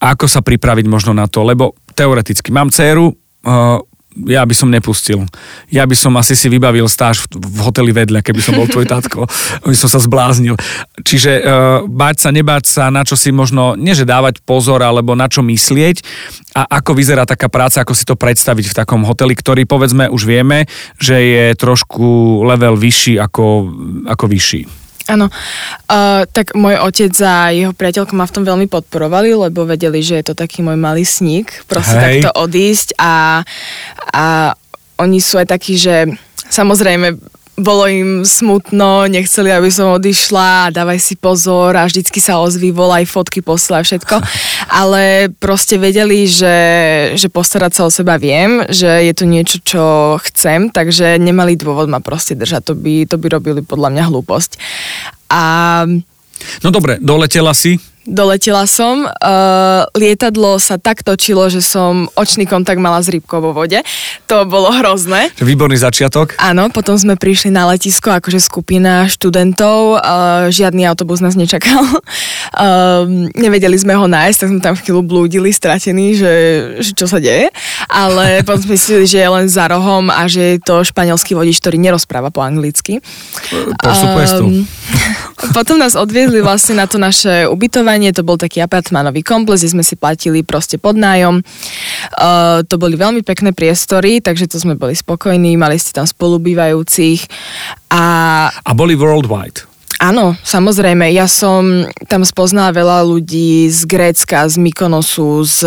Ako 0.02 0.26
sa 0.26 0.40
pripraviť 0.40 0.88
možno 0.88 1.12
na 1.12 1.28
to, 1.28 1.44
lebo 1.44 1.76
teoreticky 1.92 2.50
mám 2.50 2.72
dceru, 2.72 3.12
uh, 3.12 3.80
ja 4.28 4.44
by 4.44 4.52
som 4.52 4.68
nepustil. 4.68 5.24
Ja 5.72 5.88
by 5.88 5.96
som 5.96 6.12
asi 6.20 6.36
si 6.36 6.44
vybavil 6.52 6.84
stáž 6.84 7.24
v, 7.24 7.40
v 7.40 7.58
hoteli 7.64 7.96
vedľa, 7.96 8.20
keby 8.20 8.40
som 8.44 8.52
bol 8.60 8.68
tvoj 8.68 8.84
tátko. 8.84 9.24
by 9.72 9.76
som 9.76 9.88
sa 9.88 10.00
zbláznil. 10.04 10.56
Čiže 11.00 11.32
uh, 11.40 11.44
báť 11.88 12.28
sa, 12.28 12.30
nebáť 12.30 12.64
sa, 12.68 12.84
na 12.92 13.08
čo 13.08 13.16
si 13.16 13.32
možno, 13.32 13.72
nie 13.72 13.96
že 13.96 14.04
dávať 14.04 14.44
pozor, 14.44 14.84
alebo 14.84 15.16
na 15.16 15.32
čo 15.32 15.40
myslieť 15.40 16.04
a 16.52 16.68
ako 16.80 16.92
vyzerá 16.92 17.24
taká 17.24 17.48
práca, 17.48 17.80
ako 17.80 17.96
si 17.96 18.04
to 18.04 18.12
predstaviť 18.12 18.68
v 18.68 18.76
takom 18.76 19.00
hoteli, 19.08 19.32
ktorý 19.32 19.64
povedzme 19.64 20.12
už 20.12 20.28
vieme, 20.28 20.68
že 21.00 21.16
je 21.16 21.44
trošku 21.56 22.40
level 22.44 22.76
vyšší 22.76 23.16
ako, 23.16 23.44
ako 24.04 24.24
vyšší. 24.28 24.81
Áno, 25.12 25.28
uh, 25.28 26.24
tak 26.32 26.56
môj 26.56 26.80
otec 26.80 27.12
a 27.20 27.52
jeho 27.52 27.76
priateľka 27.76 28.16
ma 28.16 28.24
v 28.24 28.34
tom 28.40 28.44
veľmi 28.48 28.66
podporovali, 28.72 29.36
lebo 29.36 29.68
vedeli, 29.68 30.00
že 30.00 30.16
je 30.16 30.32
to 30.32 30.34
taký 30.34 30.64
môj 30.64 30.80
malý 30.80 31.04
sník, 31.04 31.68
proste 31.68 32.00
Hej. 32.00 32.04
takto 32.24 32.30
odísť 32.40 32.96
a, 32.96 33.44
a 34.16 34.24
oni 34.96 35.18
sú 35.20 35.36
aj 35.36 35.52
takí, 35.52 35.76
že 35.76 36.08
samozrejme 36.48 37.20
bolo 37.52 37.84
im 37.84 38.24
smutno, 38.24 39.04
nechceli, 39.12 39.52
aby 39.52 39.68
som 39.68 39.92
odišla, 39.92 40.72
dávaj 40.72 40.96
si 40.96 41.14
pozor 41.20 41.76
a 41.76 41.84
vždycky 41.84 42.16
sa 42.16 42.40
ozví, 42.40 42.72
volaj 42.72 43.04
fotky, 43.04 43.44
poslaj 43.44 43.84
všetko. 43.84 44.16
Ale 44.82 45.28
proste 45.36 45.76
vedeli, 45.76 46.24
že, 46.24 46.56
že 47.12 47.28
postarať 47.28 47.72
sa 47.76 47.82
o 47.84 47.90
seba 47.92 48.16
viem, 48.16 48.64
že 48.72 48.88
je 48.88 49.12
to 49.12 49.28
niečo, 49.28 49.56
čo 49.60 49.84
chcem, 50.32 50.72
takže 50.72 51.20
nemali 51.20 51.60
dôvod 51.60 51.92
ma 51.92 52.00
proste 52.00 52.32
držať. 52.32 52.72
To 52.72 52.74
by, 52.74 53.04
to 53.04 53.20
by 53.20 53.26
robili 53.28 53.60
podľa 53.60 53.88
mňa 53.92 54.04
hlúposť. 54.08 54.50
A... 55.28 55.42
No 56.64 56.68
dobre, 56.72 56.96
doletela 56.98 57.52
si, 57.52 57.76
Doletela 58.02 58.66
som, 58.66 59.06
uh, 59.06 59.86
lietadlo 59.94 60.58
sa 60.58 60.74
tak 60.74 61.06
točilo, 61.06 61.46
že 61.46 61.62
som 61.62 62.10
očný 62.18 62.50
kontakt 62.50 62.82
mala 62.82 62.98
s 62.98 63.06
rybkou 63.06 63.38
vo 63.38 63.54
vode. 63.54 63.78
To 64.26 64.42
bolo 64.42 64.74
hrozné. 64.74 65.30
Výborný 65.38 65.78
začiatok. 65.78 66.34
Áno, 66.42 66.66
potom 66.74 66.98
sme 66.98 67.14
prišli 67.14 67.54
na 67.54 67.70
letisko, 67.70 68.10
akože 68.10 68.42
skupina 68.42 69.06
študentov, 69.06 70.02
uh, 70.02 70.50
žiadny 70.50 70.82
autobus 70.82 71.22
nás 71.22 71.38
nečakal. 71.38 71.78
Uh, 72.58 73.06
nevedeli 73.44 73.78
sme 73.78 73.94
ho 73.94 74.10
nájsť, 74.10 74.38
tak 74.38 74.48
sme 74.50 74.60
tam 74.60 74.74
chvíľu 74.74 75.06
blúdili, 75.06 75.54
stratení, 75.54 76.18
že, 76.18 76.34
že 76.82 76.90
čo 76.98 77.06
sa 77.06 77.22
deje. 77.22 77.54
Ale 77.86 78.38
potom 78.46 78.66
sme 78.66 78.74
mysleli, 78.74 79.06
že 79.06 79.22
je 79.22 79.28
len 79.30 79.46
za 79.46 79.70
rohom 79.70 80.10
a 80.10 80.26
že 80.26 80.58
je 80.58 80.58
to 80.58 80.82
španielský 80.82 81.38
vodič, 81.38 81.62
ktorý 81.62 81.78
nerozpráva 81.78 82.34
po 82.34 82.42
anglicky. 82.42 82.98
Um, 83.86 84.66
potom 85.52 85.76
nás 85.76 85.92
odviezli 85.92 86.40
vlastne 86.40 86.80
na 86.80 86.88
to 86.88 86.96
naše 86.96 87.44
ubytovanie 87.44 88.10
to 88.16 88.24
bol 88.24 88.40
taký 88.40 88.64
apartmánový 88.64 89.20
komplex, 89.20 89.60
kde 89.60 89.74
sme 89.76 89.84
si 89.84 89.94
platili 90.00 90.40
proste 90.40 90.80
podnájom. 90.80 91.44
Uh, 92.16 92.64
to 92.64 92.80
boli 92.80 92.96
veľmi 92.96 93.20
pekné 93.20 93.52
priestory, 93.52 94.24
takže 94.24 94.48
to 94.48 94.56
sme 94.56 94.74
boli 94.74 94.96
spokojní, 94.96 95.60
mali 95.60 95.76
ste 95.76 95.92
tam 95.92 96.08
spolubývajúcich. 96.08 97.28
A, 97.92 98.04
a 98.48 98.70
boli 98.72 98.96
worldwide? 98.96 99.68
Áno, 100.02 100.34
samozrejme. 100.42 101.14
Ja 101.14 101.30
som 101.30 101.86
tam 102.10 102.26
spoznala 102.26 102.74
veľa 102.74 103.06
ľudí 103.06 103.70
z 103.70 103.86
Grécka, 103.86 104.50
z 104.50 104.58
Mykonosu, 104.58 105.46
z, 105.46 105.62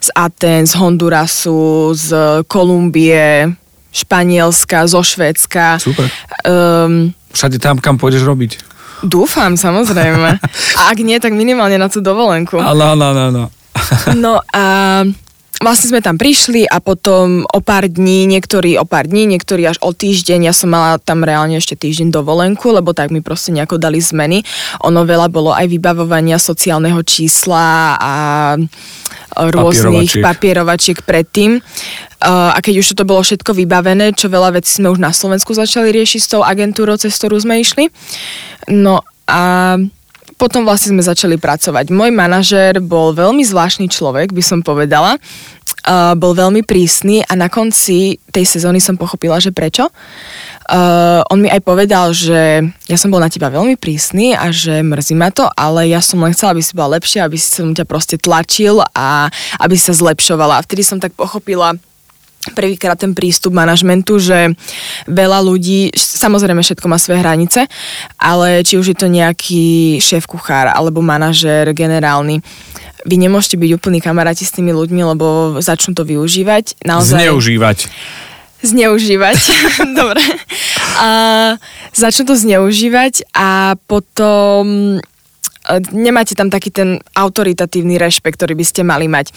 z 0.00 0.08
Aten, 0.16 0.64
z 0.64 0.72
Hondurasu, 0.72 1.92
z 1.92 2.08
Kolumbie, 2.48 3.52
Španielska, 3.92 4.88
zo 4.88 5.04
Švédska. 5.04 5.76
Super. 5.76 6.08
Um, 6.48 7.12
Všade 7.36 7.60
tam, 7.60 7.76
kam 7.76 8.00
pôjdeš 8.00 8.24
robiť. 8.24 8.75
Dúfam, 9.04 9.58
samozrejme. 9.58 10.30
A 10.78 10.80
ak 10.92 10.98
nie, 11.02 11.18
tak 11.20 11.36
minimálne 11.36 11.76
na 11.76 11.88
tú 11.90 12.00
dovolenku. 12.00 12.56
Áno, 12.60 12.96
áno, 12.96 13.06
áno. 13.12 13.44
No 14.16 14.40
a 14.56 15.04
vlastne 15.60 15.88
sme 15.92 16.00
tam 16.04 16.20
prišli 16.20 16.68
a 16.68 16.80
potom 16.84 17.44
o 17.48 17.60
pár 17.64 17.88
dní, 17.88 18.28
niektorí 18.28 18.76
o 18.76 18.84
pár 18.84 19.08
dní, 19.08 19.24
niektorí 19.24 19.64
až 19.64 19.80
o 19.80 19.92
týždeň, 19.92 20.48
ja 20.48 20.54
som 20.56 20.72
mala 20.72 21.00
tam 21.00 21.24
reálne 21.24 21.56
ešte 21.56 21.76
týždeň 21.76 22.12
dovolenku, 22.12 22.72
lebo 22.72 22.92
tak 22.92 23.12
mi 23.12 23.24
proste 23.24 23.52
nejako 23.52 23.80
dali 23.80 24.00
zmeny. 24.00 24.44
Ono 24.84 25.00
veľa 25.04 25.28
bolo 25.32 25.52
aj 25.56 25.68
vybavovania 25.68 26.36
sociálneho 26.36 27.00
čísla 27.04 27.96
a 27.96 28.12
rôznych 29.36 30.24
Papierovačiek. 30.24 31.04
predtým. 31.04 31.60
Uh, 32.16 32.56
a 32.56 32.58
keď 32.64 32.80
už 32.80 32.96
to 32.96 33.04
bolo 33.04 33.20
všetko 33.20 33.52
vybavené, 33.52 34.16
čo 34.16 34.32
veľa 34.32 34.56
vecí 34.56 34.80
sme 34.80 34.88
už 34.88 34.98
na 34.98 35.12
Slovensku 35.12 35.52
začali 35.52 35.92
riešiť 35.92 36.20
s 36.24 36.32
tou 36.32 36.40
agentúrou, 36.40 36.96
cez 36.96 37.12
ktorú 37.12 37.36
sme 37.36 37.60
išli. 37.60 37.92
No 38.72 39.04
a 39.28 39.76
potom 40.36 40.64
vlastne 40.64 40.96
sme 40.96 41.04
začali 41.04 41.36
pracovať. 41.36 41.92
Môj 41.92 42.12
manažér 42.12 42.80
bol 42.80 43.12
veľmi 43.12 43.44
zvláštny 43.44 43.88
človek, 43.88 44.32
by 44.32 44.42
som 44.44 44.60
povedala. 44.64 45.20
Uh, 45.86 46.16
bol 46.18 46.34
veľmi 46.34 46.66
prísny 46.66 47.22
a 47.22 47.38
na 47.38 47.46
konci 47.46 48.18
tej 48.32 48.44
sezóny 48.48 48.82
som 48.82 48.98
pochopila, 48.98 49.38
že 49.38 49.54
prečo. 49.54 49.92
Uh, 50.66 51.22
on 51.30 51.38
mi 51.38 51.48
aj 51.48 51.62
povedal, 51.62 52.10
že 52.10 52.66
ja 52.90 52.96
som 52.98 53.14
bol 53.14 53.22
na 53.22 53.30
teba 53.30 53.54
veľmi 53.54 53.78
prísny 53.78 54.34
a 54.34 54.50
že 54.50 54.82
mrzí 54.82 55.14
ma 55.14 55.30
to, 55.30 55.46
ale 55.54 55.86
ja 55.86 56.02
som 56.02 56.18
len 56.18 56.34
chcela, 56.34 56.58
aby 56.58 56.62
si 56.62 56.74
bola 56.74 56.98
lepšia, 56.98 57.22
aby 57.22 57.38
si 57.38 57.46
som 57.46 57.70
ťa 57.70 57.86
proste 57.86 58.18
tlačil 58.18 58.82
a 58.90 59.30
aby 59.62 59.78
si 59.78 59.86
sa 59.86 59.94
zlepšovala. 59.94 60.58
A 60.58 60.64
vtedy 60.66 60.82
som 60.82 60.98
tak 60.98 61.14
pochopila, 61.14 61.78
prvýkrát 62.54 62.98
ten 62.98 63.14
prístup 63.14 63.54
manažmentu, 63.54 64.18
že 64.18 64.54
veľa 65.06 65.42
ľudí, 65.42 65.94
samozrejme 65.94 66.62
všetko 66.62 66.86
má 66.86 66.98
svoje 66.98 67.22
hranice, 67.22 67.66
ale 68.18 68.62
či 68.62 68.78
už 68.78 68.94
je 68.94 68.98
to 68.98 69.10
nejaký 69.10 69.98
šéf 69.98 70.26
kuchár 70.30 70.70
alebo 70.70 71.02
manažér 71.02 71.74
generálny, 71.74 72.42
vy 73.06 73.16
nemôžete 73.22 73.54
byť 73.54 73.70
úplní 73.70 74.02
kamaráti 74.02 74.42
s 74.42 74.50
tými 74.50 74.74
ľuďmi, 74.74 75.02
lebo 75.14 75.58
začnú 75.62 75.94
to 75.94 76.02
využívať. 76.02 76.82
Naozaj, 76.82 77.22
Zneužívať. 77.22 77.78
Zneužívať. 78.66 79.38
Dobre. 79.98 80.22
A 80.98 81.10
začnú 81.94 82.34
to 82.34 82.36
zneužívať 82.36 83.30
a 83.32 83.78
potom 83.86 84.98
nemáte 85.92 86.38
tam 86.38 86.48
taký 86.48 86.70
ten 86.70 87.02
autoritatívny 87.14 87.98
rešpekt, 87.98 88.38
ktorý 88.38 88.54
by 88.54 88.64
ste 88.66 88.82
mali 88.86 89.10
mať. 89.10 89.34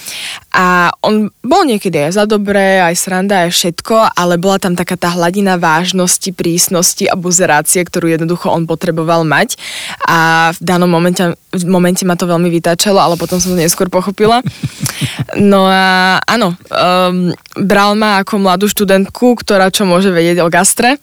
A 0.54 0.94
on 1.02 1.34
bol 1.42 1.66
niekedy 1.66 2.10
aj 2.10 2.22
za 2.22 2.26
dobré, 2.30 2.82
aj 2.82 2.96
sranda, 2.98 3.46
aj 3.48 3.54
všetko, 3.54 4.14
ale 4.14 4.38
bola 4.38 4.62
tam 4.62 4.74
taká 4.78 4.96
tá 4.96 5.14
hladina 5.14 5.58
vážnosti, 5.58 6.30
prísnosti 6.34 7.10
a 7.10 7.18
buzerácie, 7.18 7.82
ktorú 7.82 8.10
jednoducho 8.14 8.50
on 8.50 8.70
potreboval 8.70 9.26
mať. 9.26 9.58
A 10.06 10.52
v 10.56 10.60
danom 10.62 10.90
momente, 10.90 11.22
v 11.54 11.66
momente 11.66 12.06
ma 12.06 12.14
to 12.14 12.30
veľmi 12.30 12.50
vytáčalo, 12.54 13.02
ale 13.02 13.16
potom 13.18 13.42
som 13.42 13.54
to 13.54 13.60
neskôr 13.60 13.90
pochopila. 13.90 14.42
No 15.38 15.70
a 15.70 16.18
áno, 16.26 16.58
um, 16.70 17.30
bral 17.58 17.94
ma 17.94 18.22
ako 18.22 18.42
mladú 18.42 18.66
študentku, 18.66 19.38
ktorá 19.42 19.70
čo 19.70 19.86
môže 19.86 20.10
vedieť 20.10 20.42
o 20.42 20.50
gastre. 20.50 20.98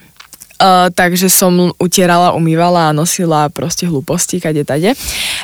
Uh, 0.57 0.89
takže 0.89 1.29
som 1.29 1.53
utierala, 1.77 2.33
umývala 2.33 2.89
a 2.89 2.97
nosila 2.97 3.53
proste 3.53 3.85
hlúposti, 3.85 4.41
kade 4.41 4.65
tade. 4.65 4.97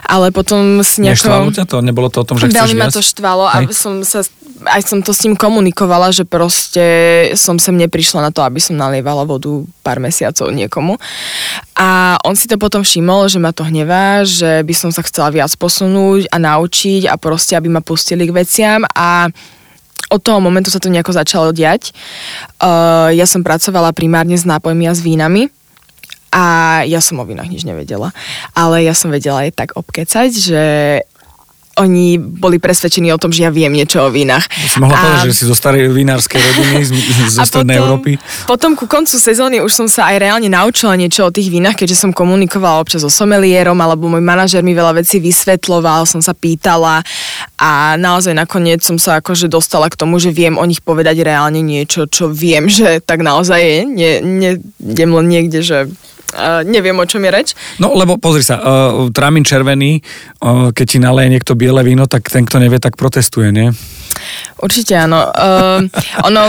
Ale 0.09 0.33
potom 0.33 0.81
s 0.81 0.97
Neštvalo 0.97 1.53
nejakou... 1.53 1.57
ťa 1.61 1.65
to? 1.69 1.77
Nebolo 1.85 2.09
to 2.09 2.25
o 2.25 2.27
tom, 2.27 2.41
že 2.41 2.49
chceš 2.49 2.57
Veľmi 2.57 2.81
ma 2.81 2.89
to 2.89 3.05
štvalo 3.05 3.45
a 3.45 3.61
Hej. 3.61 3.77
som 3.77 4.01
sa, 4.09 4.25
aj 4.73 4.83
som 4.89 5.05
to 5.05 5.13
s 5.13 5.29
ním 5.29 5.37
komunikovala, 5.37 6.17
že 6.17 6.25
proste 6.25 6.85
som 7.37 7.61
sem 7.61 7.77
neprišla 7.77 8.25
na 8.25 8.31
to, 8.33 8.41
aby 8.41 8.57
som 8.57 8.73
nalievala 8.73 9.29
vodu 9.29 9.53
pár 9.85 10.01
mesiacov 10.01 10.49
niekomu. 10.49 10.97
A 11.77 12.17
on 12.25 12.33
si 12.33 12.49
to 12.49 12.57
potom 12.57 12.81
všimol, 12.81 13.29
že 13.29 13.37
ma 13.37 13.53
to 13.53 13.69
hnevá, 13.69 14.25
že 14.25 14.65
by 14.65 14.73
som 14.73 14.89
sa 14.89 15.05
chcela 15.05 15.29
viac 15.29 15.53
posunúť 15.61 16.33
a 16.33 16.41
naučiť 16.41 17.13
a 17.13 17.21
proste, 17.21 17.53
aby 17.53 17.69
ma 17.69 17.85
pustili 17.85 18.25
k 18.25 18.33
veciam 18.33 18.81
a 18.97 19.29
od 20.13 20.21
toho 20.21 20.39
momentu 20.45 20.69
sa 20.69 20.77
to 20.77 20.93
nejako 20.93 21.17
začalo 21.17 21.49
diať. 21.57 21.97
Uh, 22.61 23.09
ja 23.17 23.25
som 23.25 23.41
pracovala 23.41 23.97
primárne 23.97 24.37
s 24.37 24.45
nápojmi 24.45 24.85
a 24.85 24.93
s 24.93 25.01
vínami 25.01 25.49
a 26.33 26.45
ja 26.89 27.05
som 27.05 27.21
o 27.21 27.29
vínach 27.29 27.49
nič 27.49 27.69
nevedela. 27.69 28.13
Ale 28.57 28.81
ja 28.85 28.97
som 28.97 29.13
vedela 29.13 29.45
aj 29.45 29.53
tak 29.53 29.71
obkecať, 29.77 30.29
že 30.33 30.63
oni 31.81 32.21
boli 32.21 32.61
presvedčení 32.61 33.09
o 33.13 33.19
tom, 33.21 33.33
že 33.33 33.49
ja 33.49 33.51
viem 33.51 33.73
niečo 33.73 34.05
o 34.05 34.13
vínach. 34.13 34.45
Si 34.53 34.77
mohla 34.77 34.99
povedať, 34.99 35.33
že 35.33 35.37
si 35.41 35.45
zo 35.49 35.57
starej 35.57 35.89
vinárskej 35.89 36.41
rodiny, 36.41 36.75
z, 36.85 36.91
zo 37.37 37.41
strednej 37.49 37.81
Európy. 37.81 38.21
Potom 38.45 38.77
ku 38.77 38.85
koncu 38.85 39.17
sezóny 39.17 39.65
už 39.65 39.73
som 39.73 39.87
sa 39.89 40.13
aj 40.13 40.17
reálne 40.21 40.53
naučila 40.53 40.93
niečo 40.99 41.29
o 41.29 41.35
tých 41.35 41.49
vínach, 41.49 41.79
keďže 41.79 41.97
som 41.97 42.11
komunikovala 42.13 42.85
občas 42.85 43.01
so 43.01 43.09
somelierom, 43.09 43.77
alebo 43.81 44.11
môj 44.11 44.21
manažer 44.21 44.61
mi 44.61 44.77
veľa 44.77 45.01
vecí 45.01 45.17
vysvetloval, 45.17 46.05
som 46.05 46.21
sa 46.21 46.37
pýtala 46.37 47.01
a 47.57 47.97
naozaj 47.97 48.37
nakoniec 48.37 48.85
som 48.85 49.01
sa 49.01 49.23
akože 49.25 49.49
dostala 49.49 49.89
k 49.89 49.97
tomu, 49.97 50.21
že 50.21 50.35
viem 50.35 50.61
o 50.61 50.65
nich 50.69 50.85
povedať 50.85 51.25
reálne 51.25 51.65
niečo, 51.65 52.05
čo 52.05 52.29
viem, 52.29 52.69
že 52.69 53.01
tak 53.01 53.25
naozaj 53.25 53.61
je. 53.61 53.79
Nie, 53.89 54.13
nie, 54.21 54.53
idem 54.83 55.11
len 55.15 55.27
niekde, 55.31 55.65
že 55.65 55.89
uh, 56.33 56.61
neviem, 56.67 56.97
o 56.97 57.07
čom 57.07 57.23
je 57.25 57.31
reč. 57.31 57.49
No, 57.79 57.93
lebo 57.95 58.17
pozri 58.17 58.45
sa, 58.45 58.59
uh, 58.59 59.09
trámin 59.13 59.45
červený, 59.45 60.01
uh, 60.43 60.73
keď 60.73 60.87
ti 60.87 60.99
naleje 60.99 61.29
niekto 61.33 61.53
biele 61.55 61.81
víno, 61.85 62.09
tak 62.09 62.29
ten, 62.29 62.45
kto 62.45 62.59
nevie, 62.59 62.81
tak 62.81 62.97
protestuje, 62.97 63.53
nie? 63.53 63.71
Určite 64.61 64.97
áno. 64.97 65.29
Uh, 65.33 65.87
ono, 66.29 66.49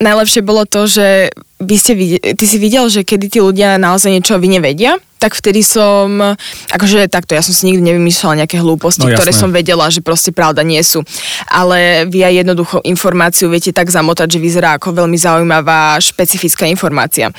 najlepšie 0.00 0.42
bolo 0.42 0.64
to, 0.66 0.86
že 0.88 1.30
vy 1.62 1.76
ste 1.78 1.92
ty 2.34 2.44
si 2.44 2.58
videl, 2.60 2.90
že 2.90 3.06
kedy 3.06 3.26
tí 3.30 3.38
ľudia 3.40 3.80
naozaj 3.80 4.10
niečo 4.10 4.36
o 4.36 4.42
vine 4.42 4.60
vedia, 4.60 4.98
tak 5.24 5.32
vtedy 5.40 5.64
som, 5.64 6.20
akože 6.68 7.08
takto, 7.08 7.32
ja 7.32 7.40
som 7.40 7.56
si 7.56 7.64
nikdy 7.72 7.80
nevymýšľala 7.80 8.44
nejaké 8.44 8.60
hlúposti, 8.60 9.08
No, 9.08 9.08
jasné. 9.08 9.16
ktoré 9.16 9.32
som 9.32 9.48
vedela, 9.48 9.88
že 9.88 10.04
proste 10.04 10.36
pravda 10.36 10.60
nie 10.60 10.84
sú. 10.84 11.00
Ale 11.48 12.04
vy 12.04 12.28
aj 12.28 12.44
jednoducho 12.44 12.76
informáciu 12.84 13.48
viete 13.48 13.72
tak 13.72 13.88
zamotať, 13.88 14.36
že 14.36 14.38
vyzerá 14.38 14.76
ako 14.76 14.92
veľmi 14.92 15.16
zaujímavá, 15.16 15.96
špecifická 15.96 16.68
informácia. 16.68 17.32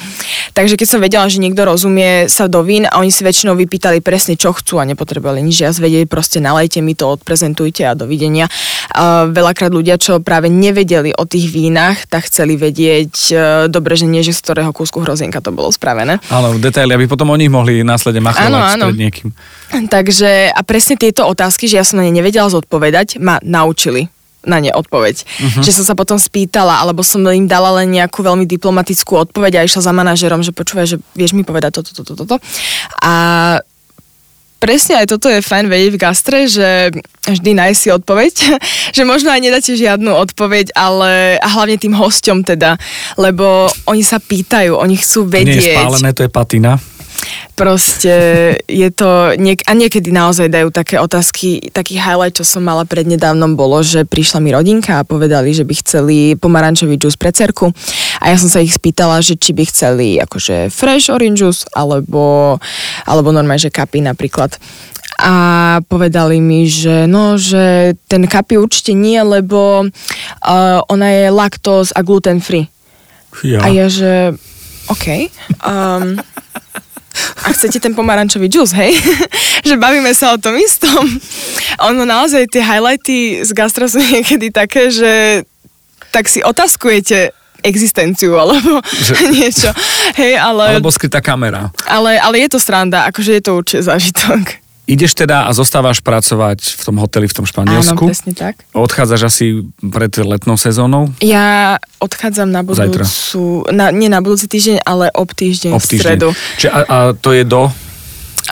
Takže 0.58 0.82
keď 0.82 0.88
som 0.90 0.98
vedela, 0.98 1.30
že 1.30 1.38
niekto 1.38 1.62
rozumie 1.62 2.26
sa 2.26 2.50
do 2.50 2.66
vín 2.66 2.90
a 2.90 2.98
oni 2.98 3.14
si 3.14 3.22
väčšinou 3.22 3.54
vypýtali 3.54 4.02
presne, 4.02 4.34
čo 4.34 4.50
chcú 4.50 4.82
a 4.82 4.88
nepotrebovali 4.90 5.46
nič 5.46 5.62
viac 5.62 5.78
vedieť, 5.78 6.10
proste 6.10 6.42
nalejte 6.42 6.82
mi 6.82 6.98
to, 6.98 7.14
odprezentujte 7.14 7.86
a 7.86 7.94
dovidenia. 7.94 8.50
Uh, 8.96 9.30
veľakrát 9.30 9.70
ľudia, 9.70 10.02
čo 10.02 10.18
práve 10.26 10.50
nevedeli 10.50 11.14
o 11.14 11.28
tých 11.30 11.54
vínach, 11.54 12.10
tak 12.10 12.32
chceli 12.34 12.58
vedieť 12.58 13.14
uh, 13.30 13.38
dobre, 13.70 13.94
že 13.94 14.10
nie, 14.10 14.26
že 14.26 14.34
z 14.34 14.42
ktorého 14.42 14.72
kúsku 14.74 15.04
hrozienka 15.06 15.38
to 15.44 15.54
bolo 15.54 15.70
spravené. 15.70 16.18
Áno, 16.32 16.56
detaily, 16.58 16.96
aby 16.96 17.06
potom 17.06 17.30
o 17.30 17.38
nich 17.38 17.52
následne 17.84 18.22
machrovať 18.24 18.48
Áno, 18.48 18.60
áno. 18.62 18.86
pred 18.94 19.02
niekým. 19.02 19.30
Takže 19.90 20.54
a 20.54 20.62
presne 20.64 20.96
tieto 20.96 21.26
otázky, 21.28 21.68
že 21.68 21.82
ja 21.82 21.84
som 21.84 22.00
na 22.00 22.06
ne 22.06 22.14
nevedela 22.14 22.48
zodpovedať, 22.48 23.20
ma 23.20 23.42
naučili 23.42 24.08
na 24.46 24.62
ne 24.62 24.70
odpoveď. 24.70 25.16
Uh-huh. 25.26 25.64
Že 25.66 25.82
som 25.82 25.86
sa 25.90 25.96
potom 25.98 26.22
spýtala, 26.22 26.86
alebo 26.86 27.02
som 27.02 27.26
im 27.26 27.50
dala 27.50 27.82
len 27.82 27.90
nejakú 27.92 28.22
veľmi 28.22 28.46
diplomatickú 28.46 29.18
odpoveď 29.28 29.60
a 29.60 29.66
išla 29.66 29.90
za 29.90 29.92
manažerom, 29.92 30.46
že 30.46 30.54
počúvaj, 30.54 30.86
že 30.86 30.98
vieš 31.18 31.34
mi 31.34 31.42
povedať 31.42 31.82
toto, 31.82 31.92
toto, 31.98 32.14
toto. 32.14 32.36
A 33.02 33.14
presne 34.62 35.02
aj 35.02 35.14
toto 35.14 35.30
je 35.30 35.46
fajn 35.46 35.66
vedieť 35.70 35.92
v 35.94 36.02
gastre, 36.02 36.38
že 36.50 36.90
vždy 37.26 37.52
nájsť 37.54 37.80
si 37.80 37.90
odpoveď, 37.94 38.34
že 38.98 39.04
možno 39.04 39.34
aj 39.34 39.42
nedáte 39.42 39.74
žiadnu 39.74 40.14
odpoveď, 40.14 40.74
ale 40.78 41.42
a 41.42 41.48
hlavne 41.50 41.78
tým 41.82 41.94
hosťom 41.98 42.46
teda, 42.46 42.78
lebo 43.18 43.70
oni 43.90 44.06
sa 44.06 44.22
pýtajú, 44.22 44.78
oni 44.78 44.96
chcú 44.98 45.26
To 45.26 45.42
nie 45.42 45.58
je 45.58 45.62
vedieť. 45.62 45.78
spálené, 45.78 46.10
to 46.14 46.22
je 46.26 46.32
patina. 46.32 46.78
Proste 47.56 48.14
je 48.68 48.90
to, 48.92 49.32
niek- 49.40 49.64
a 49.64 49.72
niekedy 49.72 50.12
naozaj 50.12 50.52
dajú 50.52 50.70
také 50.76 51.00
otázky, 51.00 51.72
taký 51.72 51.96
highlight, 51.96 52.36
čo 52.36 52.44
som 52.44 52.68
mala 52.68 52.84
prednedávnom 52.84 53.56
bolo, 53.56 53.80
že 53.80 54.04
prišla 54.04 54.44
mi 54.44 54.52
rodinka 54.52 55.00
a 55.00 55.08
povedali, 55.08 55.56
že 55.56 55.64
by 55.64 55.74
chceli 55.80 56.18
pomarančový 56.36 57.00
džús 57.00 57.16
pre 57.16 57.32
cerku 57.32 57.72
a 58.20 58.32
ja 58.32 58.36
som 58.36 58.52
sa 58.52 58.60
ich 58.60 58.76
spýtala, 58.76 59.24
že 59.24 59.40
či 59.40 59.56
by 59.56 59.64
chceli 59.72 60.20
akože 60.20 60.68
fresh 60.68 61.08
orange 61.08 61.40
juice 61.40 61.64
alebo, 61.72 62.58
alebo 63.08 63.30
normálne, 63.32 63.64
že 63.64 63.72
kapy 63.72 64.04
napríklad. 64.04 64.60
A 65.16 65.80
povedali 65.88 66.44
mi, 66.44 66.68
že 66.68 67.08
no, 67.08 67.40
že 67.40 67.96
ten 68.12 68.28
kapy 68.28 68.60
určite 68.60 68.92
nie, 68.92 69.16
lebo 69.24 69.88
uh, 69.88 70.80
ona 70.92 71.08
je 71.08 71.26
laktóz 71.32 71.96
a 71.96 72.04
gluten 72.04 72.44
free. 72.44 72.68
Ja. 73.48 73.64
A 73.64 73.72
ja, 73.72 73.88
že 73.88 74.36
OK. 74.92 75.32
Um, 75.64 76.20
a 77.42 77.50
chcete 77.50 77.80
ten 77.80 77.92
pomarančový 77.92 78.46
džús, 78.46 78.74
hej? 78.74 78.94
že 79.68 79.76
bavíme 79.76 80.12
sa 80.12 80.32
o 80.32 80.38
tom 80.38 80.56
istom. 80.56 81.04
Ono 81.84 82.04
naozaj 82.04 82.48
tie 82.48 82.62
highlighty 82.62 83.18
z 83.42 83.52
gastra 83.52 83.86
sú 83.86 84.00
niekedy 84.14 84.50
také, 84.50 84.90
že 84.90 85.44
tak 86.10 86.26
si 86.26 86.40
otázkujete 86.40 87.32
existenciu 87.62 88.36
alebo 88.36 88.80
Že- 88.84 89.16
niečo. 89.36 89.70
Hej, 90.16 90.38
ale, 90.38 90.78
Alebo 90.78 90.90
skrytá 90.90 91.18
kamera. 91.18 91.74
ale, 91.84 92.16
ale 92.16 92.46
je 92.46 92.54
to 92.54 92.60
sranda, 92.60 93.10
akože 93.10 93.32
je 93.34 93.44
to 93.44 93.52
určite 93.54 93.82
zážitok. 93.84 94.65
Ideš 94.86 95.18
teda 95.18 95.46
a 95.46 95.52
zostávaš 95.52 95.98
pracovať 96.00 96.78
v 96.78 96.82
tom 96.86 96.96
hoteli 97.02 97.26
v 97.26 97.34
tom 97.34 97.42
Áno, 97.42 97.52
Španielsku. 97.52 98.06
presne 98.06 98.34
tak. 98.38 98.62
Odchádzaš 98.70 99.22
asi 99.26 99.46
pred 99.82 100.14
letnou 100.22 100.56
sezónou. 100.56 101.10
Ja 101.20 101.82
odchádzam 101.98 102.54
na 102.54 102.62
Zajtra. 102.62 103.02
budúcu, 103.02 103.42
na, 103.74 103.90
nie 103.90 104.08
na 104.08 104.22
budúci 104.22 104.46
týždeň, 104.46 104.86
ale 104.86 105.10
ob 105.10 105.34
týždeň 105.34 105.72
Ob 105.74 105.82
v 105.82 105.90
týždeň. 105.90 106.02
stredu. 106.06 106.30
Čiže 106.62 106.70
a, 106.70 106.80
a 106.86 106.98
to 107.14 107.34
je 107.34 107.44
do... 107.44 107.66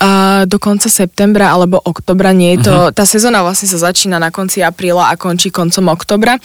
A 0.03 0.43
do 0.43 0.59
konca 0.59 0.91
septembra 0.91 1.55
alebo 1.55 1.79
oktobra, 1.79 2.35
nie 2.35 2.59
je 2.59 2.67
to, 2.67 2.75
uh-huh. 2.75 2.91
tá 2.91 3.07
sezóna 3.07 3.39
vlastne 3.39 3.71
sa 3.71 3.79
začína 3.79 4.19
na 4.19 4.35
konci 4.35 4.59
apríla 4.59 5.07
a 5.07 5.15
končí 5.15 5.47
koncom 5.47 5.95
oktobra. 5.95 6.35
E, 6.35 6.41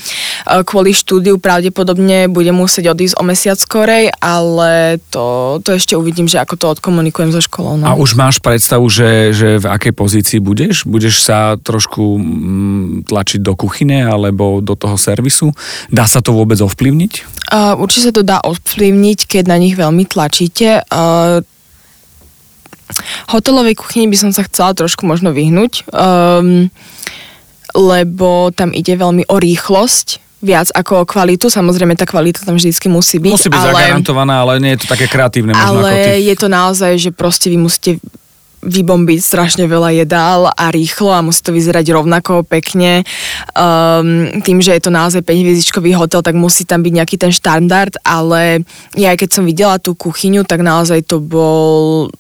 Kvôli 0.63 0.95
štúdiu 0.95 1.43
pravdepodobne 1.43 2.31
budem 2.31 2.55
musieť 2.55 2.95
odísť 2.95 3.19
o 3.19 3.27
mesiac 3.27 3.59
skorej, 3.59 4.15
ale 4.23 5.03
to, 5.11 5.59
to 5.67 5.75
ešte 5.75 5.99
uvidím, 5.99 6.31
že 6.31 6.39
ako 6.39 6.55
to 6.55 6.67
odkomunikujem 6.79 7.35
so 7.35 7.43
školou. 7.43 7.83
A 7.83 7.99
No. 7.99 7.99
už 7.99 8.15
máš 8.15 8.39
predstavu, 8.39 8.87
že, 8.87 9.35
že 9.35 9.59
v 9.59 9.67
akej 9.67 9.91
pozícii 9.91 10.39
budeš? 10.39 10.87
Budeš 10.87 11.27
sa 11.27 11.59
trošku 11.59 12.15
mm, 12.15 13.11
tlačiť 13.11 13.43
do 13.43 13.59
kuchyne 13.59 14.07
alebo 14.07 14.63
do 14.63 14.79
toho 14.79 14.95
servisu? 14.95 15.51
Dá 15.91 16.07
sa 16.07 16.23
to 16.23 16.31
vôbec 16.31 16.63
ovplyvniť? 16.63 17.13
Uh, 17.51 17.75
určite 17.75 18.07
sa 18.07 18.15
to 18.15 18.23
dá 18.23 18.39
ovplyvniť, 18.39 19.27
keď 19.27 19.45
na 19.51 19.59
nich 19.59 19.75
veľmi 19.75 20.07
tlačíte. 20.07 20.87
Uh, 20.93 21.43
hotelovej 23.31 23.79
kuchyni 23.79 24.09
by 24.09 24.17
som 24.19 24.31
sa 24.31 24.45
chcela 24.47 24.73
trošku 24.73 25.05
možno 25.05 25.35
vyhnúť, 25.35 25.89
um, 25.93 26.69
lebo 27.77 28.51
tam 28.55 28.73
ide 28.73 28.97
veľmi 28.97 29.29
o 29.29 29.37
rýchlosť, 29.37 30.25
viac 30.39 30.71
ako 30.71 31.03
o 31.03 31.05
kvalitu. 31.05 31.51
Samozrejme, 31.51 31.99
tá 31.99 32.07
kvalita 32.07 32.47
tam 32.47 32.55
vždycky 32.55 32.87
musí 32.87 33.19
byť. 33.19 33.35
Musí 33.35 33.51
byť 33.51 33.59
ale, 33.59 33.75
zagarantovaná, 33.75 34.35
ale 34.47 34.63
nie 34.63 34.79
je 34.79 34.87
to 34.87 34.89
také 34.95 35.11
kreatívne 35.11 35.51
možno 35.51 35.83
ako 35.83 35.91
ty. 35.91 35.99
ale 35.99 36.23
je 36.23 36.35
to 36.39 36.49
naozaj, 36.49 36.93
že 36.99 37.11
proste 37.11 37.51
vy 37.51 37.59
musíte 37.59 37.99
vybombiť 38.59 39.21
strašne 39.23 39.65
veľa 39.71 40.03
jedál 40.03 40.51
a 40.51 40.65
rýchlo 40.75 41.15
a 41.15 41.23
musí 41.23 41.47
to 41.47 41.55
vyzerať 41.55 41.95
rovnako 41.95 42.43
pekne. 42.43 43.07
Um, 43.55 44.43
tým, 44.43 44.59
že 44.59 44.75
je 44.75 44.83
to 44.83 44.91
naozaj 44.91 45.23
5-hviezdičkový 45.23 45.95
hotel, 45.95 46.27
tak 46.27 46.35
musí 46.35 46.67
tam 46.67 46.83
byť 46.83 46.93
nejaký 46.93 47.17
ten 47.23 47.31
štandard, 47.31 47.95
ale 48.03 48.67
ja 48.99 49.15
aj 49.15 49.19
keď 49.23 49.31
som 49.31 49.47
videla 49.47 49.79
tú 49.79 49.95
kuchyňu, 49.95 50.43
tak 50.43 50.67
naozaj 50.67 51.07
to 51.07 51.23
bol 51.23 52.11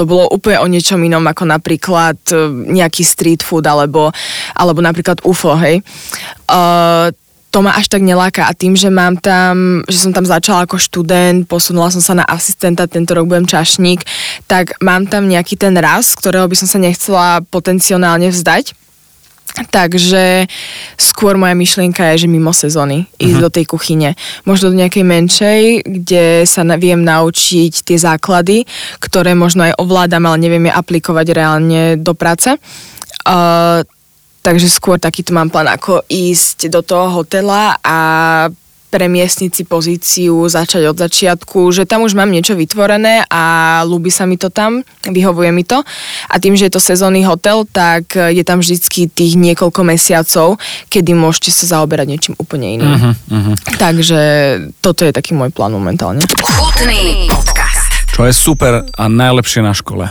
to 0.00 0.08
bolo 0.08 0.32
úplne 0.32 0.64
o 0.64 0.66
niečom 0.66 0.96
inom 1.04 1.20
ako 1.28 1.44
napríklad 1.44 2.16
e, 2.32 2.48
nejaký 2.72 3.04
street 3.04 3.44
food 3.44 3.68
alebo, 3.68 4.08
alebo 4.56 4.80
napríklad 4.80 5.20
UFO, 5.28 5.52
hej. 5.60 5.84
Uh, 6.48 7.12
to 7.50 7.66
ma 7.66 7.74
až 7.74 7.90
tak 7.90 8.00
neláka 8.00 8.46
a 8.46 8.54
tým, 8.54 8.78
že 8.78 8.88
mám 8.88 9.18
tam, 9.18 9.82
že 9.90 9.98
som 9.98 10.14
tam 10.14 10.22
začala 10.22 10.64
ako 10.64 10.78
študent, 10.78 11.50
posunula 11.50 11.90
som 11.90 11.98
sa 11.98 12.14
na 12.14 12.24
asistenta, 12.24 12.86
tento 12.86 13.10
rok 13.12 13.26
budem 13.26 13.44
čašník, 13.44 14.06
tak 14.46 14.78
mám 14.78 15.10
tam 15.10 15.26
nejaký 15.26 15.58
ten 15.58 15.74
raz, 15.74 16.14
ktorého 16.14 16.46
by 16.46 16.56
som 16.56 16.70
sa 16.70 16.78
nechcela 16.78 17.42
potenciálne 17.50 18.30
vzdať. 18.30 18.72
Takže 19.70 20.46
skôr 20.94 21.34
moja 21.34 21.52
myšlienka 21.52 22.14
je, 22.14 22.24
že 22.24 22.28
mimo 22.30 22.54
sezóny 22.54 23.06
ísť 23.18 23.38
Mhm. 23.38 23.44
do 23.44 23.50
tej 23.50 23.64
kuchyne. 23.66 24.10
Možno 24.44 24.70
do 24.70 24.78
nejakej 24.78 25.04
menšej, 25.04 25.60
kde 25.84 26.24
sa 26.46 26.62
na, 26.62 26.78
viem 26.78 27.02
naučiť 27.02 27.82
tie 27.82 27.98
základy, 27.98 28.64
ktoré 28.98 29.34
možno 29.34 29.66
aj 29.66 29.76
ovládam, 29.76 30.26
ale 30.26 30.38
neviem 30.38 30.70
je 30.70 30.72
aplikovať 30.72 31.26
reálne 31.34 31.82
do 31.98 32.14
práce. 32.14 32.54
Uh, 33.26 33.84
takže 34.40 34.72
skôr 34.72 34.96
takýto 34.96 35.36
mám 35.36 35.52
plán, 35.52 35.68
ako 35.68 36.00
ísť 36.08 36.72
do 36.72 36.80
toho 36.80 37.20
hotela 37.20 37.76
a 37.84 37.98
premiestniť 38.90 39.50
si 39.54 39.62
pozíciu, 39.62 40.34
začať 40.50 40.90
od 40.90 40.98
začiatku, 40.98 41.70
že 41.70 41.86
tam 41.86 42.02
už 42.02 42.18
mám 42.18 42.28
niečo 42.28 42.58
vytvorené 42.58 43.22
a 43.30 43.42
ľúbi 43.86 44.10
sa 44.10 44.26
mi 44.26 44.34
to 44.34 44.50
tam, 44.50 44.82
vyhovuje 45.06 45.54
mi 45.54 45.62
to. 45.62 45.78
A 46.26 46.34
tým, 46.42 46.58
že 46.58 46.66
je 46.66 46.74
to 46.74 46.82
sezónny 46.82 47.22
hotel, 47.22 47.62
tak 47.70 48.18
je 48.18 48.42
tam 48.42 48.58
vždycky 48.58 49.06
tých 49.06 49.38
niekoľko 49.38 49.80
mesiacov, 49.86 50.58
kedy 50.90 51.14
môžete 51.14 51.54
sa 51.54 51.78
zaoberať 51.78 52.06
niečím 52.10 52.34
úplne 52.36 52.74
iným. 52.74 52.90
Uh-huh, 52.90 53.14
uh-huh. 53.14 53.54
Takže 53.78 54.20
toto 54.82 55.06
je 55.06 55.14
taký 55.14 55.38
môj 55.38 55.54
plán 55.54 55.70
momentálne. 55.70 56.20
Chutný 56.42 57.30
podcast. 57.30 58.10
Čo 58.10 58.26
je 58.26 58.34
super 58.34 58.82
a 58.82 59.04
najlepšie 59.06 59.62
na 59.62 59.70
škole. 59.70 60.10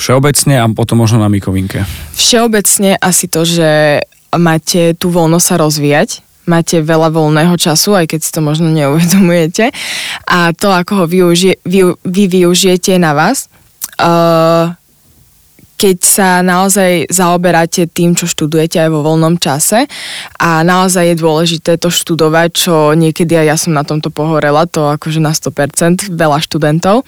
Všeobecne 0.00 0.62
a 0.62 0.66
potom 0.72 1.02
možno 1.02 1.20
na 1.20 1.28
Mikovinke. 1.28 1.84
Všeobecne 2.16 2.96
asi 2.96 3.26
to, 3.26 3.42
že 3.42 4.00
máte 4.32 4.94
tú 4.94 5.10
voľnosť 5.10 5.46
sa 5.46 5.56
rozvíjať, 5.58 6.10
máte 6.48 6.80
veľa 6.80 7.12
voľného 7.12 7.54
času, 7.54 7.94
aj 7.94 8.10
keď 8.10 8.20
si 8.24 8.30
to 8.32 8.40
možno 8.40 8.72
neuvedomujete. 8.72 9.70
A 10.26 10.50
to, 10.56 10.72
ako 10.72 11.04
ho 11.04 11.06
využije, 11.06 11.60
vy, 11.62 11.94
vy 12.02 12.24
využijete 12.26 12.88
je 12.88 12.98
na 12.98 13.12
vás. 13.12 13.52
Uh, 14.00 14.72
keď 15.78 15.96
sa 16.02 16.28
naozaj 16.42 17.06
zaoberáte 17.06 17.86
tým, 17.86 18.18
čo 18.18 18.26
študujete 18.26 18.82
aj 18.82 18.90
vo 18.90 19.06
voľnom 19.06 19.38
čase 19.38 19.86
a 20.42 20.66
naozaj 20.66 21.14
je 21.14 21.22
dôležité 21.22 21.78
to 21.78 21.86
študovať, 21.86 22.48
čo 22.50 22.74
niekedy 22.98 23.38
aj 23.38 23.46
ja 23.46 23.56
som 23.56 23.78
na 23.78 23.86
tomto 23.86 24.10
pohorela, 24.10 24.66
to 24.66 24.90
akože 24.90 25.22
na 25.22 25.30
100%, 25.30 26.10
veľa 26.10 26.42
študentov. 26.42 27.06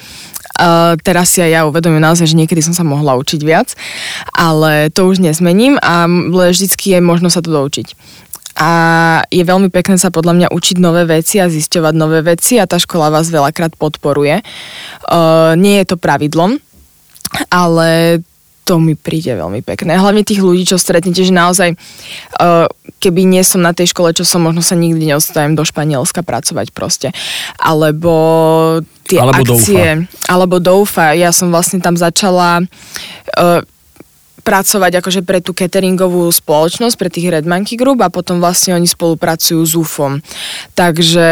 Uh, 0.60 0.94
teraz 1.02 1.34
si 1.34 1.42
aj 1.42 1.50
ja 1.50 1.60
uvedomujem 1.66 2.04
naozaj, 2.04 2.30
že 2.30 2.38
niekedy 2.38 2.62
som 2.62 2.74
sa 2.74 2.86
mohla 2.86 3.18
učiť 3.18 3.40
viac, 3.42 3.74
ale 4.38 4.92
to 4.94 5.10
už 5.10 5.18
nezmením 5.18 5.74
a 5.82 6.06
vždycky 6.30 6.94
je 6.94 6.98
možno 7.02 7.26
sa 7.26 7.42
to 7.42 7.50
doučiť 7.50 8.20
a 8.58 8.70
je 9.30 9.42
veľmi 9.42 9.70
pekné 9.70 9.96
sa 9.96 10.10
podľa 10.10 10.34
mňa 10.36 10.48
učiť 10.50 10.76
nové 10.82 11.06
veci 11.06 11.38
a 11.38 11.46
zisťovať 11.46 11.94
nové 11.94 12.20
veci 12.24 12.58
a 12.58 12.66
tá 12.66 12.76
škola 12.76 13.12
vás 13.12 13.30
veľakrát 13.30 13.78
podporuje. 13.78 14.42
Uh, 15.06 15.54
nie 15.54 15.78
je 15.80 15.94
to 15.94 15.96
pravidlom, 15.96 16.58
ale 17.48 18.20
to 18.70 18.78
mi 18.78 18.94
príde 18.94 19.34
veľmi 19.34 19.66
pekné. 19.66 19.98
Hlavne 19.98 20.22
tých 20.22 20.38
ľudí, 20.38 20.62
čo 20.62 20.78
stretnete, 20.78 21.26
že 21.26 21.34
naozaj, 21.34 21.74
uh, 21.74 22.70
keby 23.02 23.26
nie 23.26 23.42
som 23.42 23.58
na 23.58 23.74
tej 23.74 23.90
škole, 23.90 24.14
čo 24.14 24.22
som, 24.22 24.46
možno 24.46 24.62
sa 24.62 24.78
nikdy 24.78 25.10
neostajem 25.10 25.58
do 25.58 25.66
Španielska 25.66 26.22
pracovať 26.22 26.70
proste. 26.70 27.10
Alebo 27.58 28.14
tie 29.10 29.18
Alebo 29.18 29.58
akcie. 29.58 30.06
Alebo 30.30 30.62
doufa. 30.62 31.18
Ja 31.18 31.34
som 31.34 31.50
vlastne 31.50 31.82
tam 31.82 31.98
začala 31.98 32.62
uh, 32.62 33.66
pracovať 34.40 35.04
akože 35.04 35.20
pre 35.22 35.38
tú 35.44 35.52
cateringovú 35.52 36.26
spoločnosť, 36.32 36.96
pre 36.96 37.12
tých 37.12 37.30
Red 37.30 37.46
Monkey 37.46 37.76
Group 37.76 38.02
a 38.02 38.12
potom 38.12 38.40
vlastne 38.40 38.74
oni 38.74 38.88
spolupracujú 38.88 39.60
s 39.60 39.72
UFom. 39.76 40.18
Takže 40.74 41.28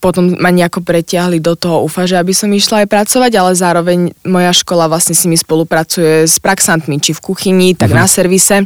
potom 0.00 0.34
ma 0.40 0.50
nejako 0.50 0.82
pretiahli 0.82 1.38
do 1.38 1.54
toho 1.54 1.84
UFA, 1.86 2.08
že 2.08 2.16
aby 2.16 2.32
som 2.32 2.50
išla 2.50 2.84
aj 2.84 2.88
pracovať, 2.90 3.32
ale 3.36 3.52
zároveň 3.54 3.98
moja 4.24 4.52
škola 4.56 4.88
vlastne 4.88 5.14
si 5.14 5.28
mi 5.28 5.36
spolupracuje 5.38 6.26
s 6.26 6.40
praxantmi, 6.42 6.98
či 6.98 7.12
v 7.12 7.20
kuchyni, 7.20 7.68
tak 7.76 7.92
uh-huh. 7.92 8.02
na 8.02 8.06
servise. 8.08 8.64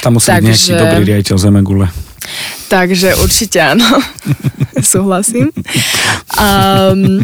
Tam 0.00 0.16
musí 0.16 0.32
byť 0.32 0.42
nejaký 0.42 0.72
Takže- 0.72 0.82
dobrý 0.82 1.02
riaditeľ 1.06 1.36
Zemegule. 1.36 1.86
Takže 2.66 3.14
určite 3.22 3.62
áno. 3.62 3.86
Súhlasím. 4.82 5.54
Um, 6.34 7.22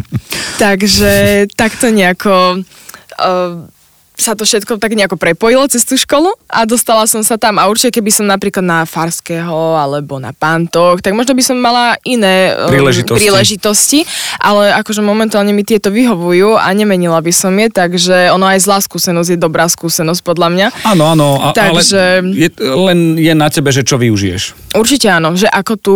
takže 0.57 1.45
takto 1.53 1.91
nejako 1.91 2.63
uh, 2.63 3.67
sa 4.13 4.37
to 4.37 4.45
všetko 4.45 4.77
tak 4.77 4.93
nejako 4.93 5.17
prepojilo 5.17 5.65
cez 5.65 5.81
tú 5.83 5.97
školu 5.97 6.29
a 6.45 6.69
dostala 6.69 7.09
som 7.09 7.25
sa 7.25 7.33
tam 7.35 7.57
a 7.57 7.65
určite 7.65 7.97
keby 7.97 8.13
som 8.13 8.29
napríklad 8.29 8.61
na 8.61 8.85
Farského 8.85 9.73
alebo 9.73 10.21
na 10.21 10.31
Pantoch, 10.31 11.01
tak 11.01 11.17
možno 11.17 11.33
by 11.33 11.43
som 11.43 11.57
mala 11.57 11.97
iné 12.05 12.53
um, 12.53 12.69
Príležitosti. 12.69 13.19
príležitosti, 13.19 13.99
ale 14.37 14.69
akože 14.77 15.01
momentálne 15.01 15.49
mi 15.49 15.65
tieto 15.65 15.89
vyhovujú 15.89 16.55
a 16.55 16.69
nemenila 16.71 17.19
by 17.19 17.33
som 17.33 17.57
je, 17.57 17.67
takže 17.67 18.29
ono 18.29 18.45
aj 18.45 18.61
zlá 18.61 18.77
skúsenosť 18.79 19.29
je 19.33 19.39
dobrá 19.39 19.65
skúsenosť 19.65 20.21
podľa 20.21 20.47
mňa. 20.53 20.67
Áno, 20.85 21.03
áno, 21.09 21.27
a, 21.41 21.49
Takže- 21.51 22.21
ale 22.21 22.37
je, 22.37 22.49
len 22.61 22.99
je 23.17 23.33
na 23.33 23.49
tebe, 23.49 23.73
že 23.73 23.81
čo 23.81 23.97
využiješ. 23.97 24.75
Určite 24.77 25.09
áno, 25.09 25.33
že 25.33 25.49
ako 25.49 25.73
tú 25.75 25.95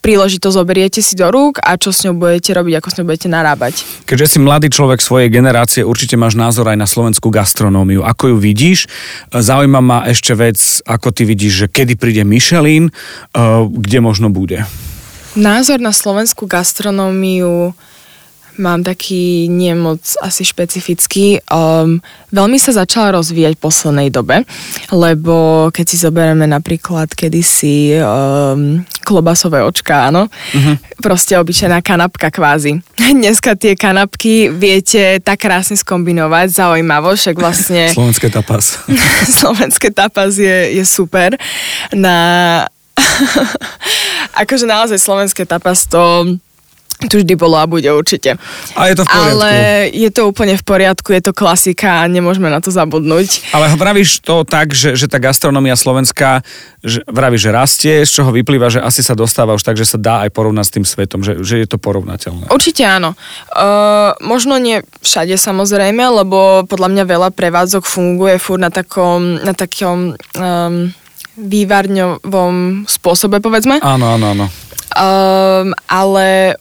príležitosť 0.00 0.56
zoberiete 0.56 1.00
si 1.04 1.14
do 1.14 1.28
rúk 1.28 1.60
a 1.60 1.76
čo 1.76 1.92
s 1.92 2.04
ňou 2.08 2.16
budete 2.16 2.56
robiť, 2.56 2.74
ako 2.80 2.88
s 2.88 2.96
ňou 3.00 3.06
budete 3.06 3.28
narábať. 3.28 3.74
Keďže 4.08 4.26
si 4.26 4.38
mladý 4.40 4.68
človek 4.72 4.98
svojej 5.04 5.28
generácie, 5.28 5.84
určite 5.84 6.16
máš 6.16 6.34
názor 6.34 6.66
aj 6.72 6.78
na 6.80 6.88
slovenskú 6.88 7.28
gastronómiu. 7.28 8.02
Ako 8.02 8.34
ju 8.34 8.36
vidíš? 8.40 8.88
Zaujíma 9.30 9.80
ma 9.84 9.98
ešte 10.08 10.32
vec, 10.32 10.58
ako 10.88 11.12
ty 11.12 11.28
vidíš, 11.28 11.52
že 11.52 11.66
kedy 11.68 11.94
príde 12.00 12.24
Michelin, 12.24 12.88
eh, 12.88 13.40
kde 13.68 13.98
možno 14.00 14.32
bude. 14.32 14.64
Názor 15.38 15.78
na 15.78 15.94
slovenskú 15.94 16.50
gastronómiu 16.50 17.70
mám 18.60 18.84
taký 18.84 19.48
nemoc 19.48 20.04
asi 20.20 20.44
špecifický. 20.44 21.40
Um, 21.48 22.04
veľmi 22.30 22.60
sa 22.60 22.76
začala 22.76 23.16
rozvíjať 23.16 23.56
v 23.56 23.64
poslednej 23.64 24.08
dobe, 24.12 24.44
lbo 24.92 25.72
keď 25.72 25.84
si 25.88 25.96
zoberieme 25.96 26.44
napríklad 26.44 27.10
kedysi 27.16 27.96
um, 27.98 28.84
klobasové 29.00 29.64
očka, 29.64 30.12
áno, 30.12 30.28
uh-huh. 30.28 30.76
proste 31.00 31.34
obyčajná 31.40 31.80
kanapka 31.80 32.28
kvázi. 32.28 32.78
Dneska 33.18 33.56
tie 33.56 33.74
kanapky 33.74 34.52
viete 34.52 35.18
tak 35.24 35.42
krásne 35.42 35.74
skombinovať, 35.74 36.52
zaujímavo, 36.52 37.16
však 37.16 37.34
vlastne 37.40 37.90
Slovenské 37.96 38.28
tapas. 38.28 38.78
slovenské 39.40 39.88
tapas 39.90 40.36
je, 40.36 40.76
je 40.76 40.84
super 40.84 41.34
na... 41.96 42.68
akože 44.36 44.68
naozaj 44.68 45.00
slovenské 45.00 45.48
tapas 45.48 45.88
to 45.88 46.36
To 47.00 47.16
vždy 47.16 47.32
bolo 47.32 47.56
a 47.56 47.64
bude 47.64 47.88
určite. 47.88 48.36
A 48.76 48.92
je 48.92 49.00
to 49.00 49.04
v 49.04 49.08
poriadku. 49.08 49.40
Ale 49.40 49.50
je 49.88 50.10
to 50.12 50.22
úplne 50.28 50.54
v 50.58 50.64
poriadku, 50.64 51.08
je 51.16 51.22
to 51.24 51.32
klasika 51.32 52.04
a 52.04 52.10
nemôžeme 52.10 52.52
na 52.52 52.60
to 52.60 52.68
zabudnúť. 52.68 53.56
Ale 53.56 53.72
vravíš 53.72 54.20
to 54.20 54.44
tak, 54.44 54.76
že, 54.76 54.92
že 55.00 55.08
tá 55.08 55.16
gastronomia 55.16 55.80
slovenská, 55.80 56.44
že, 56.84 57.00
vravíš, 57.08 57.48
že 57.48 57.50
rastie, 57.56 57.94
z 58.04 58.10
čoho 58.20 58.28
vyplýva, 58.36 58.68
že 58.68 58.84
asi 58.84 59.00
sa 59.00 59.16
dostáva 59.16 59.56
už 59.56 59.64
tak, 59.64 59.80
že 59.80 59.88
sa 59.88 59.96
dá 59.96 60.28
aj 60.28 60.30
porovnať 60.36 60.64
s 60.68 60.74
tým 60.76 60.84
svetom, 60.84 61.24
že, 61.24 61.40
že 61.40 61.64
je 61.64 61.66
to 61.68 61.80
porovnateľné. 61.80 62.52
Určite 62.52 62.84
áno. 62.84 63.16
Uh, 63.48 64.12
možno 64.20 64.60
nie 64.60 64.84
všade 65.00 65.40
samozrejme, 65.40 66.04
lebo 66.04 66.68
podľa 66.68 66.88
mňa 66.92 67.04
veľa 67.08 67.28
prevádzok 67.32 67.88
funguje 67.88 68.36
furt 68.36 68.60
na 68.60 68.68
takom, 68.68 69.40
na 69.40 69.56
takom 69.56 70.12
um, 70.36 70.92
vývarňovom 71.40 72.84
spôsobe, 72.84 73.40
povedzme. 73.40 73.80
Áno, 73.80 74.20
áno, 74.20 74.26
áno. 74.36 74.46
Um, 74.90 75.72
ale 75.88 76.58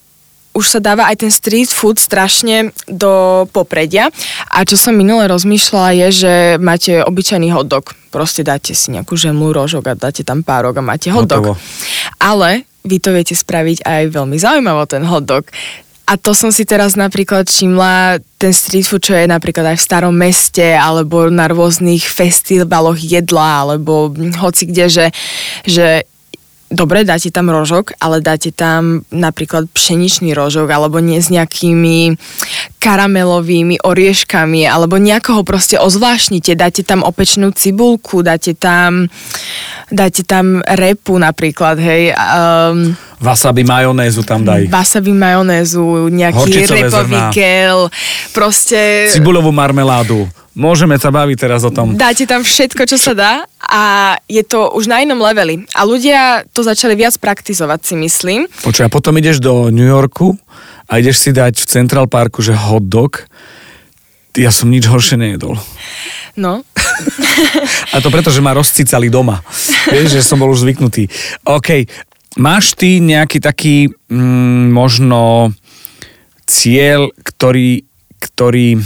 už 0.59 0.67
sa 0.67 0.79
dáva 0.83 1.07
aj 1.07 1.23
ten 1.23 1.31
street 1.31 1.71
food 1.71 1.95
strašne 1.95 2.75
do 2.91 3.47
popredia. 3.55 4.11
A 4.51 4.67
čo 4.67 4.75
som 4.75 4.91
minule 4.91 5.23
rozmýšľala 5.31 5.95
je, 6.05 6.07
že 6.11 6.33
máte 6.59 6.99
obyčajný 6.99 7.55
hotdog. 7.55 7.95
Proste 8.11 8.43
dáte 8.43 8.75
si 8.75 8.91
nejakú 8.91 9.15
žemlu, 9.15 9.55
rožok 9.55 9.87
a 9.87 9.93
dáte 9.95 10.27
tam 10.27 10.43
párok 10.43 10.77
a 10.77 10.83
máte 10.83 11.07
hotdog. 11.07 11.55
Hotovo. 11.55 11.61
Ale 12.19 12.67
vy 12.83 12.99
to 12.99 13.15
viete 13.15 13.31
spraviť 13.31 13.87
aj 13.87 14.03
veľmi 14.11 14.35
zaujímavo, 14.35 14.83
ten 14.83 15.07
hotdog. 15.07 15.47
A 16.09 16.17
to 16.17 16.33
som 16.33 16.49
si 16.49 16.65
teraz 16.65 16.97
napríklad 16.97 17.45
všimla, 17.45 18.17
ten 18.41 18.49
street 18.49 18.89
food, 18.89 19.05
čo 19.05 19.13
je 19.13 19.29
napríklad 19.29 19.61
aj 19.61 19.77
v 19.77 19.85
starom 19.85 20.15
meste, 20.17 20.73
alebo 20.73 21.29
na 21.29 21.45
rôznych 21.45 22.01
festivaloch 22.01 22.97
jedla, 22.97 23.61
alebo 23.61 24.09
hoci 24.41 24.65
kde, 24.65 24.89
že, 24.89 25.07
že 25.69 26.08
dobre, 26.69 27.03
dáte 27.03 27.33
tam 27.33 27.49
rožok, 27.49 27.97
ale 27.99 28.21
dáte 28.21 28.53
tam 28.53 29.01
napríklad 29.09 29.67
pšeničný 29.73 30.37
rožok, 30.37 30.69
alebo 30.69 31.01
nie 31.01 31.19
s 31.19 31.33
nejakými 31.33 32.15
karamelovými 32.79 33.83
orieškami, 33.83 34.63
alebo 34.63 34.95
nejakoho 34.95 35.43
proste 35.43 35.75
ozvláštnite, 35.75 36.55
dáte 36.55 36.81
tam 36.87 37.03
opečnú 37.03 37.51
cibulku, 37.51 38.23
dáte 38.23 38.55
tam, 38.55 39.11
dáte 39.91 40.23
tam 40.23 40.63
repu 40.63 41.19
napríklad, 41.19 41.75
hej. 41.77 42.15
Um, 42.15 42.95
Wasabi 43.19 43.67
majonézu 43.67 44.23
tam 44.23 44.47
daj. 44.47 44.71
wasabi 44.71 45.11
majonézu, 45.11 46.07
nejaký 46.07 46.39
Horčicové 46.39 46.87
repový 46.87 47.19
zrná. 47.19 47.31
gel, 47.35 47.79
proste... 48.31 49.11
Cibulovú 49.11 49.51
marmeládu. 49.51 50.23
Môžeme 50.55 50.95
sa 50.99 51.07
baviť 51.07 51.37
teraz 51.39 51.63
o 51.63 51.71
tom. 51.71 51.95
Dáte 51.95 52.27
tam 52.27 52.43
všetko, 52.43 52.83
čo 52.87 52.99
sa 52.99 53.13
dá 53.15 53.33
a 53.63 54.15
je 54.27 54.43
to 54.43 54.71
už 54.75 54.91
na 54.91 54.99
inom 54.99 55.19
leveli. 55.19 55.63
A 55.71 55.87
ľudia 55.87 56.43
to 56.51 56.63
začali 56.67 56.99
viac 56.99 57.15
praktizovať, 57.15 57.79
si 57.83 57.95
myslím. 57.95 58.43
Počuj, 58.63 58.87
a 58.87 58.91
potom 58.91 59.15
ideš 59.15 59.39
do 59.39 59.71
New 59.71 59.87
Yorku 59.87 60.35
a 60.89 60.97
ideš 60.97 61.21
si 61.21 61.31
dať 61.31 61.61
v 61.61 61.69
Central 61.69 62.09
Parku, 62.09 62.41
že 62.41 62.57
hot 62.57 62.89
dog. 62.89 63.29
Ja 64.33 64.49
som 64.49 64.73
nič 64.73 64.89
horšie 64.89 65.21
nejedol. 65.21 65.57
No, 66.33 66.65
A 67.93 68.01
to 68.03 68.11
preto, 68.11 68.29
že 68.29 68.43
ma 68.43 68.55
rozcicali 68.55 69.07
doma. 69.07 69.41
Vieš, 69.89 70.19
že 70.19 70.25
som 70.25 70.39
bol 70.39 70.51
už 70.51 70.67
zvyknutý. 70.67 71.07
OK, 71.47 71.87
máš 72.37 72.75
ty 72.75 72.99
nejaký 72.99 73.39
taký 73.41 73.89
mm, 74.11 74.73
možno 74.73 75.51
cieľ, 76.45 77.13
ktorý, 77.21 77.85
ktorý 78.19 78.81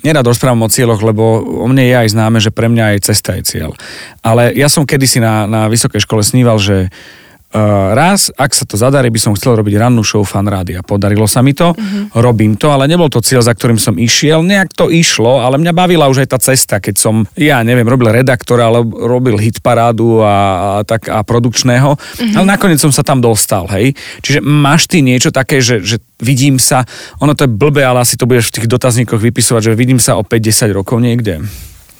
nerad 0.00 0.24
rozprávam 0.24 0.64
o 0.64 0.72
cieľoch, 0.72 1.00
lebo 1.04 1.44
o 1.44 1.66
mne 1.68 1.84
je 1.84 1.94
aj 1.96 2.08
známe, 2.12 2.38
že 2.40 2.54
pre 2.54 2.72
mňa 2.72 2.96
aj 2.96 2.98
cesta 3.04 3.36
je 3.36 3.42
cieľ. 3.44 3.70
Ale 4.24 4.52
ja 4.56 4.68
som 4.72 4.88
kedysi 4.88 5.20
na, 5.20 5.44
na 5.44 5.68
vysokej 5.68 6.04
škole 6.04 6.24
sníval, 6.24 6.56
že 6.56 6.88
Uh, 7.50 7.98
raz, 7.98 8.30
ak 8.38 8.54
sa 8.54 8.62
to 8.62 8.78
zadarí, 8.78 9.10
by 9.10 9.18
som 9.18 9.34
chcel 9.34 9.58
robiť 9.58 9.74
rannú 9.74 10.06
show 10.06 10.22
fan 10.22 10.46
rádia. 10.46 10.86
Podarilo 10.86 11.26
sa 11.26 11.42
mi 11.42 11.50
to, 11.50 11.74
mm-hmm. 11.74 12.14
robím 12.22 12.54
to, 12.54 12.70
ale 12.70 12.86
nebol 12.86 13.10
to 13.10 13.18
cieľ, 13.18 13.42
za 13.42 13.50
ktorým 13.58 13.74
som 13.74 13.98
išiel. 13.98 14.46
Nejak 14.46 14.70
to 14.70 14.86
išlo, 14.86 15.42
ale 15.42 15.58
mňa 15.58 15.74
bavila 15.74 16.06
už 16.06 16.22
aj 16.22 16.28
tá 16.30 16.38
cesta, 16.38 16.78
keď 16.78 16.94
som, 17.02 17.26
ja 17.34 17.58
neviem, 17.66 17.82
robil 17.82 18.14
redaktora, 18.14 18.70
ale 18.70 18.86
robil 18.86 19.34
hitparádu 19.34 20.22
a, 20.22 20.30
a, 20.30 20.38
tak, 20.86 21.10
a 21.10 21.26
produkčného, 21.26 21.98
mm-hmm. 21.98 22.38
ale 22.38 22.46
nakoniec 22.46 22.78
som 22.78 22.94
sa 22.94 23.02
tam 23.02 23.18
dostal, 23.18 23.66
hej. 23.74 23.98
Čiže 24.22 24.46
máš 24.46 24.86
ty 24.86 25.02
niečo 25.02 25.34
také, 25.34 25.58
že, 25.58 25.82
že 25.82 25.98
vidím 26.22 26.62
sa, 26.62 26.86
ono 27.18 27.34
to 27.34 27.44
je 27.46 27.50
blbé, 27.50 27.82
ale 27.82 28.06
asi 28.06 28.14
to 28.14 28.30
budeš 28.30 28.54
v 28.54 28.62
tých 28.62 28.70
dotazníkoch 28.70 29.18
vypisovať, 29.18 29.74
že 29.74 29.78
vidím 29.78 29.98
sa 29.98 30.14
o 30.14 30.22
5-10 30.22 30.70
rokov 30.70 31.02
niekde. 31.02 31.42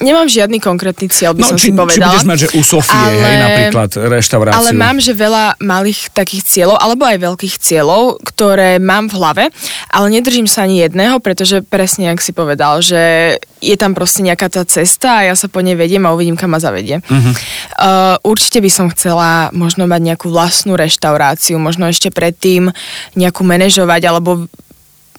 Nemám 0.00 0.26
žiadny 0.26 0.58
konkrétny 0.58 1.06
cieľ, 1.06 1.36
by 1.36 1.44
No, 1.44 1.48
som 1.52 1.58
či, 1.60 1.68
si 1.68 1.72
či 1.72 1.76
povedala. 1.76 2.10
budeš 2.10 2.24
mať, 2.24 2.38
že 2.40 2.48
u 2.56 2.62
Sofie, 2.64 2.96
Ale- 2.96 3.20
hej, 3.20 3.36
napríklad 3.36 3.90
reštauráciu. 4.08 4.58
Ale 4.58 4.70
mám, 4.72 4.96
že 4.98 5.12
veľa 5.12 5.60
malých 5.60 6.08
takých 6.10 6.42
cieľov, 6.44 6.80
alebo 6.80 7.04
aj 7.04 7.18
veľkých 7.20 7.54
cieľov, 7.60 8.18
ktoré 8.24 8.80
mám 8.80 9.12
v 9.12 9.14
hlave, 9.20 9.44
ale 9.92 10.06
nedržím 10.08 10.48
sa 10.48 10.64
ani 10.64 10.80
jedného, 10.82 11.20
pretože 11.20 11.60
presne, 11.62 12.08
ak 12.08 12.18
si 12.18 12.32
povedal, 12.32 12.80
že 12.80 13.36
je 13.60 13.76
tam 13.76 13.92
proste 13.92 14.24
nejaká 14.24 14.48
tá 14.48 14.64
cesta 14.64 15.20
a 15.20 15.26
ja 15.28 15.34
sa 15.36 15.44
po 15.46 15.60
nej 15.60 15.76
vediem 15.76 16.00
a 16.08 16.16
uvidím, 16.16 16.32
kam 16.32 16.56
ma 16.56 16.58
zavedie. 16.58 17.04
Uh-huh. 17.04 17.32
Uh, 17.76 18.16
určite 18.24 18.64
by 18.64 18.70
som 18.72 18.88
chcela 18.88 19.52
možno 19.52 19.84
mať 19.84 20.00
nejakú 20.00 20.32
vlastnú 20.32 20.80
reštauráciu, 20.80 21.60
možno 21.60 21.84
ešte 21.84 22.08
predtým 22.08 22.72
nejakú 23.20 23.44
manažovať, 23.44 24.02
alebo 24.08 24.48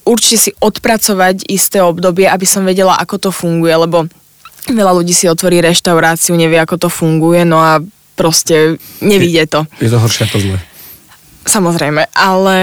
určite 0.01 0.49
si 0.49 0.51
odpracovať 0.57 1.45
isté 1.45 1.86
obdobie, 1.86 2.25
aby 2.25 2.49
som 2.49 2.65
vedela, 2.65 2.97
ako 2.97 3.15
to 3.21 3.29
funguje, 3.29 3.77
lebo 3.77 4.09
veľa 4.70 4.93
ľudí 5.01 5.14
si 5.16 5.26
otvorí 5.26 5.64
reštauráciu, 5.64 6.38
nevie, 6.38 6.62
ako 6.62 6.88
to 6.88 6.89
funguje, 6.91 7.41
no 7.47 7.57
a 7.57 7.82
proste 8.14 8.78
nevidie 9.01 9.47
to. 9.49 9.66
Je 9.82 9.89
to 9.89 9.97
horšie 9.97 10.30
ako 10.30 10.38
zle. 10.38 10.57
Samozrejme, 11.41 12.05
ale 12.14 12.59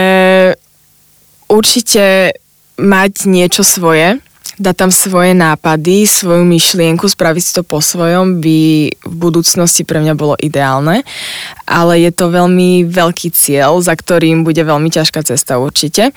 určite 1.51 2.36
mať 2.78 3.26
niečo 3.26 3.66
svoje, 3.66 4.22
dať 4.59 4.74
tam 4.74 4.90
svoje 4.94 5.34
nápady, 5.34 6.07
svoju 6.07 6.46
myšlienku, 6.46 7.11
spraviť 7.11 7.42
si 7.42 7.53
to 7.59 7.62
po 7.66 7.82
svojom 7.82 8.38
by 8.38 8.90
v 8.90 9.14
budúcnosti 9.18 9.82
pre 9.82 9.99
mňa 9.99 10.14
bolo 10.14 10.38
ideálne, 10.38 11.03
ale 11.66 12.07
je 12.07 12.11
to 12.14 12.30
veľmi 12.30 12.86
veľký 12.86 13.34
cieľ, 13.34 13.82
za 13.82 13.99
ktorým 13.99 14.46
bude 14.46 14.62
veľmi 14.62 14.90
ťažká 14.94 15.26
cesta 15.26 15.59
určite. 15.59 16.14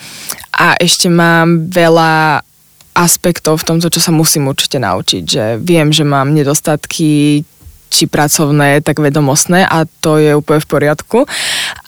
A 0.54 0.78
ešte 0.78 1.10
mám 1.10 1.70
veľa 1.70 2.46
aspektov 2.94 3.64
v 3.64 3.68
tomto, 3.76 3.88
čo 3.88 4.04
sa 4.04 4.12
musím 4.12 4.52
určite 4.52 4.78
naučiť, 4.80 5.24
že 5.24 5.44
viem, 5.60 5.92
že 5.96 6.04
mám 6.04 6.36
nedostatky 6.36 7.44
či 7.92 8.04
pracovné, 8.08 8.80
tak 8.80 9.04
vedomostné 9.04 9.68
a 9.68 9.84
to 10.00 10.16
je 10.16 10.32
úplne 10.32 10.64
v 10.64 10.70
poriadku. 10.72 11.20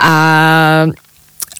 A 0.03 0.13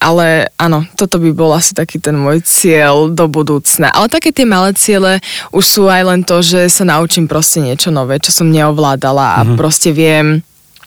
ale 0.04 0.52
áno, 0.60 0.84
toto 1.00 1.16
by 1.16 1.32
bol 1.32 1.56
asi 1.56 1.72
taký 1.72 1.96
ten 1.96 2.12
môj 2.12 2.44
cieľ 2.44 3.08
do 3.08 3.24
budúcna. 3.24 3.88
Ale 3.88 4.12
také 4.12 4.36
tie 4.36 4.44
malé 4.44 4.76
ciele 4.76 5.16
už 5.48 5.64
sú 5.64 5.82
aj 5.88 6.02
len 6.04 6.20
to, 6.20 6.44
že 6.44 6.68
sa 6.68 6.84
naučím 6.84 7.24
proste 7.24 7.64
niečo 7.64 7.88
nové, 7.88 8.20
čo 8.20 8.28
som 8.28 8.52
neovládala 8.52 9.40
a 9.40 9.40
mm-hmm. 9.40 9.56
proste 9.56 9.96
viem 9.96 10.44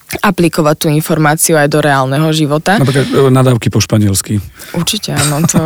aplikovať 0.07 0.75
tú 0.79 0.87
informáciu 0.87 1.59
aj 1.59 1.67
do 1.67 1.83
reálneho 1.83 2.31
života. 2.31 2.79
Napríklad 2.79 3.11
e, 3.11 3.27
nadávky 3.27 3.67
po 3.67 3.83
španielsky. 3.83 4.39
Určite 4.71 5.11
áno, 5.11 5.43
to, 5.43 5.59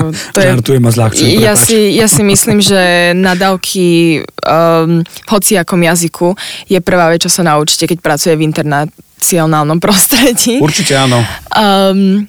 to 0.34 0.38
je... 0.40 0.48
Žartujem 0.48 0.84
a 0.84 0.90
zľahčujem, 0.90 1.28
ja 1.36 1.52
prepáč. 1.52 1.66
si, 1.68 1.78
ja 1.92 2.06
si 2.08 2.22
myslím, 2.24 2.58
že 2.58 2.80
nadávky 3.12 3.84
um, 4.24 5.04
v 5.04 5.28
hociakom 5.28 5.80
jazyku 5.84 6.32
je 6.66 6.80
prvá 6.80 7.12
vec, 7.12 7.20
čo 7.20 7.30
sa 7.30 7.44
naučíte, 7.44 7.84
keď 7.84 7.98
pracuje 8.00 8.32
v 8.32 8.48
internacionálnom 8.48 9.76
prostredí. 9.84 10.56
Určite 10.56 10.96
áno. 10.96 11.20
Um, 11.52 12.24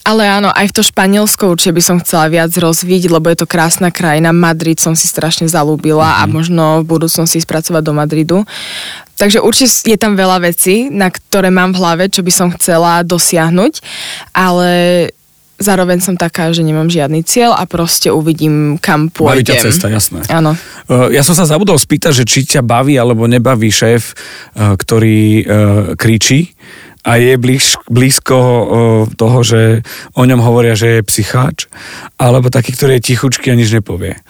ale 0.00 0.24
áno, 0.26 0.48
aj 0.48 0.68
v 0.68 0.74
to 0.74 0.82
Španielsko 0.82 1.52
určite 1.52 1.76
by 1.76 1.82
som 1.84 1.96
chcela 2.00 2.28
viac 2.28 2.48
rozvíť, 2.52 3.12
lebo 3.12 3.28
je 3.28 3.40
to 3.40 3.46
krásna 3.48 3.92
krajina. 3.92 4.32
Madrid 4.32 4.80
som 4.80 4.96
si 4.96 5.04
strašne 5.04 5.44
zalúbila 5.44 6.12
Mhm. 6.12 6.16
a 6.16 6.22
možno 6.28 6.64
v 6.84 6.88
budúcnosti 6.88 7.40
ísť 7.40 7.48
pracovať 7.48 7.82
do 7.84 7.92
Madridu. 7.92 8.38
Takže 9.20 9.44
určite 9.44 9.92
je 9.92 10.00
tam 10.00 10.16
veľa 10.16 10.40
vecí, 10.48 10.88
na 10.88 11.12
ktoré 11.12 11.52
mám 11.52 11.76
v 11.76 11.84
hlave, 11.84 12.04
čo 12.08 12.24
by 12.24 12.32
som 12.32 12.48
chcela 12.56 13.04
dosiahnuť, 13.04 13.84
ale 14.32 14.70
zároveň 15.60 16.00
som 16.00 16.16
taká, 16.16 16.48
že 16.56 16.64
nemám 16.64 16.88
žiadny 16.88 17.20
cieľ 17.20 17.52
a 17.52 17.68
proste 17.68 18.08
uvidím, 18.08 18.80
kam 18.80 19.12
Baví 19.12 19.44
pôjdem. 19.44 19.60
ťa 19.60 19.64
cesta, 19.68 19.92
jasné. 19.92 20.24
Áno. 20.32 20.56
Ja 21.12 21.20
som 21.20 21.36
sa 21.36 21.44
zabudol 21.44 21.76
spýtať, 21.76 22.16
že 22.16 22.24
či 22.24 22.48
ťa 22.48 22.64
baví 22.64 22.96
alebo 22.96 23.28
nebaví 23.28 23.68
šéf, 23.68 24.16
ktorý 24.56 25.44
kričí 26.00 26.56
a 27.00 27.16
je 27.16 27.34
blíž, 27.40 27.80
blízko 27.88 28.38
toho, 29.16 29.38
že 29.40 29.80
o 30.12 30.22
ňom 30.24 30.40
hovoria, 30.44 30.76
že 30.76 31.00
je 31.00 31.08
psycháč, 31.08 31.66
alebo 32.20 32.52
taký, 32.52 32.76
ktorý 32.76 33.00
je 33.00 33.06
tichučký 33.12 33.48
a 33.48 33.56
nič 33.56 33.72
nepovie. 33.72 34.20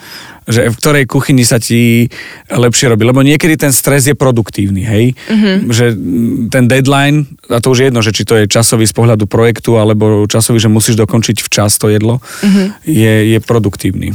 Že 0.46 0.70
v 0.70 0.78
ktorej 0.78 1.04
kuchyni 1.10 1.42
sa 1.42 1.58
ti 1.58 2.10
lepšie 2.46 2.90
robí. 2.90 3.02
Lebo 3.06 3.22
niekedy 3.26 3.58
ten 3.58 3.74
stres 3.74 4.06
je 4.06 4.14
produktívny, 4.14 4.82
hej? 4.82 5.04
Mm-hmm. 5.30 5.56
Že 5.70 5.86
mm, 5.94 6.38
ten 6.50 6.64
deadline, 6.70 7.26
a 7.50 7.58
to 7.58 7.74
už 7.74 7.78
je 7.82 7.86
jedno, 7.90 8.00
že 8.02 8.14
či 8.14 8.22
to 8.22 8.38
je 8.38 8.50
časový 8.50 8.86
z 8.86 8.94
pohľadu 8.94 9.26
projektu, 9.26 9.78
alebo 9.78 10.26
časový, 10.30 10.62
že 10.62 10.70
musíš 10.70 10.98
dokončiť 10.98 11.42
včas 11.42 11.78
to 11.78 11.90
jedlo, 11.90 12.22
mm-hmm. 12.22 12.66
je, 12.86 13.14
je 13.34 13.38
produktívny. 13.42 14.14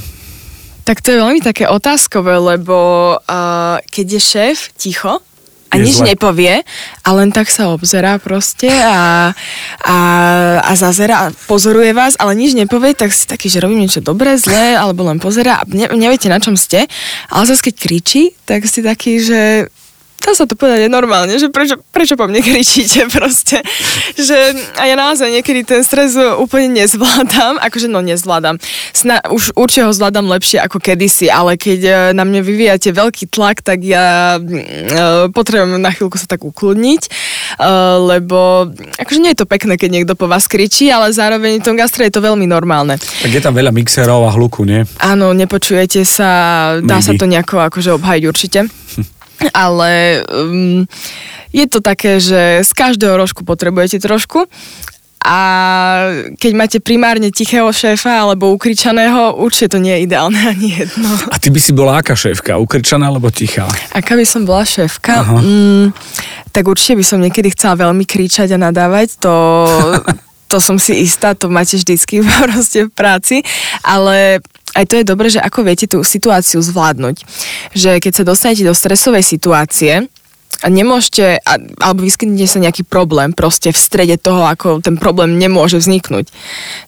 Tak 0.85 1.01
to 1.01 1.11
je 1.11 1.21
veľmi 1.23 1.41
také 1.41 1.65
otázkové, 1.65 2.37
lebo 2.37 2.77
uh, 3.17 3.81
keď 3.89 4.05
je 4.15 4.21
šéf 4.21 4.57
ticho 4.77 5.17
a 5.75 5.83
nič 5.83 5.99
zle. 5.99 6.07
nepovie 6.15 6.63
a 7.03 7.09
len 7.13 7.29
tak 7.35 7.51
sa 7.51 7.69
obzerá 7.69 8.15
proste 8.17 8.71
a, 8.71 9.35
a, 9.83 9.97
a 10.63 10.71
zazera 10.73 11.27
a 11.27 11.33
pozoruje 11.45 11.91
vás, 11.91 12.15
ale 12.15 12.33
nič 12.39 12.55
nepovie, 12.55 12.95
tak 12.95 13.11
si 13.11 13.27
taký, 13.27 13.51
že 13.51 13.59
robím 13.59 13.83
niečo 13.83 13.99
dobré, 13.99 14.39
zlé, 14.39 14.79
alebo 14.79 15.03
len 15.05 15.19
pozerá 15.19 15.59
a 15.59 15.63
ne, 15.67 15.91
neviete 15.93 16.31
na 16.31 16.39
čom 16.39 16.55
ste, 16.55 16.87
ale 17.29 17.43
zase 17.45 17.71
keď 17.71 17.75
kričí, 17.75 18.23
tak 18.47 18.63
si 18.65 18.79
taký, 18.79 19.19
že 19.19 19.69
dá 20.25 20.33
sa 20.33 20.49
to 20.49 20.57
povedať 20.57 20.89
normálne, 20.89 21.37
že 21.37 21.53
prečo, 21.53 21.77
prečo 21.93 22.17
po 22.17 22.25
mne 22.25 22.41
kričíte 22.41 23.05
proste. 23.13 23.61
Že, 24.17 24.37
a 24.81 24.89
ja 24.89 24.97
naozaj 24.97 25.29
niekedy 25.29 25.61
ten 25.61 25.85
stres 25.85 26.17
úplne 26.17 26.73
nezvládam, 26.73 27.61
akože 27.61 27.85
no 27.85 28.01
nezvládam. 28.01 28.57
Sna, 28.89 29.21
už 29.29 29.53
určite 29.53 29.85
ho 29.85 29.93
zvládam 29.93 30.25
lepšie 30.25 30.57
ako 30.65 30.81
kedysi, 30.81 31.29
ale 31.29 31.61
keď 31.61 31.79
e, 31.85 31.93
na 32.17 32.25
mňa 32.25 32.41
vyvíjate 32.41 32.89
veľký 32.89 33.29
tlak, 33.29 33.61
tak 33.61 33.85
ja 33.85 34.39
uh, 34.39 35.27
potrebujem 35.29 35.77
na 35.77 35.91
chvíľku 35.91 36.17
sa 36.17 36.25
tak 36.25 36.41
ukludniť, 36.41 37.01
uh, 37.59 37.99
lebo 38.15 38.71
akože 38.97 39.19
nie 39.21 39.31
je 39.35 39.39
to 39.43 39.49
pekné, 39.49 39.75
keď 39.75 39.89
niekto 39.91 40.13
po 40.17 40.25
vás 40.25 40.47
kričí, 40.49 40.87
ale 40.89 41.11
zároveň 41.11 41.61
v 41.61 41.65
tom 41.65 41.75
gastre 41.75 42.07
je 42.07 42.15
to 42.15 42.23
veľmi 42.23 42.47
normálne. 42.47 42.97
Tak 42.97 43.31
je 43.31 43.41
tam 43.43 43.53
veľa 43.53 43.75
mixerov 43.75 44.25
a 44.25 44.31
hluku, 44.33 44.63
nie? 44.63 44.87
Áno, 45.03 45.35
nepočujete 45.35 46.01
sa, 46.07 46.29
dá 46.81 47.03
sa 47.03 47.13
Maybe. 47.13 47.21
to 47.21 47.25
nejako 47.27 47.55
akože 47.67 47.89
obhajiť 47.99 48.23
určite. 48.25 48.59
Ale 49.51 50.23
um, 50.27 50.87
je 51.51 51.65
to 51.67 51.79
také, 51.79 52.19
že 52.19 52.63
z 52.63 52.71
každého 52.75 53.15
rožku 53.15 53.43
potrebujete 53.43 53.99
trošku 53.99 54.47
a 55.25 55.37
keď 56.37 56.51
máte 56.53 56.77
primárne 56.77 57.33
tichého 57.33 57.65
šéfa 57.73 58.29
alebo 58.29 58.53
ukričaného, 58.53 59.41
určite 59.41 59.73
to 59.73 59.79
nie 59.81 59.97
je 59.97 60.01
ideálne 60.05 60.37
ani 60.53 60.85
jedno. 60.85 61.09
A 61.33 61.41
ty 61.41 61.49
by 61.49 61.57
si 61.57 61.73
bola 61.73 61.97
aká 61.97 62.13
šéfka? 62.13 62.61
Ukrčaná 62.61 63.09
alebo 63.09 63.33
tichá? 63.33 63.65
Aká 63.89 64.13
by 64.13 64.21
som 64.21 64.45
bola 64.45 64.61
šéfka? 64.61 65.25
Aha. 65.25 65.41
Mm, 65.41 65.89
tak 66.53 66.69
určite 66.69 67.01
by 67.01 67.03
som 67.03 67.19
niekedy 67.25 67.49
chcela 67.57 67.89
veľmi 67.89 68.05
kričať 68.05 68.53
a 68.53 68.61
nadávať, 68.61 69.17
to, 69.17 69.33
to 70.53 70.61
som 70.61 70.77
si 70.77 71.01
istá, 71.01 71.33
to 71.33 71.49
máte 71.49 71.73
vždycky 71.73 72.21
proste 72.45 72.85
v 72.85 72.91
práci, 72.93 73.41
ale 73.81 74.45
aj 74.75 74.85
to 74.91 74.99
je 74.99 75.07
dobré, 75.07 75.31
že 75.31 75.39
ako 75.39 75.63
viete 75.63 75.87
tú 75.87 76.03
situáciu 76.03 76.59
zvládnuť. 76.59 77.23
Že 77.71 77.91
keď 78.03 78.11
sa 78.11 78.23
dostanete 78.27 78.67
do 78.67 78.75
stresovej 78.75 79.23
situácie, 79.23 80.11
nemôžete, 80.63 81.43
alebo 81.81 82.07
vyskytnete 82.07 82.47
sa 82.47 82.63
nejaký 82.63 82.87
problém 82.87 83.35
proste 83.35 83.75
v 83.75 83.79
strede 83.79 84.15
toho, 84.15 84.47
ako 84.47 84.79
ten 84.79 84.95
problém 84.95 85.35
nemôže 85.35 85.75
vzniknúť, 85.75 86.31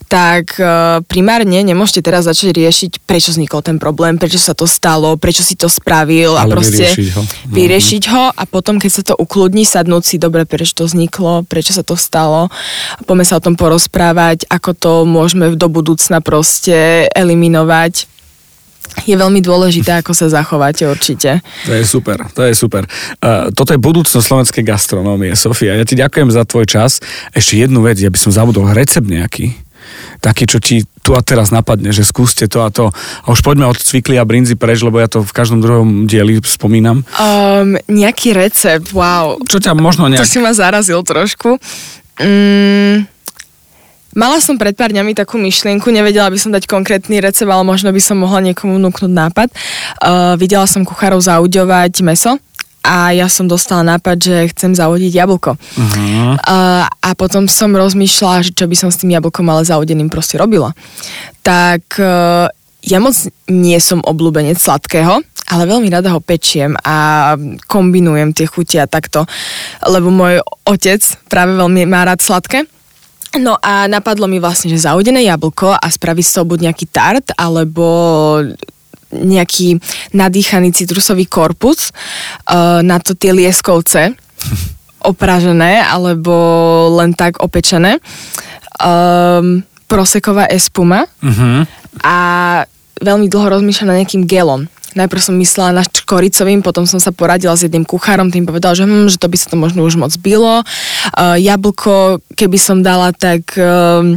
tak 0.08 0.56
e, 0.56 1.04
primárne 1.04 1.60
nemôžete 1.60 2.00
teraz 2.00 2.24
začať 2.24 2.56
riešiť, 2.56 2.92
prečo 3.04 3.36
vznikol 3.36 3.60
ten 3.60 3.76
problém, 3.76 4.16
prečo 4.16 4.40
sa 4.40 4.56
to 4.56 4.64
stalo, 4.64 5.20
prečo 5.20 5.44
si 5.44 5.52
to 5.54 5.68
spravil 5.68 6.40
a 6.40 6.48
Ale 6.48 6.56
proste 6.56 6.88
vyriešiť 6.88 7.08
ho. 7.12 7.22
Vyriešiť 7.52 8.02
ho 8.08 8.24
a 8.32 8.42
potom, 8.48 8.80
keď 8.80 8.90
sa 8.90 9.02
to 9.12 9.14
ukludní, 9.20 9.68
sadnúť 9.68 10.02
si, 10.04 10.16
dobre, 10.16 10.48
prečo 10.48 10.72
to 10.80 10.84
vzniklo, 10.88 11.44
prečo 11.44 11.76
sa 11.76 11.84
to 11.84 11.94
stalo, 11.94 12.48
poďme 13.04 13.24
sa 13.28 13.36
o 13.36 13.44
tom 13.44 13.54
porozprávať, 13.54 14.48
ako 14.48 14.70
to 14.72 14.92
môžeme 15.04 15.52
do 15.54 15.68
budúcna 15.68 16.24
proste 16.24 17.06
eliminovať. 17.12 18.17
Je 19.06 19.14
veľmi 19.14 19.38
dôležité, 19.44 20.00
ako 20.00 20.16
sa 20.16 20.26
zachováte 20.32 20.88
určite. 20.88 21.44
To 21.68 21.72
je 21.76 21.84
super, 21.84 22.18
to 22.34 22.42
je 22.46 22.54
super. 22.56 22.88
Uh, 23.22 23.52
toto 23.52 23.76
je 23.76 23.80
budúcnosť 23.80 24.24
slovenskej 24.24 24.64
gastronómie, 24.64 25.36
Sofia. 25.36 25.76
Ja 25.76 25.84
ti 25.84 25.94
ďakujem 25.94 26.32
za 26.32 26.42
tvoj 26.48 26.66
čas. 26.66 26.98
Ešte 27.36 27.60
jednu 27.60 27.84
vec, 27.84 28.00
ja 28.00 28.10
by 28.10 28.18
som 28.18 28.32
zabudol 28.34 28.70
recept 28.74 29.06
nejaký. 29.06 29.54
Taký, 30.18 30.44
čo 30.50 30.58
ti 30.58 30.82
tu 31.06 31.14
a 31.14 31.22
teraz 31.22 31.54
napadne, 31.54 31.94
že 31.94 32.04
skúste 32.04 32.50
to 32.50 32.60
a 32.60 32.68
to. 32.68 32.90
A 33.24 33.26
už 33.32 33.40
poďme 33.40 33.70
od 33.70 33.78
cvikly 33.78 34.18
a 34.18 34.26
brinzy 34.26 34.58
preč, 34.58 34.82
lebo 34.82 35.00
ja 35.00 35.08
to 35.08 35.22
v 35.24 35.32
každom 35.32 35.62
druhom 35.62 36.04
dieli 36.04 36.42
spomínam. 36.42 37.06
Um, 37.16 37.78
nejaký 37.88 38.34
recept, 38.34 38.92
wow. 38.92 39.38
Čo 39.46 39.62
ťa 39.62 39.72
možno 39.78 40.10
To 40.10 40.12
nejak... 40.12 40.26
si 40.28 40.42
ma 40.42 40.52
zarazil 40.52 41.00
trošku. 41.06 41.56
Mm, 42.18 43.06
mala 44.16 44.40
som 44.40 44.56
pred 44.56 44.72
pár 44.76 44.94
dňami 44.94 45.12
takú 45.12 45.36
myšlienku, 45.36 45.88
nevedela 45.90 46.30
by 46.32 46.38
som 46.38 46.54
dať 46.54 46.64
konkrétny 46.70 47.20
recept, 47.20 47.48
ale 47.48 47.64
možno 47.66 47.92
by 47.92 48.00
som 48.00 48.20
mohla 48.20 48.40
niekomu 48.44 48.78
vnúknuť 48.78 49.12
nápad. 49.12 49.48
Uh, 50.00 50.34
videla 50.40 50.64
som 50.64 50.86
kuchárov 50.86 51.20
zauďovať 51.20 52.00
meso 52.06 52.38
a 52.88 53.12
ja 53.12 53.28
som 53.28 53.44
dostala 53.44 53.84
nápad, 53.84 54.16
že 54.16 54.36
chcem 54.54 54.72
zaudiť 54.72 55.12
jablko. 55.12 55.60
Uh-huh. 55.60 56.34
Uh, 56.40 56.88
a 56.88 57.10
potom 57.12 57.44
som 57.44 57.74
rozmýšľala, 57.74 58.48
že 58.48 58.56
čo 58.56 58.64
by 58.64 58.76
som 58.78 58.88
s 58.88 59.00
tým 59.02 59.12
jablkom 59.12 59.44
ale 59.50 59.68
zaudeným 59.68 60.08
proste 60.08 60.40
robila. 60.40 60.72
Tak 61.44 61.84
uh, 62.00 62.48
ja 62.80 62.98
moc 63.02 63.12
nie 63.50 63.76
som 63.82 64.00
obľúbenec 64.00 64.56
sladkého, 64.56 65.20
ale 65.48 65.62
veľmi 65.64 65.88
rada 65.92 66.12
ho 66.12 66.20
pečiem 66.20 66.76
a 66.84 67.34
kombinujem 67.68 68.32
tie 68.36 68.48
chuti 68.48 68.76
a 68.76 68.88
takto, 68.88 69.24
lebo 69.88 70.12
môj 70.12 70.44
otec 70.68 71.00
práve 71.28 71.56
veľmi 71.56 71.88
má 71.88 72.04
rád 72.04 72.20
sladké. 72.20 72.68
No 73.36 73.60
a 73.60 73.84
napadlo 73.84 74.24
mi 74.24 74.40
vlastne, 74.40 74.72
že 74.72 74.88
zaudené 74.88 75.28
jablko 75.28 75.76
a 75.76 75.84
spraviť 75.84 76.24
z 76.24 76.32
toho 76.32 76.48
buď 76.48 76.58
nejaký 76.70 76.86
tart, 76.88 77.26
alebo 77.36 77.84
nejaký 79.12 79.80
nadýchaný 80.16 80.72
citrusový 80.72 81.28
korpus, 81.28 81.92
uh, 82.48 82.80
na 82.80 82.96
to 83.00 83.12
tie 83.12 83.36
lieskovce 83.36 84.16
opražené, 85.10 85.84
alebo 85.84 86.32
len 86.96 87.12
tak 87.12 87.40
opečené, 87.40 88.00
um, 88.80 89.60
proseková 89.88 90.48
espuma 90.52 91.08
Uh-huh. 91.24 91.64
a 92.04 92.16
veľmi 93.00 93.26
dlho 93.30 93.58
rozmýšľam 93.58 93.88
nad 93.92 93.98
nejakým 94.04 94.28
gelom. 94.28 94.68
Najprv 94.96 95.20
som 95.20 95.34
myslela 95.36 95.76
na 95.76 95.84
škoricovým, 95.84 96.64
potom 96.64 96.88
som 96.88 96.96
sa 96.96 97.12
poradila 97.12 97.52
s 97.52 97.66
jedným 97.68 97.84
kuchárom, 97.84 98.32
tým 98.32 98.48
povedal, 98.48 98.72
že, 98.72 98.88
hm, 98.88 99.12
že 99.12 99.20
to 99.20 99.28
by 99.28 99.36
sa 99.36 99.52
to 99.52 99.56
možno 99.60 99.84
už 99.84 100.00
moc 100.00 100.12
bylo. 100.16 100.64
Uh, 101.12 101.36
jablko, 101.36 102.24
keby 102.38 102.56
som 102.56 102.80
dala, 102.80 103.12
tak... 103.12 103.56
Um, 103.58 104.16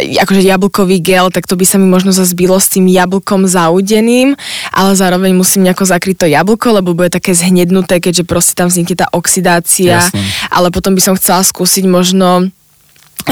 akože 0.00 0.40
jablkový 0.40 1.04
gel, 1.04 1.28
tak 1.28 1.44
to 1.44 1.60
by 1.60 1.68
sa 1.68 1.76
mi 1.76 1.84
možno 1.84 2.08
zazbilo 2.08 2.56
s 2.56 2.72
tým 2.72 2.88
jablkom 2.88 3.44
zaudeným, 3.44 4.32
ale 4.72 4.96
zároveň 4.96 5.36
musím 5.36 5.68
nejako 5.68 5.84
zakryť 5.84 6.24
to 6.24 6.26
jablko, 6.30 6.80
lebo 6.80 6.96
bude 6.96 7.12
také 7.12 7.36
zhnednuté, 7.36 8.00
keďže 8.00 8.24
proste 8.24 8.56
tam 8.56 8.72
vznikne 8.72 8.96
tá 8.96 9.06
oxidácia, 9.12 10.00
Jasné. 10.00 10.24
ale 10.48 10.72
potom 10.72 10.96
by 10.96 11.02
som 11.04 11.14
chcela 11.20 11.44
skúsiť 11.44 11.84
možno 11.84 12.48
uh, 12.48 12.59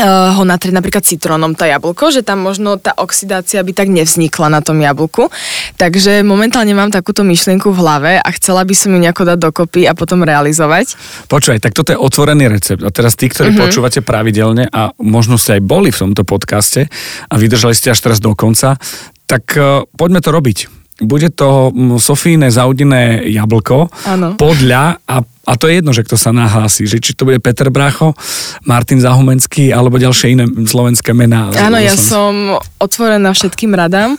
ho 0.06 0.42
natrieť 0.46 0.74
napríklad 0.74 1.02
citrónom 1.02 1.58
to 1.58 1.66
jablko, 1.66 2.14
že 2.14 2.22
tam 2.22 2.46
možno 2.46 2.78
tá 2.78 2.94
oxidácia 2.94 3.58
by 3.62 3.72
tak 3.74 3.90
nevznikla 3.90 4.46
na 4.48 4.60
tom 4.62 4.78
jablku. 4.78 5.28
Takže 5.74 6.22
momentálne 6.22 6.70
mám 6.72 6.94
takúto 6.94 7.26
myšlienku 7.26 7.74
v 7.74 7.78
hlave 7.82 8.12
a 8.22 8.28
chcela 8.38 8.62
by 8.62 8.74
som 8.74 8.94
ju 8.94 8.98
nejako 9.02 9.34
dať 9.34 9.38
dokopy 9.42 9.90
a 9.90 9.92
potom 9.98 10.22
realizovať. 10.22 10.94
Počúvaj, 11.26 11.58
tak 11.58 11.74
toto 11.74 11.90
je 11.90 11.98
otvorený 11.98 12.46
recept. 12.48 12.82
A 12.86 12.94
teraz 12.94 13.18
tí, 13.18 13.26
ktorí 13.26 13.50
Mhm. 13.50 13.58
uh-huh. 13.58 13.64
počúvate 13.66 14.00
pravidelne 14.00 14.70
a 14.70 14.94
možno 15.02 15.34
ste 15.34 15.58
aj 15.58 15.62
boli 15.66 15.90
v 15.90 15.98
tomto 15.98 16.22
podcaste 16.22 16.86
a 17.26 17.34
vydržali 17.34 17.74
ste 17.74 17.90
až 17.90 17.98
teraz 18.06 18.22
do 18.22 18.32
konca, 18.38 18.78
tak 19.26 19.44
uh, 19.58 19.84
poďme 19.98 20.22
to 20.22 20.30
robiť. 20.30 20.77
Bude 20.98 21.30
to 21.30 21.70
mm, 21.70 22.02
Sofíne 22.02 22.50
zaudené 22.50 23.22
jablko 23.30 23.86
Áno. 24.02 24.34
podľa, 24.34 24.98
a, 25.06 25.16
a 25.22 25.52
to 25.54 25.70
je 25.70 25.78
jedno, 25.78 25.94
že 25.94 26.02
kto 26.02 26.18
sa 26.18 26.34
nahlási, 26.34 26.90
že 26.90 26.98
či 26.98 27.14
to 27.14 27.22
bude 27.22 27.38
Peter 27.38 27.70
Brácho, 27.70 28.18
Martin 28.66 28.98
Zahumenský 28.98 29.70
alebo 29.70 30.02
ďalšie 30.02 30.34
iné 30.34 30.44
slovenské 30.50 31.14
mená. 31.14 31.54
Áno, 31.54 31.78
ja 31.78 31.94
som 31.94 32.58
otvorená 32.82 33.30
všetkým 33.30 33.78
radám. 33.78 34.18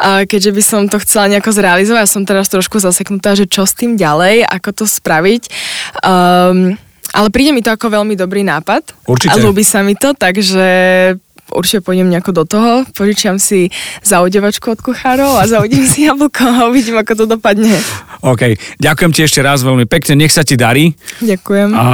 A 0.00 0.24
keďže 0.24 0.50
by 0.56 0.62
som 0.64 0.80
to 0.88 0.96
chcela 1.04 1.28
nejako 1.28 1.52
zrealizovať, 1.52 2.00
ja 2.00 2.08
som 2.08 2.24
teraz 2.24 2.48
trošku 2.48 2.80
zaseknutá, 2.80 3.36
že 3.36 3.44
čo 3.44 3.68
s 3.68 3.76
tým 3.76 4.00
ďalej, 4.00 4.48
ako 4.48 4.70
to 4.72 4.84
spraviť. 4.88 5.42
Um, 6.00 6.80
ale 7.14 7.28
príde 7.30 7.54
mi 7.54 7.62
to 7.62 7.70
ako 7.70 7.94
veľmi 7.94 8.18
dobrý 8.18 8.42
nápad. 8.42 9.06
Určite. 9.06 9.38
A 9.38 9.38
ľúbi 9.38 9.62
sa 9.62 9.86
mi 9.86 9.94
to, 9.94 10.16
takže 10.18 10.66
určite 11.54 11.80
pôjdem 11.80 12.10
nejako 12.10 12.42
do 12.42 12.44
toho, 12.44 12.72
požičiam 12.92 13.38
si 13.38 13.70
zaudevačku 14.02 14.74
od 14.74 14.80
kuchárov 14.82 15.38
a 15.38 15.46
zaudím 15.46 15.86
si 15.86 16.04
jablko 16.04 16.42
a 16.44 16.60
uvidím, 16.68 16.98
ako 16.98 17.12
to 17.14 17.24
dopadne. 17.24 17.72
OK, 18.20 18.58
ďakujem 18.82 19.10
ti 19.14 19.20
ešte 19.22 19.40
raz 19.40 19.62
veľmi 19.62 19.86
pekne, 19.86 20.18
nech 20.18 20.34
sa 20.34 20.42
ti 20.42 20.58
darí. 20.58 20.92
Ďakujem. 21.22 21.70
A 21.72 21.84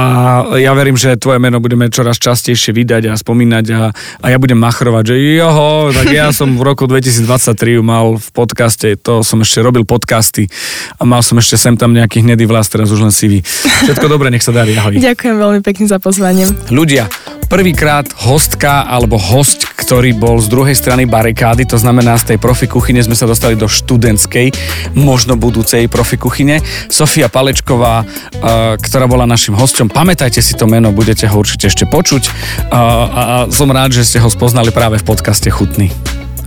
ja 0.57 0.71
verím, 0.73 0.97
že 0.97 1.15
tvoje 1.19 1.37
meno 1.37 1.61
budeme 1.61 1.87
čoraz 1.93 2.17
častejšie 2.17 2.73
vydať 2.73 3.11
a 3.11 3.13
spomínať 3.13 3.65
a, 3.77 3.81
a 3.93 4.25
ja 4.31 4.37
budem 4.41 4.57
machrovať, 4.57 5.13
že 5.13 5.15
joho, 5.37 5.93
tak 5.93 6.07
ja 6.09 6.33
som 6.33 6.57
v 6.57 6.63
roku 6.65 6.89
2023 6.89 7.77
ju 7.77 7.81
mal 7.85 8.17
v 8.17 8.27
podcaste, 8.33 8.97
to 8.97 9.21
som 9.21 9.43
ešte 9.43 9.61
robil 9.61 9.85
podcasty 9.85 10.49
a 10.97 11.05
mal 11.05 11.21
som 11.21 11.37
ešte 11.37 11.59
sem 11.59 11.75
tam 11.77 11.93
nejaký 11.93 12.23
hnedý 12.25 12.49
vlas, 12.49 12.71
teraz 12.71 12.89
už 12.89 13.03
len 13.03 13.13
sivý. 13.13 13.43
Všetko 13.85 14.07
dobre, 14.07 14.31
nech 14.33 14.41
sa 14.41 14.55
darí, 14.55 14.73
ahoj. 14.73 14.97
Ďakujem 14.97 15.35
veľmi 15.35 15.61
pekne 15.61 15.85
za 15.85 15.99
pozvanie. 15.99 16.47
Ľudia, 16.71 17.11
prvýkrát 17.51 18.07
hostka 18.23 18.87
alebo 18.87 19.19
host, 19.19 19.67
ktorý 19.75 20.15
bol 20.15 20.39
z 20.39 20.47
druhej 20.47 20.71
strany 20.71 21.03
barikády, 21.03 21.67
to 21.67 21.75
znamená 21.75 22.15
z 22.15 22.33
tej 22.33 22.37
profi 22.39 22.71
kuchyne 22.71 23.03
sme 23.03 23.19
sa 23.19 23.27
dostali 23.27 23.59
do 23.59 23.67
študentskej, 23.67 24.55
možno 24.95 25.35
budúcej 25.35 25.91
profi 25.91 26.15
kuchyne. 26.15 26.63
Sofia 26.87 27.27
Palečková, 27.27 28.07
eh, 28.07 28.79
ktorá 28.79 29.11
bola 29.11 29.27
našim 29.27 29.51
hosťom. 29.59 29.91
Pamätajte 29.91 30.39
si 30.39 30.55
to 30.55 30.63
meno, 30.63 30.95
budete 30.95 31.27
ho 31.27 31.35
určite 31.35 31.67
ešte 31.67 31.83
počuť. 31.83 32.23
A 32.71 32.81
a 33.11 33.23
som 33.51 33.67
rád, 33.69 33.91
že 33.91 34.07
ste 34.07 34.17
ho 34.23 34.29
spoznali 34.31 34.71
práve 34.71 35.01
v 35.01 35.05
podcaste 35.05 35.51
Chutný. 35.51 35.91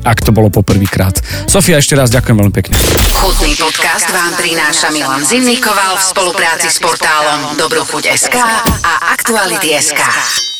ak 0.04 0.20
to 0.20 0.36
bolo 0.36 0.52
poprvýkrát. 0.52 1.16
Sofia, 1.48 1.80
ešte 1.80 1.96
raz 1.96 2.12
ďakujem 2.12 2.36
veľmi 2.36 2.52
pekne. 2.52 2.76
Chutný 3.24 3.56
podcast 3.56 4.04
vám 4.12 4.36
prináša 4.36 4.92
Milan 4.92 5.24
Zimnikoval 5.24 5.96
v 5.96 6.04
spolupráci 6.04 6.68
s 6.68 6.76
portálom 6.76 7.56
Dobrochuť.sk 7.56 8.36
a 8.84 8.92
Aktuality.sk. 9.16 10.53